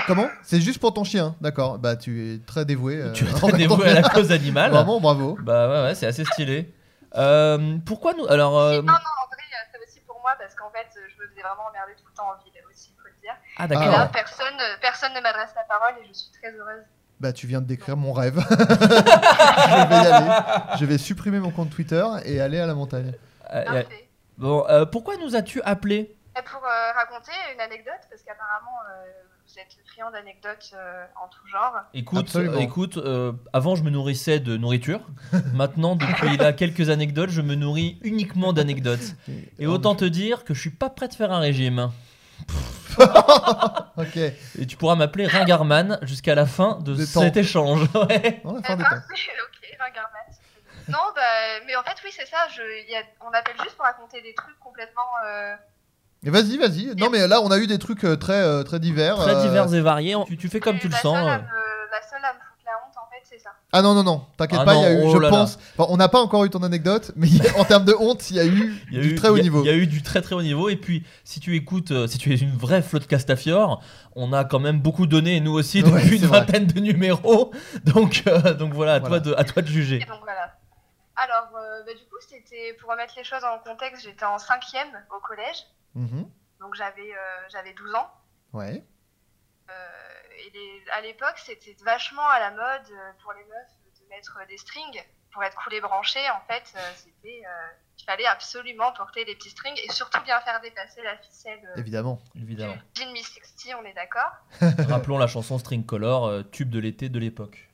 [0.06, 0.28] Comment?
[0.44, 1.78] C'est juste pour ton chien, d'accord.
[1.80, 2.98] Bah tu es très dévoué.
[3.02, 4.72] euh, Tu es en très dévoué à la cause animale.
[4.72, 5.38] Vraiment, bravo.
[5.42, 6.74] Bah ouais, ouais, c'est assez stylé.
[7.16, 8.26] Euh, pourquoi nous.
[8.28, 8.58] Alors.
[8.60, 11.24] euh, Non, non, en vrai, euh, c'est aussi pour moi parce qu'en fait, euh, je
[11.24, 13.34] me faisais vraiment emmerder tout le temps en ville aussi, faut le dire.
[13.58, 14.12] Ah, Et là, d'accord.
[14.12, 16.84] personne, euh, personne ne m'adresse la parole et je suis très heureuse.
[17.20, 18.38] Bah tu viens de décrire mon rêve.
[18.50, 20.32] je vais y aller.
[20.80, 23.14] Je vais supprimer mon compte Twitter et aller à la montagne.
[23.54, 24.10] Euh, euh, Parfait.
[24.38, 29.06] bon, euh, pourquoi nous as-tu appelé Et pour euh, raconter une anecdote, parce qu'apparemment, euh,
[29.58, 31.74] vous êtes friand d'anecdotes euh, en tout genre.
[31.94, 35.00] Écoute, euh, écoute euh, avant je me nourrissais de nourriture.
[35.54, 39.16] Maintenant, depuis là quelques anecdotes, je me nourris uniquement d'anecdotes.
[39.60, 41.92] Et autant te dire que je suis pas prêt de faire un régime.
[43.98, 44.16] Ok.
[44.18, 47.40] Et tu pourras m'appeler Ringarman jusqu'à la fin de Des cet temps.
[47.40, 47.82] échange.
[47.94, 48.42] Ouais.
[48.44, 48.90] On va faire des temps.
[48.96, 50.40] ok, regarde Matt.
[50.88, 51.22] Non, bah,
[51.68, 52.48] mais en fait, oui, c'est ça.
[52.56, 55.02] Je, il y a, on appelle juste pour raconter des trucs complètement.
[56.28, 56.94] Et Vas-y, vas-y.
[56.98, 59.16] Non mais là on a eu des trucs euh, très euh, très divers.
[59.16, 60.16] Très euh, divers et variés.
[60.28, 61.04] Tu, tu fais comme et tu le sens.
[61.16, 61.38] Seule à euh.
[61.38, 63.52] me- la seule à me foutre la honte, en fait, c'est ça.
[63.72, 65.30] Ah non non non, t'inquiète Ah pas, il y a eu, oh je là là.
[65.30, 65.58] pense.
[65.78, 68.36] enfin, on n'a pas encore eu ton anecdote, mais a- en termes de honte, il
[68.36, 69.64] y a eu Il y a du eu, très haut il y a- niveau.
[69.64, 70.68] Il y a eu du très très haut niveau.
[70.68, 73.82] Et puis, si tu écoutes, euh, si tu es une vraie flotte Castafiore,
[74.18, 76.40] on a quand même beaucoup donné, nous aussi, depuis une vrai.
[76.42, 77.52] vingtaine de numéros.
[77.86, 79.22] Donc, euh, donc voilà, à, Voilà.
[79.22, 79.96] Toi de, à toi de juger.
[80.02, 80.54] Et donc voilà.
[81.16, 84.88] Alors, euh, bah, du coup, c'était pour remettre les choses en contexte, j'étais en cinquième
[85.16, 85.66] au collège.
[85.98, 86.30] Mhm.
[86.60, 88.12] Donc j'avais euh, j'avais 12 ans.
[88.54, 88.84] Ouais.
[89.70, 89.74] Euh,
[90.40, 94.40] et les- à l'époque, c'était vachement à la mode euh, pour les meufs de mettre
[94.48, 96.20] des strings pour être cool et branché.
[96.32, 96.64] En fait,
[96.96, 97.68] c'était euh,
[98.00, 101.60] il fallait absolument porter des petits strings et surtout bien faire dépasser la ficelle.
[101.76, 102.20] euh, Évidemment.
[102.36, 102.78] Évidemment.
[102.96, 104.32] Jean Miss 60, on est d'accord
[104.90, 107.70] Rappelons la chanson String Color, euh, tube de l'été de l'époque.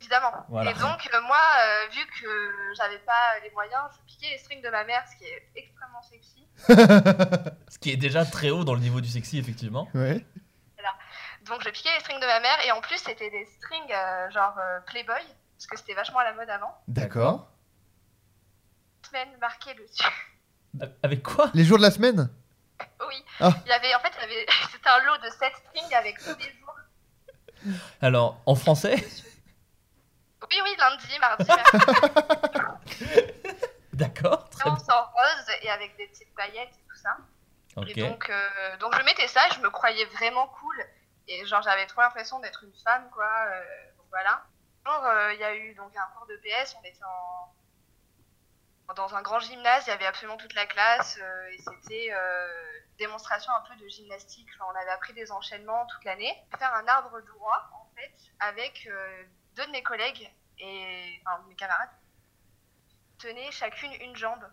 [0.00, 0.32] Évidemment.
[0.48, 0.70] Voilà.
[0.70, 4.62] Et donc, euh, moi, euh, vu que j'avais pas les moyens, je piquais les strings
[4.62, 6.43] de ma mère, ce qui est extrêmement sexy.
[6.68, 9.88] Ce qui est déjà très haut dans le niveau du sexy, effectivement.
[9.94, 10.24] Ouais.
[11.46, 14.30] Donc, je piquais les strings de ma mère et en plus, c'était des strings euh,
[14.30, 15.20] genre euh, Playboy,
[15.56, 16.74] parce que c'était vachement à la mode avant.
[16.88, 17.50] D'accord.
[19.06, 20.08] Semaine marquée dessus.
[21.02, 21.50] Avec quoi?
[21.52, 22.30] Les jours de la semaine?
[23.06, 23.24] Oui.
[23.40, 23.52] Ah.
[23.66, 26.18] Il y avait, en fait, il y avait, c'était un lot de 7 strings avec
[26.18, 27.78] tous les jours.
[28.00, 28.94] Alors, en français?
[30.50, 33.43] Oui, oui, lundi, mardi, mercredi.
[33.98, 37.16] D'accord, très en rose et avec des petites paillettes et tout ça.
[37.76, 37.88] Ok.
[37.88, 40.84] Et donc, euh, donc je mettais ça, je me croyais vraiment cool.
[41.26, 43.24] Et genre, j'avais trop l'impression d'être une femme, quoi.
[43.48, 43.62] euh,
[43.96, 44.42] donc voilà.
[44.84, 46.98] Un jour, euh, il y a eu donc un cours de PS, on était
[48.88, 48.94] en...
[48.94, 51.18] dans un grand gymnase, il y avait absolument toute la classe.
[51.22, 52.48] euh, et c'était euh,
[52.98, 54.48] démonstration un peu de gymnastique.
[54.54, 56.32] Enfin, on avait appris des enchaînements toute l'année.
[56.58, 59.24] Faire un arbre droit, en fait, avec euh,
[59.56, 61.88] deux de mes collègues et enfin, mes camarades.
[63.24, 64.44] Tenaient chacune une jambe.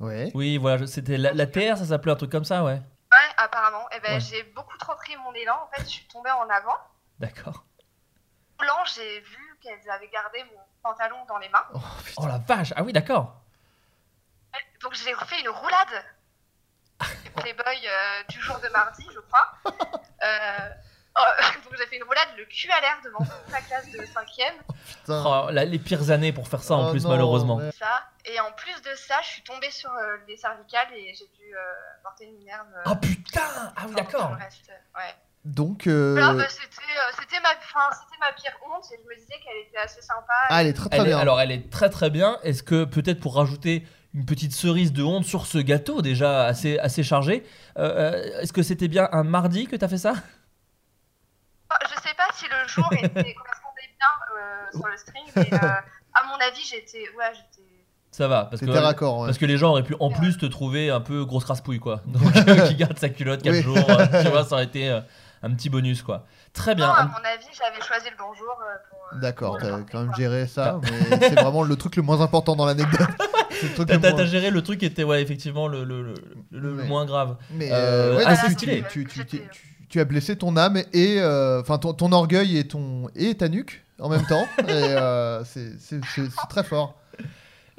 [0.00, 0.32] Ouais.
[0.34, 2.72] Oui, voilà, c'était la, la TR, ça s'appelait un truc comme ça, ouais.
[3.12, 3.88] Ouais, apparemment.
[3.92, 4.20] Et ben, Ouais.
[4.20, 5.56] j'ai beaucoup trop pris mon élan.
[5.62, 6.76] En fait, je suis tombée en avant.
[7.20, 7.64] D'accord.
[8.58, 11.64] Blanc, j'ai vu qu'elles avaient gardé mon pantalon dans les mains.
[12.16, 13.36] Oh la vache, ah oui, d'accord.
[14.82, 16.04] Donc, j'ai fait une roulade.
[17.36, 19.52] Playboy euh, du jour de mardi, je crois.
[20.24, 20.87] Euh, oh,
[21.64, 24.54] donc, j'ai fait une roulade le cul à l'air devant toute la classe de 5ème.
[25.00, 25.22] Putain.
[25.26, 27.56] Oh, la- les pires années pour faire ça en Oh plus, non, malheureusement.
[27.56, 27.70] ouais.
[27.78, 28.02] Ça.
[28.24, 31.54] Et en plus de ça, je suis tombée sur euh, les cervicales et j'ai dû
[31.54, 31.58] euh,
[32.02, 32.66] porter une minerve.
[32.76, 33.40] euh, Oh putain
[33.76, 34.30] Ah oui, d'accord.
[34.96, 35.14] Ouais.
[35.44, 35.86] Donc.
[35.86, 39.78] Voilà, bah, c'était ma, enfin, c'était ma pire honte et je me disais qu'elle était
[39.78, 40.32] assez sympa.
[40.50, 41.18] Ah, elle est très très Elle est- bien.
[41.18, 42.38] alors, elle est très très bien.
[42.42, 46.78] Est-ce que peut-être pour rajouter une petite cerise de honte sur ce gâteau déjà assez,
[46.78, 47.44] assez chargé,
[47.78, 50.14] euh, euh, est-ce que c'était bien un mardi que t'as fait ça?
[50.16, 50.20] Oh,
[51.88, 54.08] Je sais pas si le jour était, correspondait bien
[54.38, 55.66] euh, sur le string, mais euh,
[56.14, 57.04] à mon avis, j'étais.
[57.16, 57.66] Ouais, j'étais.
[58.10, 59.26] Ça va, parce que, C'était raccord, ouais.
[59.26, 62.00] parce que les gens auraient pu en plus te trouver un peu grosse craspouille, quoi.
[62.06, 63.62] Donc, euh, qui garde sa culotte 4 Oui.
[63.62, 65.00] jours, euh, tu vois, ça aurait été euh,
[65.42, 66.24] un petit bonus, quoi.
[66.54, 66.86] Très bien.
[66.88, 68.98] Non, à mon avis, j'avais choisi le bonjour euh, pour.
[69.12, 72.02] euh, D'accord, pour le t'as quand même géré ça, mais c'est vraiment le truc le
[72.02, 73.06] moins important dans l'anecdote.
[73.50, 75.68] C'est le truc T'as le t'as- moins- t'as géré le truc qui était, ouais, effectivement,
[75.68, 76.14] le, le, le,
[76.50, 76.84] le- le Ouais.
[76.86, 77.36] moins grave.
[77.50, 77.74] Mais Euh,
[78.14, 78.84] euh, ouais, ah, donc c'est tu- stylé.
[78.90, 82.58] Tu, tu, tu, tu- tu as blessé ton âme et euh, enfin ton, ton orgueil
[82.58, 84.46] et ton et ta nuque en même temps.
[84.60, 86.00] et euh, c'est
[86.48, 86.94] très fort.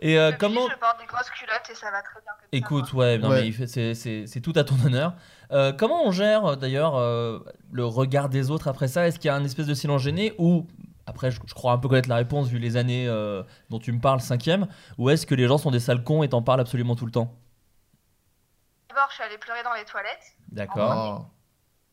[0.01, 0.67] Et euh, Depuis, comment.
[0.69, 2.95] Je porte des grosses culottes et ça va très bien comme Écoute, ça.
[2.97, 3.67] ouais, Ouais.
[3.67, 5.13] c'est- c'est c'est tout à ton honneur.
[5.51, 7.39] Euh, comment on gère d'ailleurs euh,
[7.71, 9.07] le regard des autres après ça?
[9.07, 10.65] Est-ce qu'il y a un espèce de silence gêné ou
[11.05, 13.91] après je, je crois un peu connaître la réponse vu les années euh, dont tu
[13.91, 16.61] me parles, cinquième, ou est-ce que les gens sont des sales cons et t'en parlent
[16.61, 17.33] absolument tout le temps?
[18.89, 20.35] D'abord, je suis allée pleurer dans les toilettes.
[20.51, 21.29] D'accord.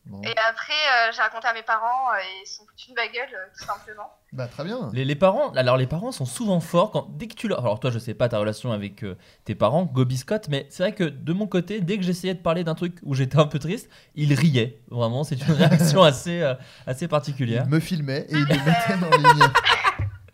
[0.06, 0.22] Bon.
[0.22, 3.08] Et après, euh, j'ai raconté à mes parents euh, et ils sont foutus de ma
[3.08, 4.12] gueule, euh, tout simplement.
[4.32, 4.90] Bah très bien.
[4.92, 7.80] Les, les parents, alors les parents sont souvent forts quand dès que tu leur, alors
[7.80, 10.94] toi je sais pas ta relation avec euh, tes parents, Gobi Scott, mais c'est vrai
[10.94, 13.58] que de mon côté, dès que j'essayais de parler d'un truc où j'étais un peu
[13.58, 14.80] triste, ils riaient.
[14.90, 16.54] Vraiment, c'est une réaction assez euh,
[16.86, 17.64] assez particulière.
[17.66, 19.48] Il me filmait et il me mettait en ligne.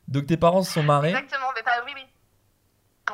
[0.08, 1.10] Donc tes parents se sont marrés.
[1.10, 2.06] Exactement, mais bah, oui, oui.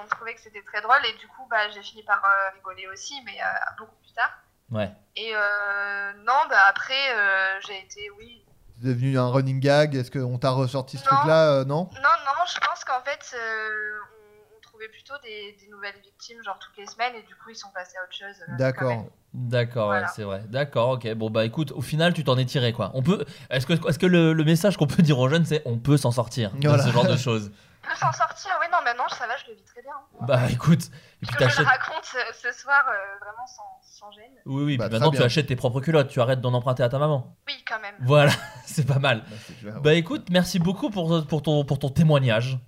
[0.02, 2.88] On trouvait que c'était très drôle et du coup, bah, j'ai fini par euh, rigoler
[2.88, 3.46] aussi, mais euh,
[3.78, 4.30] beaucoup plus tard.
[4.70, 4.90] Ouais.
[5.16, 8.42] Et euh, non, bah après, euh, j'ai été, oui.
[8.80, 9.94] C'est devenu un running gag.
[9.96, 11.88] Est-ce qu'on t'a ressorti ce truc-là euh, Non?
[11.94, 13.98] Non, non, je pense qu'en fait, euh,
[14.52, 17.50] on, on trouvait plutôt des, des nouvelles victimes, genre toutes les semaines, et du coup,
[17.50, 18.40] ils sont passés à autre chose.
[18.48, 19.06] euh, D'accord.
[19.34, 20.42] D'accord, ouais, c'est vrai.
[20.48, 21.12] D'accord, ok.
[21.14, 22.90] Bon bah écoute, au final, tu t'en es tiré quoi.
[22.94, 23.26] On peut.
[23.50, 25.98] Est-ce que, est-ce que le, le message qu'on peut dire aux jeunes, c'est on peut
[25.98, 26.82] s'en sortir de Voilà.
[26.82, 27.50] ce genre de choses?
[27.88, 29.92] Peut s'en sortir, oui, non, maintenant, ça va, je le vis très bien.
[30.20, 30.84] Bah écoute,
[31.22, 31.66] et puis que je le t'achètes.
[31.66, 34.32] raconte ce soir euh, vraiment sans, sans gêne.
[34.46, 34.76] Oui, oui.
[34.76, 36.08] Bah, puis maintenant, tu achètes tes propres culottes.
[36.08, 37.36] Tu arrêtes d'en emprunter à ta maman.
[37.46, 37.94] Oui, quand même.
[38.00, 38.32] Voilà,
[38.66, 39.24] c'est pas mal.
[39.62, 39.70] Bah.
[39.82, 42.58] Bah écoute, merci beaucoup pour, pour, ton, pour ton témoignage.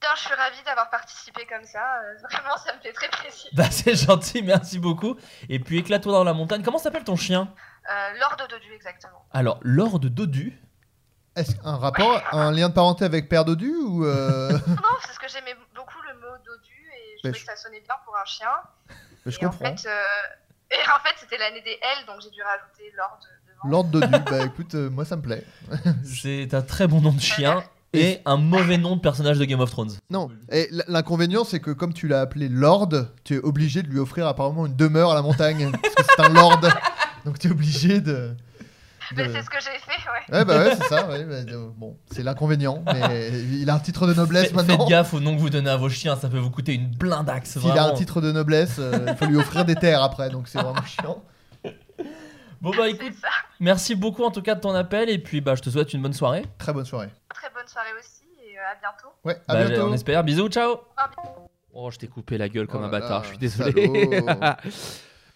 [0.00, 1.80] Bien, je suis ravie d'avoir participé comme ça.
[2.04, 3.50] euh, vraiment, ça me fait très plaisir.
[3.54, 5.16] Bah c'est gentil, merci beaucoup.
[5.48, 6.62] Et puis éclate-toi dans la montagne.
[6.62, 7.52] Comment s'appelle ton chien?
[7.90, 9.24] Euh, Lord Dodu, exactement.
[9.32, 10.56] Alors, Lord Dodu.
[11.38, 14.58] Est-ce un rapport, un lien de parenté avec Père Dodu ou euh, Non,
[15.00, 17.80] c'est parce que j'aimais beaucoup le mot Dodu et je trouvais je- que ça sonnait
[17.80, 18.48] bien pour un chien.
[19.26, 19.76] Je et en comprends.
[19.76, 20.02] fait, euh,
[20.72, 23.70] et en fait c'était l'année des L, donc j'ai dû rajouter Lord devant.
[23.70, 24.24] Lord Dodu.
[24.30, 25.44] bah écoute, euh, moi ça me plaît.
[26.04, 27.62] C'est un très bon nom de chien.
[27.94, 29.92] et un mauvais nom de personnage de Game of Thrones.
[30.10, 30.28] Non.
[30.50, 32.90] Et l'inconvénient, c'est que comme tu l'as appelé Lord,
[33.24, 35.70] tu es obligé de lui offrir apparemment une demeure à la montagne.
[35.82, 36.60] parce que c'est un Lord.
[37.24, 38.34] Donc tu es obligé de.
[39.16, 40.38] Mais c'est ce que j'ai fait, ouais.
[40.38, 41.08] Ouais, bah ouais, c'est ça.
[41.08, 42.82] ouais, bah, euh, bon, c'est l'inconvénient.
[42.92, 44.78] Mais il a un titre de noblesse Faites, maintenant.
[44.80, 46.88] faites gaffe au nom que vous donnez à vos chiens, ça peut vous coûter une
[46.88, 47.58] blindaxe.
[47.58, 47.88] S'il a vraiment.
[47.88, 50.30] un titre de noblesse, euh, il faut lui offrir des terres après.
[50.30, 51.22] Donc c'est vraiment chiant.
[52.60, 53.12] Bon bah écoute,
[53.60, 56.02] merci beaucoup en tout cas de ton appel et puis bah je te souhaite une
[56.02, 56.44] bonne soirée.
[56.58, 57.08] Très bonne soirée.
[57.32, 59.14] Très bonne soirée aussi et euh, à bientôt.
[59.24, 59.88] Ouais, à Bah, bientôt.
[59.88, 60.24] On espère.
[60.24, 60.78] Bisous, ciao.
[61.72, 64.10] Oh, je t'ai coupé la gueule comme Oh un là bâtard, là, je suis désolé.
[64.16, 64.26] salaud.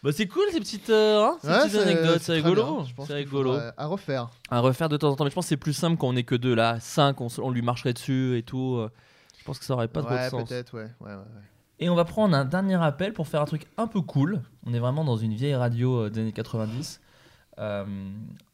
[0.02, 2.84] bah c'est cool ces petites, euh, hein, ces Ouais, petites anecdotes, c'est rigolo.
[3.06, 3.56] C'est rigolo.
[3.76, 4.30] À refaire.
[4.50, 6.16] À refaire de temps en temps, mais je pense que c'est plus simple quand on
[6.16, 6.78] est que deux là.
[6.80, 8.76] 5, on, lui marcherait dessus et tout.
[8.76, 8.90] euh,
[9.38, 10.48] Je pense que ça aurait pas trop de ouais, sens.
[10.48, 10.88] peut-être, ouais.
[11.00, 11.42] ouais, ouais, ouais.
[11.78, 14.40] Et on va prendre un dernier appel pour faire un truc un peu cool.
[14.66, 17.00] On est vraiment dans une vieille radio euh, des années 90.
[17.58, 17.84] Euh,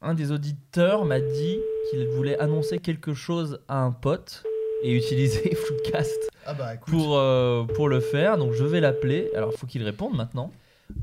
[0.02, 1.58] un des auditeurs m'a dit
[1.90, 4.44] qu'il voulait annoncer quelque chose à un pote
[4.82, 8.38] et utiliser Floodcast Ah bah pour, euh, pour le faire.
[8.38, 9.30] Donc je vais l'appeler.
[9.34, 10.50] Alors il faut qu'il réponde maintenant.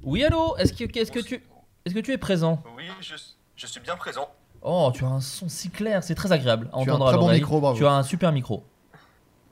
[0.04, 1.44] Oui, allô Est-ce que, est que, tu,
[1.86, 2.62] est que tu es présent?
[2.76, 3.16] Oui, je,
[3.56, 4.30] je suis bien présent.
[4.62, 7.06] Oh, tu as un son si clair, c'est très agréable à Tu as un entendre
[7.08, 7.40] à très bon l'oreille.
[7.40, 7.78] micro, bravo.
[7.78, 8.64] Tu as un super micro.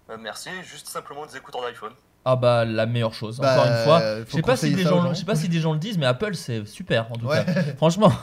[0.09, 1.93] Euh, merci, juste simplement des écouteurs d'iPhone.
[2.25, 3.37] Ah bah la meilleure chose.
[3.37, 5.09] Bah, Encore une fois, je sais pas si des gens, gens.
[5.13, 7.43] je sais pas si des gens le disent, mais Apple c'est super en tout Ouais.
[7.45, 7.53] cas.
[7.77, 8.11] Franchement.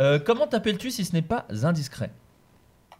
[0.00, 2.10] Euh, comment t'appelles-tu si ce n'est pas indiscret?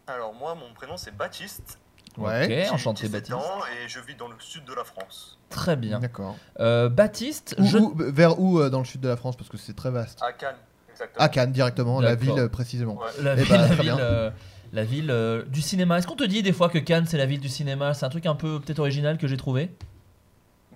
[0.06, 1.80] Alors moi, mon prénom c'est Baptiste.
[2.16, 2.64] Ouais.
[2.66, 3.34] Ok, enchanté 17 Baptiste.
[3.34, 5.38] ans et je vis dans le sud de la France.
[5.50, 5.98] Très bien.
[5.98, 6.36] D'accord.
[6.60, 7.78] Euh, Baptiste, Où- je...
[7.78, 9.36] où- vers où euh, dans le sud de la France?
[9.36, 10.20] Parce que c'est très vaste.
[10.22, 10.54] À Cannes,
[10.90, 11.24] exactement.
[11.24, 12.34] À Cannes directement, la D'accord.
[12.36, 12.96] ville euh, précisément.
[12.98, 13.22] Ouais.
[13.22, 13.98] la Eh ville, bah, la très ville, bien.
[13.98, 14.30] euh,
[14.72, 15.98] la ville euh, du cinéma.
[15.98, 17.94] Est-ce qu'on te dit des fois que Cannes c'est la ville du cinéma?
[17.94, 19.70] C'est un truc un peu peut-être original que j'ai trouvé?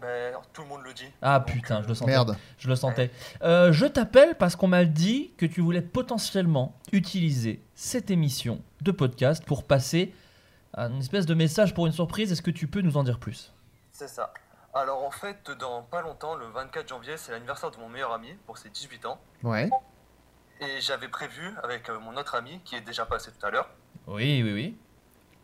[0.01, 1.07] Ben, tout le monde le dit.
[1.23, 2.11] Ah Donc, putain, euh, je le sentais.
[2.13, 2.37] Merde.
[2.59, 3.11] Je le sentais.
[3.43, 8.93] Euh, je t'appelle parce qu'on m'a dit que tu voulais potentiellement utiliser cette émission de
[8.93, 10.13] podcast pour passer
[10.75, 12.33] à une espèce de message pour une surprise.
[12.33, 13.53] Est-ce que tu peux nous en dire plus?
[13.93, 14.33] C'est ça.
[14.75, 18.29] Alors en fait, dans pas longtemps, le 24 janvier, c'est l'anniversaire de mon meilleur ami
[18.47, 19.21] pour ses 18 ans.
[19.43, 19.69] Ouais.
[20.61, 23.69] Et j'avais prévu avec euh, mon autre ami, qui est déjà passé tout à l'heure,
[24.07, 24.77] Oui, oui, oui.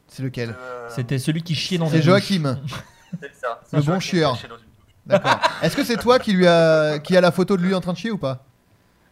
[0.08, 0.54] C'est lequel?
[0.58, 2.60] Euh, C'était celui qui chiait dans C'est des Joachim.
[3.20, 3.60] c'est ça.
[3.72, 4.36] Le C'est bon chieur.
[5.06, 5.38] D'accord.
[5.62, 7.92] Est-ce que c'est toi qui lui a qui a la photo de lui en train
[7.92, 8.44] de chier ou pas?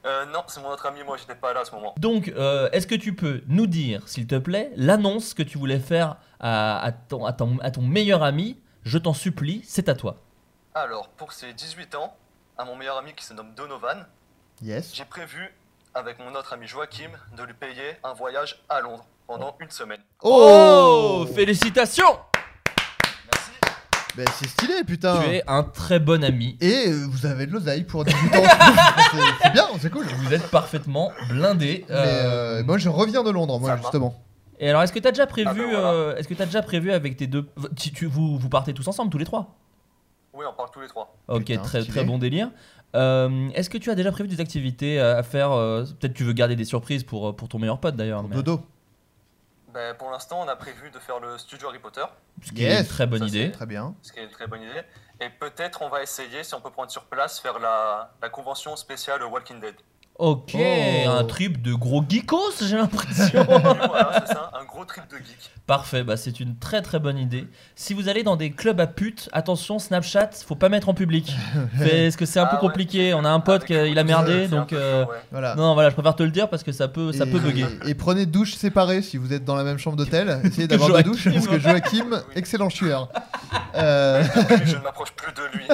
[0.05, 1.95] Euh, non, c'est mon autre ami, moi j'étais pas là à ce moment.
[1.99, 5.79] Donc, euh, est-ce que tu peux nous dire, s'il te plaît, l'annonce que tu voulais
[5.79, 8.59] faire à, à ton, à, ton, à ton meilleur ami?
[8.85, 10.17] Je t'en supplie, c'est à toi.
[10.75, 12.17] Alors, pour ses 18 ans,
[12.59, 14.07] à mon meilleur ami qui se nomme Donovan,
[14.61, 14.93] Yes.
[14.95, 15.55] j'ai prévu,
[15.95, 20.01] avec mon autre ami Joachim, de lui payer un voyage à Londres pendant une semaine.
[20.23, 22.19] Oh Félicitations
[24.17, 25.21] Ben, c'est stylé, putain.
[25.23, 26.57] Tu es un très bon ami.
[26.61, 28.43] Et euh, vous avez de l'oseille pour 18 ans.
[29.43, 30.05] c'est bien, c'est cool.
[30.05, 31.85] Vous êtes parfaitement blindé.
[31.89, 33.83] Mais euh, moi, je reviens de Londres, moi, Ça va.
[33.83, 34.15] justement.
[34.61, 35.93] Et alors, est-ce que tu as déjà prévu, Ah ben voilà.
[35.93, 38.87] euh, est-ce que tu déjà prévu avec tes deux, tu, tu- vous, vous partez tous
[38.87, 39.57] ensemble, tous les trois?
[40.35, 41.17] Oui, on parle tous les trois.
[41.29, 41.97] Ok, Putain, très stylé.
[41.97, 42.51] très bon délire.
[42.95, 46.33] Euh, est-ce que tu as déjà prévu des activités à faire euh, Peut-être tu veux
[46.35, 48.23] garder des surprises pour, euh, pour ton meilleur pote d'ailleurs.
[48.23, 48.61] mais- Dodo.
[49.73, 52.05] Ben, pour l'instant, on a prévu de faire le studio Harry Potter,
[52.45, 53.51] Ce qui est une très bonne Ça, idée.
[53.53, 53.95] Très bien.
[54.03, 54.83] ce qui est une très bonne idée.
[55.21, 58.77] Et peut-être on va essayer, si on peut prendre sur place, faire la, la convention
[58.77, 59.75] spéciale Walking Dead.
[60.25, 61.11] Ok, Oh.
[61.11, 63.43] un trip de gros geekos, j'ai l'impression.
[63.49, 65.51] voilà, c'est ça, un gros trip de geek.
[65.67, 67.49] Parfait, bah c'est une très très bonne idée.
[67.75, 71.33] Si vous allez dans des clubs à putes, attention, Snapchat, faut pas mettre en public.
[71.79, 72.61] Parce que c'est un Ah peu ouais.
[72.61, 73.15] compliqué.
[73.15, 75.17] On a un pote Avec qui le il a merdé, donc euh, chaud, ouais.
[75.33, 75.55] Voilà.
[75.57, 77.67] non, voilà, je préfère te le dire parce que ça peut, ça et, peut bugger.
[77.87, 80.41] Et prenez douche séparée si vous êtes dans la même chambre d'hôtel.
[80.45, 81.09] Essayez d'avoir Joachim.
[81.11, 83.09] douches parce que Joachim, excellent chieur.
[83.75, 84.23] Euh,
[84.65, 85.65] je ne m'approche plus de lui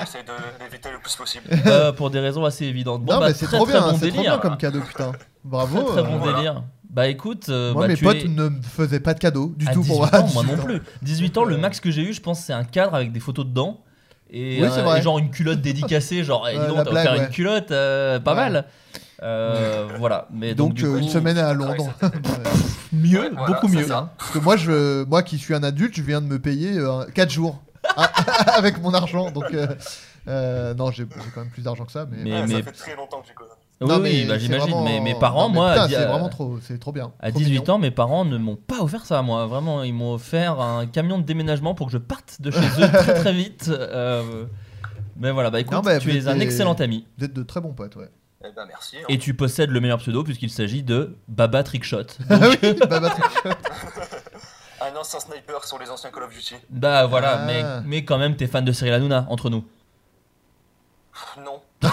[0.00, 0.32] j'essaie de
[0.64, 1.44] l'éviter le plus possible.
[1.66, 3.02] Euh, pour des raisons assez évidentes.
[3.02, 4.32] Bon, non, bah, mais c'est trop très bien, bon c'est trop délire.
[4.32, 5.12] bien comme cadeau, putain.
[5.44, 5.82] Bravo.
[5.82, 6.36] Très, très bon euh, Voilà.
[6.36, 6.62] délire.
[6.90, 9.52] Bah écoute, euh, Moi, bah, mes tu potes es- ne me faisaient pas de cadeaux
[9.56, 10.14] du à tout 18 pour moi.
[10.20, 10.82] ans, moi 18 non plus.
[11.02, 13.46] 18 ans, le max que j'ai eu, je pense, c'est un cadre avec des photos
[13.46, 13.80] dedans.
[14.30, 14.98] Et, Oui, c'est euh, vrai.
[14.98, 17.18] et genre une culotte dédicacée, genre, eh, dis donc, t'as offert ouais.
[17.24, 18.36] une culotte, euh, pas Ouais.
[18.50, 18.64] mal.
[19.22, 21.92] Euh, voilà, mais donc, Donc, du euh, coup, une semaine à Londres.
[22.92, 23.84] mieux, Ouais, voilà, beaucoup mieux.
[23.86, 24.12] ça.
[24.18, 26.78] Parce que moi, je, moi qui suis un adulte, je viens de me payer
[27.14, 27.62] 4 jours
[27.96, 28.10] Ah,
[28.56, 29.30] avec mon argent.
[29.30, 29.66] Donc, euh,
[30.28, 32.06] euh, non, j'ai quand même plus d'argent que ça.
[32.10, 33.50] Mais, Mais- Ouais, mais- Ça fait très longtemps que j'ai connu.
[33.82, 34.70] Oui, Non, oui, mais bah, j'imagine.
[34.70, 37.12] vraiment- Mais mes parents, non, mais moi, c'est vraiment trop, c'est trop bien.
[37.20, 37.74] À Trop 18 mignon.
[37.74, 39.46] ans, mes parents ne m'ont pas offert ça, moi.
[39.46, 42.88] Vraiment, ils m'ont offert un camion de déménagement pour que je parte de chez eux
[42.92, 43.68] très très vite.
[43.68, 44.44] Euh,
[45.16, 47.06] mais voilà, bah écoute, Non, bah, tu es un excellent ami.
[47.18, 48.08] Vous êtes de très bons potes, ouais.
[48.44, 48.96] Eh ben merci.
[48.98, 49.04] hein.
[49.08, 52.02] Et tu possèdes le meilleur pseudo puisqu'il s'agit de Baba Trickshot.
[52.30, 53.50] Ah oui, Baba Trickshot.
[54.80, 56.56] Un ancien sniper sur les anciens Call of Duty.
[56.70, 57.46] Bah voilà, Ah.
[57.46, 59.64] mais, mais quand même, t'es fan de Cyril Hanouna, entre nous.
[61.44, 61.60] Non.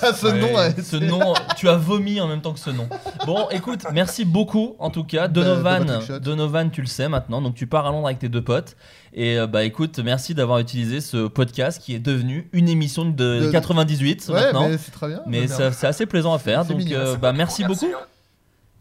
[0.00, 2.70] Ah, ce Ouais, nom, ouais, ce nom, tu as vomi en même temps que ce
[2.70, 2.88] nom.
[3.26, 5.26] Bon, écoute, merci beaucoup en tout cas.
[5.28, 6.00] de Donovan.
[6.22, 8.76] Donovan, tu le sais maintenant, donc tu pars à Londres avec tes deux potes.
[9.12, 13.10] Et euh, bah écoute, merci d'avoir utilisé ce podcast qui est devenu une émission de,
[13.46, 14.68] De- 98 Ouais, maintenant.
[14.68, 15.20] mais c'est très bien.
[15.26, 16.64] Mais c'est assez plaisant à faire.
[16.64, 17.88] Donc mignon, euh, bah merci beaucoup.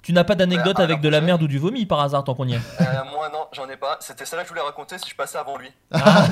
[0.07, 2.33] Tu n'as pas d'anecdote Bah, avec de la merde ou du vomi par hasard tant
[2.33, 3.97] qu'on y est Euh, moi non, j'en ai pas.
[3.99, 5.67] C'était celle-là que je voulais raconter si je passais avant lui.
[5.91, 6.23] Alors,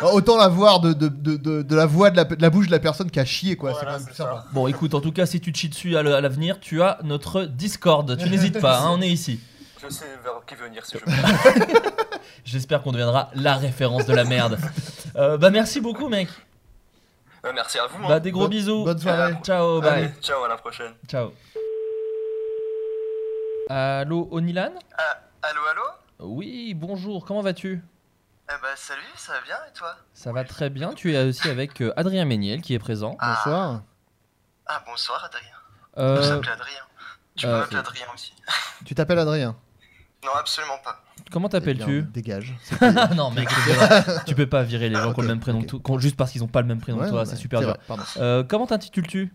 [0.14, 2.66] Autant la voir de, de, de, de, de la voix de la, de la bouche
[2.68, 3.74] de la personne qui a chié, quoi.
[3.74, 4.44] c'est quand même plus sympa.
[4.52, 7.42] Bon, écoute, en tout cas, si tu te chies dessus à l'avenir, tu as notre
[7.46, 8.16] Discord.
[8.16, 9.40] Tu n'hésites pas, hein, on est ici.
[9.82, 11.80] Je sais vers qui venir si je veux.
[12.44, 14.56] J'espère qu'on deviendra la référence de la merde.
[15.16, 16.28] Euh, bah merci beaucoup, mec.
[17.44, 18.04] Euh, merci à vous.
[18.04, 18.08] hein.
[18.08, 18.84] Bah des gros bisous.
[18.84, 19.34] bonne soirée.
[19.42, 19.90] Ciao, bye.
[20.04, 20.92] Allez, ciao, à la prochaine.
[21.08, 21.32] Ciao.
[23.68, 24.72] Allô, Onilan
[25.42, 25.82] Allô, allô
[26.20, 27.82] Oui, bonjour, comment vas-tu?
[28.50, 29.94] Eh bah salut, ça va bien et toi?
[30.14, 30.94] Ça va très bien.
[30.94, 33.16] Tu es aussi avec euh, Adrien Méniel qui est présent.
[33.20, 33.82] Bonsoir.
[34.66, 35.54] Ah bonsoir Adrien.
[35.98, 36.80] Euh, On s'appelle Adrien.
[37.36, 38.32] Tu peux euh, m'appeler Adrien aussi.
[38.86, 39.54] Tu t'appelles Adrien?
[40.24, 41.02] Non, absolument pas.
[41.30, 41.98] Comment t'appelles-tu?
[41.98, 42.54] Eh Dégage.
[43.16, 43.48] non mec,
[44.26, 46.16] tu peux pas virer les gens qui ont le même prénom que toi, qu'on- juste
[46.16, 47.76] parce qu'ils ont pas le même prénom Ouais, que toi, ouais, c'est super c'est dur.
[48.16, 49.32] Euh, comment t'intitules-tu?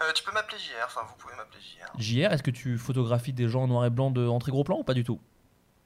[0.00, 1.41] Euh, tu peux m'appeler JR, enfin vous pouvez m'appeler
[1.98, 2.32] JR.
[2.32, 4.76] Est-ce que tu photographies des gens en noir et blanc de, en très gros plan
[4.78, 5.20] ou pas du tout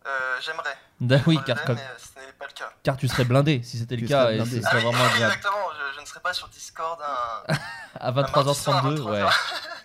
[0.07, 0.77] Euh, j'aimerais.
[1.01, 2.70] Da- oui, car, euh, ce n'est pas le cas.
[2.82, 4.62] car tu serais blindé si c'était le Tu cas serais et blindé.
[4.62, 5.24] ce Ah oui, vraiment oui, agréable.
[5.35, 7.55] exactement, je, je ne serai pas sur Discord un...
[8.01, 9.20] À mardi soir à 23h32, 23 ouais.
[9.20, 9.35] heures.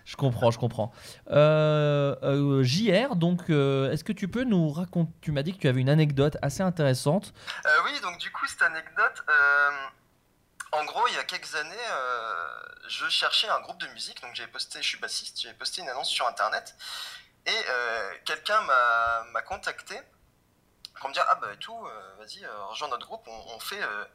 [0.05, 0.91] Je comprends, je comprends.
[1.31, 5.59] Euh, euh, JR, donc, euh, est-ce que tu peux nous raconter Tu m'as dit que
[5.59, 7.33] tu avais une anecdote assez intéressante.
[7.65, 9.69] Euh, oui, donc du coup, cette anecdote, euh,
[10.73, 14.33] en gros, il y a quelques années, euh, je cherchais un groupe de musique, donc
[14.35, 16.75] j'avais posté, je suis bassiste, j'avais posté une annonce sur Internet,
[17.45, 19.99] et euh, quelqu'un m'a m'a contacté
[20.99, 23.59] pour me dire, ah bah et tout, euh, vas-y, euh, rejoins notre groupe, on, on
[23.59, 24.05] fait, euh,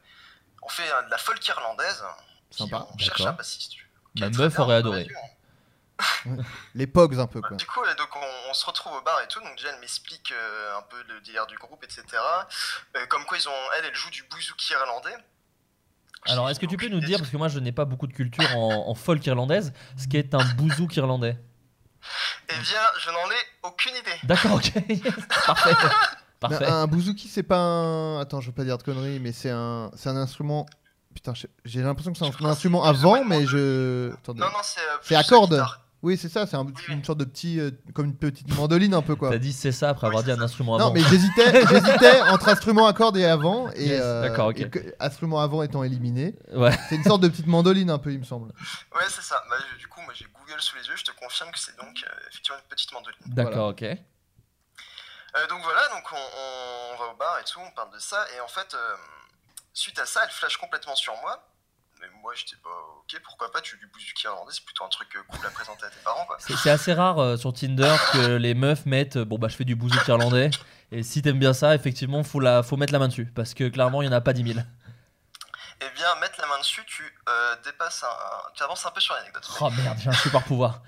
[0.63, 2.03] on fait euh, de la folk irlandaise,
[2.51, 2.87] Sympa.
[2.93, 3.27] on cherche D'accord.
[3.27, 3.73] un bassiste.
[4.19, 5.07] Ma Très meuf bien, aurait adoré.
[6.25, 6.37] on-
[6.75, 7.57] Les pogs un peu, quoi.
[7.57, 9.39] du coup, donc on, on se retrouve au bar et tout.
[9.41, 12.03] Donc déjà, elle m'explique euh, un peu le délire du groupe, etc.
[12.95, 15.15] Euh, comme quoi, ils ont, elle, elle joue du bouzouki irlandais.
[16.25, 18.13] Alors, est-ce que tu peux nous dire, parce que moi je n'ai pas beaucoup de
[18.13, 21.37] culture en, en folk irlandaise, ce qu'est un bouzouk irlandais
[22.49, 24.19] Eh bien, je n'en ai aucune idée.
[24.23, 24.71] D'accord, ok.
[26.39, 26.65] Parfait.
[26.67, 28.19] Un bouzouki, c'est pas un.
[28.19, 30.67] Attends, je veux pas dire de conneries, mais c'est un, c'est un instrument.
[31.15, 31.33] Putain,
[31.65, 34.13] j'ai l'impression que c'est un, un instrument avant, mais je.
[34.13, 34.41] Attendez.
[34.41, 34.79] Non, non, c'est.
[34.81, 35.63] euh, C'est à cordes.
[36.03, 39.01] Oui, c'est ça, c'est un- une sorte de petit, euh, comme une petite mandoline un
[39.01, 39.31] peu quoi.
[39.31, 40.93] T'as dit c'est ça après avoir dit un instrument Non, avant.
[40.93, 44.59] mais j'hésitais, j'hésitais entre instrument à cordes et avant, et, Yes, euh, d'accord, ok.
[44.59, 46.35] et que- instrument avant étant éliminé.
[46.53, 46.77] Ouais.
[46.89, 48.49] C'est une sorte de petite mandoline un peu, il me semble.
[48.95, 49.43] Ouais, c'est ça.
[49.49, 50.95] Bah, je- du coup, moi, j'ai Google sous les yeux.
[50.95, 53.17] Je te confirme que c'est donc euh, effectivement une petite mandoline.
[53.25, 53.81] D'accord, ok.
[53.83, 57.99] Euh, donc voilà, donc on, on- on va au bar et tout, on parle de
[57.99, 58.95] ça, et en fait, euh,
[59.73, 61.46] suite à ça, elle flash complètement sur moi.
[62.01, 62.69] Mais moi, j'étais pas
[62.99, 65.85] ok, pourquoi pas, tu du bouzouki irlandais, c'est plutôt un truc euh, cool à présenter
[65.85, 66.37] à tes parents, quoi.
[66.39, 69.65] C'est assez rare euh, sur Tinder que les meufs mettent euh, bon bah je fais
[69.65, 70.49] du bouzouk irlandais
[70.91, 73.67] et si t'aimes bien ça effectivement faut la faut mettre la main dessus parce que
[73.69, 74.65] clairement il y en a pas 10 000.
[75.79, 78.99] Eh bien, mettre la main dessus, tu euh, dépasses un, un- tu avances un peu
[78.99, 79.47] sur l'anecdote.
[79.61, 80.81] Oh merde j'ai un super pouvoir.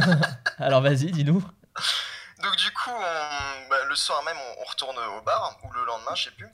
[0.58, 1.40] Alors vas-y dis-nous.
[2.42, 5.84] Donc du coup, on- bah, le soir même, on, on retourne au bar, ou le
[5.84, 6.48] lendemain, je sais plus.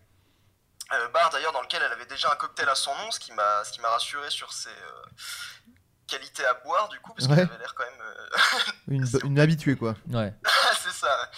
[0.92, 3.32] Euh, bar d'ailleurs dans lequel elle avait déjà un cocktail à son nom, ce qui
[3.32, 5.02] m'a ce qui m'a rassuré sur ses euh,
[6.06, 7.34] qualités à boire du coup, parce Ouais.
[7.36, 8.00] qu'elle avait l'air quand même...
[8.00, 8.28] euh,
[8.88, 9.96] Une, une habituée quoi.
[10.08, 10.32] Ouais.
[10.80, 11.30] c'est ça.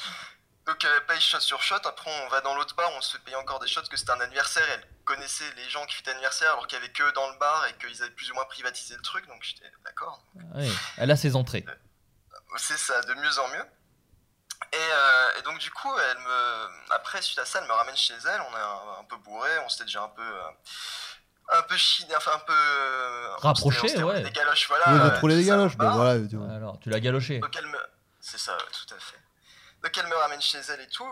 [0.66, 3.22] Donc elle paye shot sur shot, après on va dans l'autre bar, on se fait
[3.24, 6.10] payer encore des shots parce que c'était un anniversaire, elle connaissait les gens qui fêtaient
[6.10, 8.44] l'anniversaire alors qu'il y avait que dans le bar et qu'ils avaient plus ou moins
[8.44, 10.22] privatisé le truc, donc j'étais d'accord.
[10.54, 10.68] Ouais,
[10.98, 11.64] Elle a ses entrées.
[12.58, 13.64] C'est ça, de mieux en mieux.
[14.72, 17.96] Et, euh, et donc du coup, elle me, après suite à ça, elle me ramène
[17.96, 18.40] chez elle.
[18.40, 20.50] On est un, un peu bourré, on s'était déjà un peu, euh,
[21.50, 24.22] un peu chiné, enfin un peu euh, Rapproché, ouais.
[24.22, 24.84] Des galoches, voilà.
[24.88, 25.96] Oui, vous euh, trouvez des galoches, bar.
[25.96, 26.26] voilà.
[26.28, 26.52] tu vois.
[26.54, 27.38] Alors tu l'as galoché.
[27.38, 27.78] Donc elle me,
[28.20, 29.18] c'est ça, ouais, tout à fait.
[29.82, 31.08] Donc elle me ramène chez elle et tout,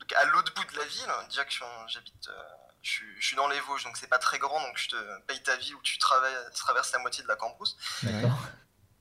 [0.00, 1.12] donc à l'autre bout de la ville.
[1.28, 1.52] Déjà que
[1.88, 2.42] j'habite, euh,
[2.82, 5.20] je suis, je suis dans les Vosges, donc c'est pas très grand, donc je te
[5.26, 7.76] paye ta vie où tu traverses la moitié de la Cambrousse.
[8.02, 8.38] D'accord.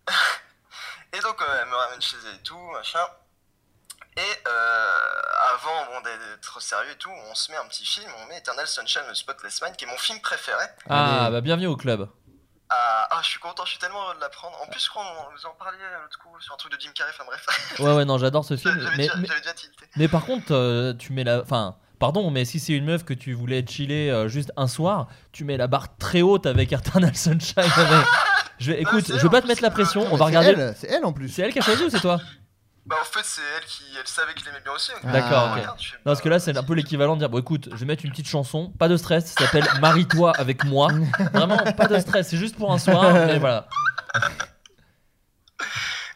[1.14, 3.06] Et donc euh, elle me ramène chez elle et tout, machin.
[4.18, 8.28] Et euh, avant bon, d'être sérieux et tout, on se met un petit film, on
[8.28, 10.64] met Eternal Sunshine of the Spotless Mind, qui est mon film préféré.
[10.90, 12.08] Ah bah bienvenue au club.
[12.70, 14.56] Ah, ah, je suis content, je suis tellement heureux de l'apprendre.
[14.62, 16.92] En plus, je crois qu'on vous en parlait l'autre coup sur un truc de Jim
[16.96, 17.46] Carrey, enfin bref.
[17.80, 18.74] Ouais ouais non j'adore ce film.
[18.82, 19.86] J'avais Mais, déjà, mais, j'avais déjà tilté.
[19.98, 23.14] mais par contre euh, tu mets la enfin Pardon, mais si c'est une meuf que
[23.14, 27.16] tu voulais chiller euh, juste un soir, tu mets la barre très haute avec Eternal
[27.16, 27.54] Sunshine.
[27.78, 28.08] avec-
[28.60, 30.02] Je vais, écoute, je veux pas te mettre la pression.
[30.12, 30.50] On va C'est regarder.
[30.62, 31.30] elle, c'est elle en plus.
[31.30, 32.20] C'est elle qui a choisi ou c'est toi?
[32.86, 33.84] Bah, en fait, c'est elle qui.
[34.00, 34.92] Elle savait que je l'aimais bien aussi.
[35.04, 35.56] D'accord, ok.
[35.60, 37.68] regarde, je fais, Non, parce que là, c'est un peu l'équivalent de dire Bon, écoute,
[37.72, 40.90] je vais mettre une petite chanson, pas de stress, ça s'appelle Marie-toi avec moi.
[41.34, 43.68] Vraiment, pas de stress, c'est juste pour un soir, mais voilà.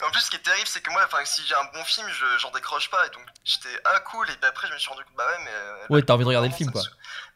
[0.05, 2.07] En plus, ce qui est terrible, c'est que moi, enfin, si j'ai un bon film,
[2.09, 3.05] je- j'en décroche pas.
[3.05, 4.27] Et donc, j'étais ah cool.
[4.29, 5.51] Et puis après, je me suis rendu compte, bah ouais, mais.
[5.53, 6.81] euh, Ouais, t'as envie de regarder le film, quoi.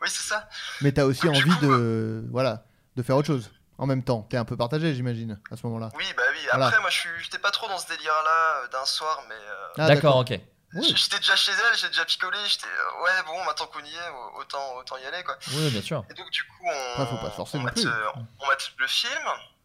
[0.02, 0.48] Oui, c'est ça.
[0.82, 2.66] Mais t'as aussi envie de, voilà,
[2.96, 4.22] de faire autre chose en même temps.
[4.30, 5.90] T'es un peu partagé, j'imagine, à ce moment-là.
[5.96, 6.40] Oui, bah oui.
[6.52, 6.68] Voilà.
[6.68, 9.36] Après, moi, je suis- j'étais pas trop dans ce délire-là euh, d'un soir, mais.
[9.36, 10.40] euh, Ah, D'accord, ok.
[10.76, 10.92] Oui.
[10.96, 14.10] J'étais déjà chez elle, j'ai déjà picolé, j'étais euh, ouais bon maintenant qu'on y est,
[14.10, 15.38] au- autant, autant y aller quoi.
[15.52, 16.04] Oui, bien sûr.
[16.10, 18.06] Et donc du coup on, Après, faut pas forcer on, mate, euh,
[18.40, 19.22] on mate le film,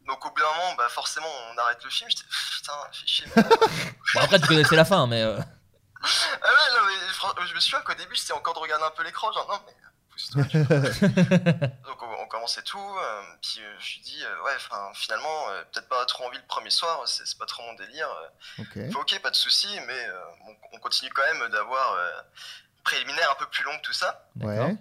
[0.06, 3.26] donc au bout d'un moment bah forcément on arrête le film, j'étais putain fait chier.
[4.14, 5.22] Bon, après, tu connaissais la fin, mais.
[5.22, 5.38] euh,
[6.02, 6.86] ah ouais non
[7.40, 9.58] mais je me souviens qu'au début j'étais encore de regarder un peu l'écran, genre non
[9.66, 9.72] mais
[11.84, 14.56] donc on, on commençait tout, euh, puis euh, je me suis dit euh, ouais
[14.94, 18.10] finalement euh, peut-être pas trop envie le premier soir, c'est pas trop mon délire.
[18.10, 18.74] euh, Ok.
[18.74, 22.22] Fait, ok, pas de souci, mais euh, on, on continue quand même d'avoir euh,
[22.84, 24.28] préliminaire un peu plus long que tout ça.
[24.40, 24.76] Ouais.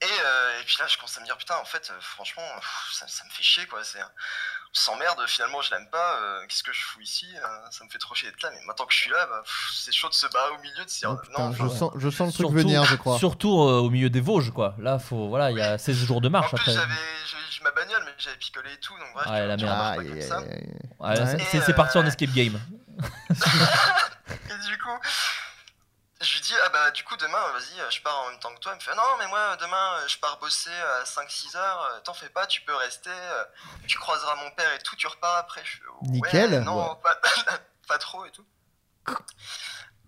[0.00, 2.42] Et, euh, et puis là, je commence à me dire, putain, en fait, euh, franchement,
[2.56, 3.84] pff, ça, ça me fait chier, quoi.
[3.84, 4.00] C'est,
[4.72, 6.18] s'emmerde, finalement, je l'aime pas.
[6.22, 8.60] euh, qu'est-ce que je fous ici euh, Ça me fait trop chier d'être là, mais
[8.66, 10.88] maintenant que je suis là, bah, pff, c'est chaud de se barrer au milieu, de
[10.88, 13.18] dire, Oh, non, putain, je enfin, sens, je sens le truc surtout, venir, je crois.
[13.18, 14.74] Surtout euh, au milieu des Vosges, quoi.
[14.78, 16.72] Là, faut, voilà, il y a 16 jours de marche En plus, après.
[16.72, 16.94] j'avais,
[17.62, 19.26] ma bagnole, mais j'avais picolé et tout, donc bref.
[19.28, 19.58] Ouais, la merde.
[21.66, 22.58] c'est- parti en euh, escape game.
[23.02, 24.98] Et du coup,
[26.22, 28.60] je lui dis, ah bah du coup demain, vas-y, je pars en même temps que
[28.60, 28.72] toi.
[28.72, 32.14] Il me fait, non, mais moi demain, je pars bosser à 5-6 heures, euh, t'en
[32.14, 33.44] fais pas, tu peux rester, euh,
[33.88, 35.64] tu croiseras mon père et tout, tu repars après.
[35.64, 36.60] Je fais, ouais, Nickel.
[36.60, 37.20] non, pas,
[37.88, 38.46] pas trop et tout.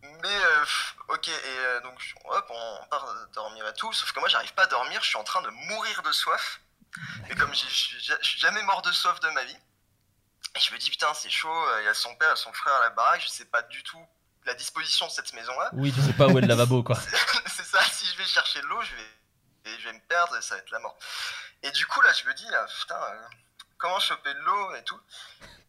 [0.02, 0.64] Mais euh,
[1.08, 4.64] ok, et euh, donc hop, on part dormir et tout, sauf que moi j'arrive pas
[4.64, 6.60] à dormir, je suis en train de mourir de soif.
[7.28, 9.58] Et comme je suis jamais mort de soif de ma vie,
[10.54, 12.74] et je me dis putain c'est chaud, il y a son père et son frère
[12.74, 14.06] à la baraque, je sais pas du tout
[14.46, 15.70] la disposition de cette maison-là.
[15.72, 16.98] Oui, tu sais pas où est le lavabo, quoi.
[17.46, 20.36] c'est ça, si je vais chercher de l'eau, je vais, et je vais me perdre
[20.36, 20.96] et ça va être la mort.
[21.62, 23.26] Et du coup là je me dis, là, putain, euh,
[23.78, 25.00] comment choper de l'eau et tout.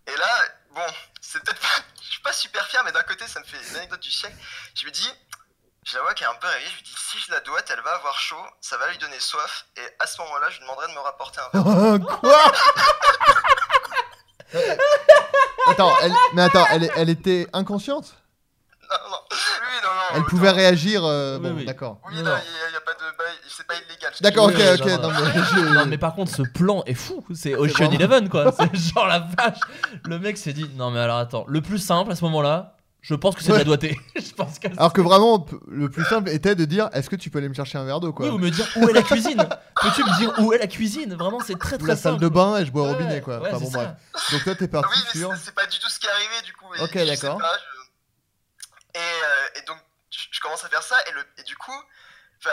[0.07, 0.85] Et là, bon,
[1.21, 3.75] c'est peut-être pas, je suis pas super fier, mais d'un côté ça me fait une
[3.77, 4.35] anecdote du siècle.
[4.75, 5.09] Je me dis,
[5.83, 7.69] je la vois qu'elle est un peu réveillée, je me dis, si je la doite,
[7.71, 10.63] elle va avoir chaud, ça va lui donner soif, et à ce moment-là, je lui
[10.65, 12.19] demanderai de me rapporter un verre.
[12.19, 12.51] Quoi?
[15.67, 18.15] Attends, elle, mais attends, elle, elle était inconsciente?
[18.89, 19.37] Non, non, oui,
[19.83, 20.15] non, non.
[20.17, 21.03] Elle pouvait réagir.
[21.05, 21.65] euh, bon, oui.
[21.65, 21.99] d'accord.
[22.07, 22.23] Oui, non, il
[22.71, 24.13] n'y a, pas de bail, c'est pas illégal.
[24.21, 25.01] D'accord, ok, Oui, oui, ok.
[25.01, 25.25] non, Non, non.
[25.25, 27.23] mais je- Non, mais par contre, ce plan est fou.
[27.33, 28.51] C'est Ocean vraiment- Eleven, quoi.
[28.57, 29.59] C'est genre la vache.
[30.05, 32.71] Le mec s'est dit Non, mais alors attends, le plus simple à ce moment-là,
[33.01, 33.65] je pense que c'est de la Ouais.
[33.65, 33.95] doigté.
[34.15, 37.29] je pense que Alors que vraiment, le plus simple était de dire est-ce que tu
[37.29, 39.03] peux aller me chercher un verre d'eau quoi Oui, ou me dire où est la
[39.03, 39.47] cuisine
[39.81, 42.23] Peux-tu me dire où est la cuisine Vraiment, c'est très très la salle simple.
[42.23, 43.39] de bain et je bois au Ouais, robinet quoi.
[43.41, 43.89] ouais, enfin bon bref.
[44.31, 45.35] Donc toi t'es Ah parti oui, mais sur.
[45.35, 46.65] c'est- pas du tout ce qui est arrivé du coup.
[46.81, 47.39] Ok, d'accord.
[47.39, 47.74] je-
[48.95, 49.77] Et, euh, et donc,
[50.09, 51.83] je, commence à faire ça, et, le, et du coup,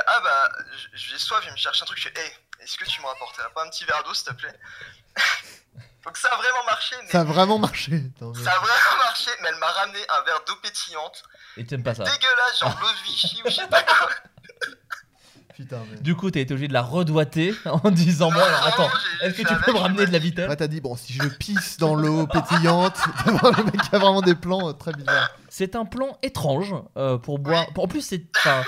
[0.06, 0.48] ah bah,
[0.92, 1.98] j'ai soif, je vais me chercher un truc.
[1.98, 4.32] Je fais, hey, est-ce que tu me rapporteras pas un petit verre d'eau s'il te
[4.32, 4.58] plaît
[6.04, 7.92] Donc ça a vraiment marché, mais Ça a vraiment marché.
[8.16, 11.22] Attends, mais- ça a vraiment marché, mais elle m'a ramené un verre d'eau pétillante,
[11.56, 12.02] Et t'aimes pas ça.
[12.04, 14.10] dégueulasse, genre l'eau de Vichy ou je sais pas quoi.
[15.62, 16.00] Putain, mais.
[16.00, 18.90] Du coup, t'as été obligé de la redoiter en disant Bon, alors attends,
[19.22, 21.76] est-ce que tu peux me ramener de la Après t'as dit bon si je pisse
[21.78, 25.30] dans l'eau pétillante, le mec a vraiment des plans euh, très bizarres.
[25.48, 27.66] C'est un plan étrange euh, pour boire.
[27.76, 28.62] En plus, c'est enfin,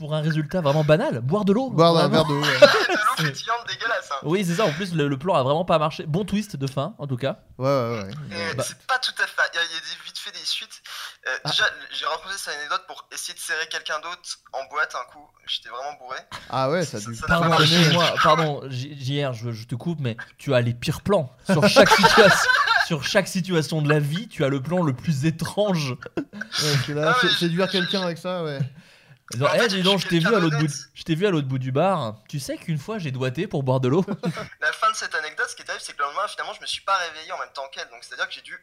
[0.00, 1.68] pour un résultat vraiment banal boire de l'eau.
[1.70, 2.40] Boire un verre d'eau.
[2.40, 2.46] l'eau
[3.18, 4.08] pétillante dégueulasse.
[4.10, 4.16] Hein.
[4.22, 4.64] Oui, c'est ça.
[4.64, 6.04] En plus, le, le plan a vraiment pas marché.
[6.06, 7.36] Bon twist de fin, en tout cas.
[7.58, 8.10] Ouais ouais ouais.
[8.52, 8.64] Et Bah.
[8.66, 9.42] C'est pas tout à fait.
[9.52, 10.82] Il y a, il y a des, vite fait des suites.
[11.28, 11.50] Euh, Ah.
[11.50, 14.20] Déjà, j'ai raconté cette anecdote pour essayer de serrer quelqu'un d'autre
[14.54, 15.26] en boîte un coup.
[15.46, 16.16] J'étais vraiment bourré.
[16.48, 17.14] Ah ouais ça a dû.
[17.14, 17.64] Ça Pardon, marché.
[17.64, 21.30] excuse-moi, pardon, J- JR, je, je te coupe, mais tu as les pires plans.
[21.44, 22.50] Sur chaque situation,
[22.86, 25.90] sur chaque situation de la vie, tu as le plan le plus étrange.
[26.16, 26.24] Ouais,
[26.72, 28.60] parce que là, Ah ouais, sé- séduire quelqu'un avec ça ouais.
[29.40, 30.88] En fait, Eh, dis donc, je t'ai vu à l'autre bout, d'honnête.
[30.94, 32.14] je t'ai vu à l'autre bout du bar.
[32.28, 34.04] Tu sais qu'une fois j'ai doigté pour boire de l'eau.
[34.60, 36.60] La fin de cette anecdote, ce qui est arrivé, c'est que le lendemain, finalement, je
[36.60, 37.88] me suis pas réveillé en même temps qu'elle.
[37.90, 38.58] Donc, c'est-à-dire que j'ai dû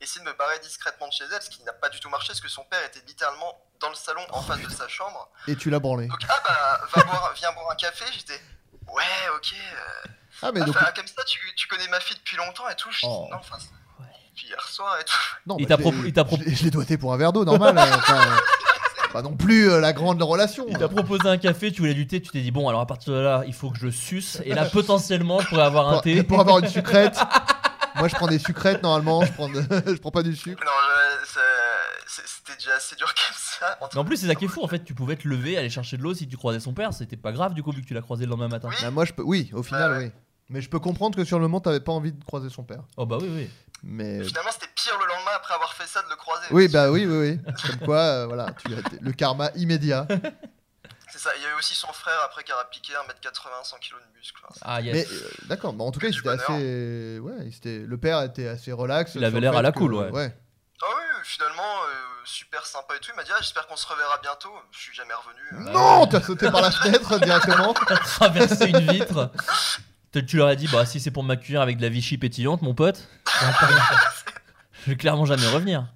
[0.00, 2.28] essayer de me barrer discrètement de chez elle, ce qui n'a pas du tout marché,
[2.28, 5.28] parce que son père était littéralement dans le salon en face de sa chambre.
[5.46, 6.06] Et tu l'as branlé.
[6.06, 8.04] Donc, ah bah, va boire, viens boire un café.
[8.16, 8.40] J'étais,
[8.88, 9.04] ouais,
[9.36, 9.52] ok.
[9.54, 10.08] euh,
[10.42, 12.76] Ah mais ah, donc enfin, comme ça, tu, tu connais ma fille depuis longtemps et
[12.76, 12.90] tout.
[12.92, 13.26] Je dis, Oh.
[13.30, 13.58] non, enfin,
[14.42, 15.14] hier soir et tout.
[15.46, 15.56] non.
[15.58, 15.76] Il bah,
[16.06, 17.76] il t'a propo- je l'ai- Je l'ai doigté pour un verre d'eau normal.
[17.98, 18.36] enfin, euh,
[19.12, 20.66] Pas non plus euh, la grande relation.
[20.68, 22.86] Il t'a proposé un café, tu voulais du thé, tu t'es dit bon alors à
[22.86, 25.92] partir de là il faut que je suce et là potentiellement je pourrais avoir un
[25.94, 26.22] Pour, thé.
[26.22, 27.18] pour avoir une sucrète.
[27.96, 30.62] Moi je prends des sucrètes normalement, je prends, de- je prends pas du sucre.
[30.64, 30.70] Non,
[31.24, 31.40] je- ça-
[32.06, 33.78] c'est- c'était déjà assez dur comme ça.
[33.94, 35.70] Mais en plus c'est ça qui est fou en fait, tu pouvais te lever, aller
[35.70, 37.86] chercher de l'eau si tu croisais son père, c'était pas grave du coup vu que
[37.86, 38.68] tu l'as croisé le lendemain matin.
[38.82, 40.04] Bah, moi je peux, oui, au final ouais.
[40.06, 40.10] oui.
[40.50, 42.82] Mais je peux comprendre que sur le moment t'avais pas envie de croiser son père.
[42.96, 43.50] Oh bah oui oui.
[43.82, 46.46] Mais Finalement, c'était pire le lendemain après avoir fait ça de le croiser.
[46.50, 47.54] Oui, bah oui, oui, oui.
[47.66, 50.06] Comme quoi, euh, voilà, tu as le karma immédiat.
[51.10, 51.30] C'est ça.
[51.36, 54.42] Il y avait aussi son frère après qui a piqué 1m80, 100 kg de muscle.
[54.62, 54.94] Ah, yes.
[54.94, 56.40] Mais euh, d'accord, mais en tout cas, bonheur.
[56.50, 57.18] assez.
[57.20, 59.14] Ouais, il s'était- le père était assez relax.
[59.14, 60.34] Il avait l'air à la que- cool, ouais.
[60.82, 61.94] Ah oui, finalement, euh,
[62.24, 63.10] super sympa et tout.
[63.12, 64.52] Il m'a dit ah, j'espère qu'on se reverra bientôt.
[64.70, 65.68] Je suis jamais revenu.
[65.68, 65.72] euh.
[65.72, 67.74] Non, t'as sauté par la fenêtre directement.
[67.88, 69.30] T'as traversé une vitre.
[70.12, 72.62] Peut-être tu leur as dit, bah si c'est pour m'accueillir avec de la Vichy pétillante,
[72.62, 73.52] mon pote, ça
[74.84, 75.86] je vais clairement jamais revenir.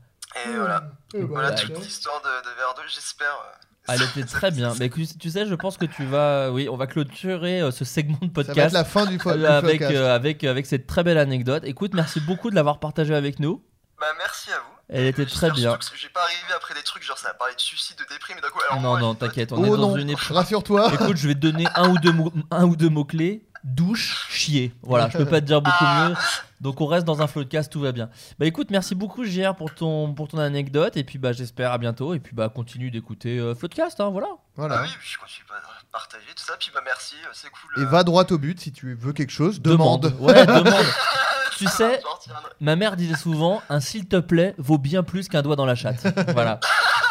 [0.46, 0.84] Et voilà.
[1.14, 3.26] Voilà bah, toute l'histoire de, de Verdeux, j'espère.
[3.28, 4.74] euh, Ah, Elle était très bien.
[4.78, 7.84] Mais écoute, tu sais, je pense que tu vas, oui, on va clôturer euh, ce
[7.84, 8.56] segment de podcast.
[8.58, 9.94] va être la fin du euh, du avec podcast.
[9.96, 11.62] euh, avec avec cette très belle anecdote.
[11.64, 13.62] Écoute, merci beaucoup de l'avoir partagé avec nous.
[14.00, 14.74] Bah merci à vous.
[14.88, 15.78] Elle était très bien.
[15.94, 18.40] J'ai pas arrivé après des trucs genre ça va parler de suicide, de déprime et
[18.50, 18.58] coup.
[18.68, 20.22] Alors Non, moi, non, t'inquiète, on Oh est dans non, une époque.
[20.24, 20.92] rassure-toi.
[20.94, 23.46] Écoute, je vais te donner un ou deux mots, un ou deux mots clés.
[23.64, 24.74] Douche, chier.
[24.82, 26.08] Voilà, je peux pas te dire beaucoup Ah.
[26.08, 26.14] mieux.
[26.60, 28.08] Donc on reste dans un floodcast, tout va bien.
[28.38, 31.78] Bah écoute, merci beaucoup JR pour ton pour ton anecdote et puis bah j'espère à
[31.78, 34.28] bientôt et puis bah continue d'écouter euh, floodcast, hein, voilà.
[34.56, 34.76] Voilà.
[34.78, 36.54] Ah oui, puis je continue pas à partager tout ça.
[36.58, 37.82] Puis bah merci, euh, c'est cool.
[37.82, 39.60] Et euh, va droit au but si tu veux quelque chose.
[39.60, 40.14] Demande.
[40.20, 40.84] Ouais, demande.
[41.56, 42.00] tu sais,
[42.60, 45.74] ma mère disait souvent un s'il te plaît vaut bien plus qu'un doigt dans la
[45.74, 46.06] chatte.
[46.32, 46.58] Voilà.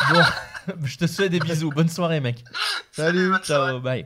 [0.10, 1.70] Bon, je te souhaite des bisous.
[1.72, 2.44] Bonne soirée, mec.
[2.92, 3.34] Salut.
[3.44, 4.06] Ciao, bye.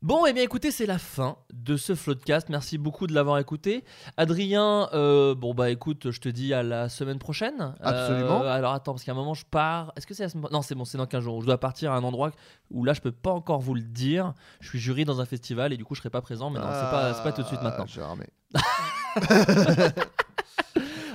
[0.00, 2.50] Bon, et bien écoutez, c'est la fin de ce Floodcast.
[2.50, 3.84] Merci beaucoup de l'avoir écouté.
[4.16, 7.74] Adrien, euh, bon bah écoute, je te dis à la semaine prochaine.
[7.80, 8.44] Absolument.
[8.44, 9.92] Euh, alors attends, parce qu'à un moment je pars.
[9.96, 11.40] Est-ce que c'est la semaine Non, c'est bon, c'est dans 15 jours.
[11.40, 12.30] Je dois partir à un endroit
[12.70, 14.34] où là je peux pas encore vous le dire.
[14.60, 16.48] Je suis jury dans un festival et du coup je serai pas présent.
[16.48, 17.86] Mais non, c'est pas, c'est pas tout de suite maintenant.
[18.54, 18.60] Ah,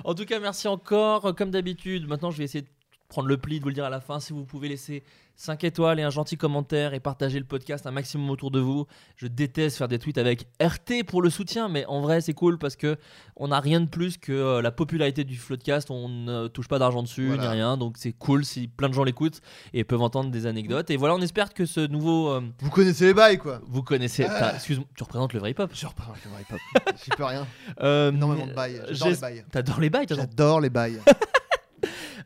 [0.04, 1.34] En tout cas, merci encore.
[1.36, 2.70] Comme d'habitude, maintenant je vais essayer de
[3.14, 4.20] prendre le pli de vous le dire à la fin.
[4.20, 5.04] Si vous pouvez laisser
[5.36, 8.86] 5 étoiles et un gentil commentaire et partager le podcast un maximum autour de vous.
[9.18, 12.58] Je déteste faire des tweets avec RT pour le soutien, mais en vrai c'est cool
[12.60, 12.98] parce que
[13.36, 15.90] on n'a rien de plus que euh, la popularité du podcast.
[15.92, 17.44] On ne touche pas d'argent dessus Voilà.
[17.44, 19.42] ni rien, donc c'est cool si plein de gens l'écoutent
[19.74, 20.90] et peuvent entendre des anecdotes.
[20.92, 22.30] Et voilà, on espère que ce nouveau.
[22.30, 23.60] euh, Vous connaissez les bails quoi.
[23.68, 24.26] vous connaissez.
[24.30, 24.54] Ah.
[24.56, 25.70] Excuse-moi, tu représentes le vrai pop.
[25.74, 26.60] Je reprends le vrai pop.
[27.04, 27.46] J'y peux rien.
[27.82, 28.82] Euh, Énormément de bails.
[28.92, 29.46] J'adore les bails.
[29.52, 31.00] T'adores les bails, J'adore les bails.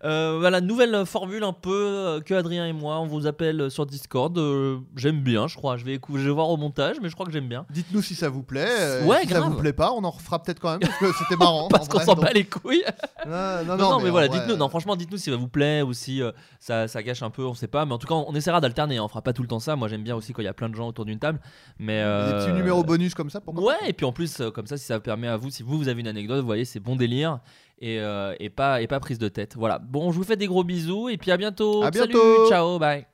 [0.03, 3.85] Euh, voilà, nouvelle formule un peu euh, que Adrien et moi, on vous appelle sur
[3.85, 4.37] Discord.
[4.37, 5.77] Euh, j'aime bien, je crois.
[5.77, 7.65] Je vais, je vais voir au montage, mais je crois que j'aime bien.
[7.71, 8.67] Dites-nous si ça vous plaît.
[8.69, 9.51] euh, Ouais, si ça grave.
[9.53, 11.67] vous plaît pas, on en refera peut-être quand même parce que c'était marrant.
[11.77, 12.83] Parce qu'on s'en bat les couilles.
[13.27, 14.55] Non, Non, non, mais, voilà, dites-nous.
[14.55, 17.43] Non, franchement, dites-nous si ça vous plaît ou si euh, ça, ça gâche un peu,
[17.45, 17.85] on sait pas.
[17.85, 18.97] Mais en tout cas, on, on essaiera d'alterner.
[18.97, 19.03] hein.
[19.03, 19.75] On fera pas tout le temps ça.
[19.75, 21.39] Moi, j'aime bien aussi quand il y a plein de gens autour d'une table.
[21.79, 24.49] Mais Des euh, petits numéros bonus comme ça pour Ouais, et puis en plus, euh,
[24.51, 26.63] comme ça, si ça permet à vous, si vous, vous avez une anecdote, vous voyez,
[26.65, 27.39] c'est bon délire
[27.79, 29.55] et, euh, et, pas, et pas prise de tête.
[29.55, 29.79] Voilà.
[29.79, 31.83] Bon, je vous fais des gros bisous et puis à bientôt.
[31.83, 32.49] À Salut, bientôt.
[32.49, 33.05] ciao, bye.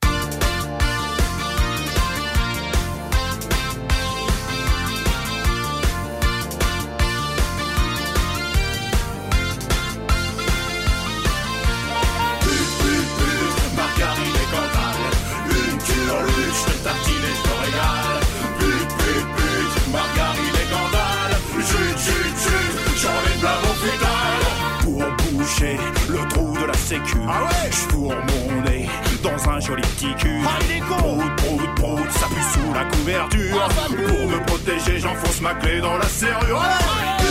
[27.27, 28.89] Ah ouais j'fourre mon nez
[29.21, 30.41] dans un joli petit cul.
[30.45, 33.67] Ah, il est con Prout, prout, prout, ça pue sous la couverture.
[34.07, 36.61] Pour me protéger, j'enfonce ma clé dans la serrure.
[36.61, 37.22] Ah,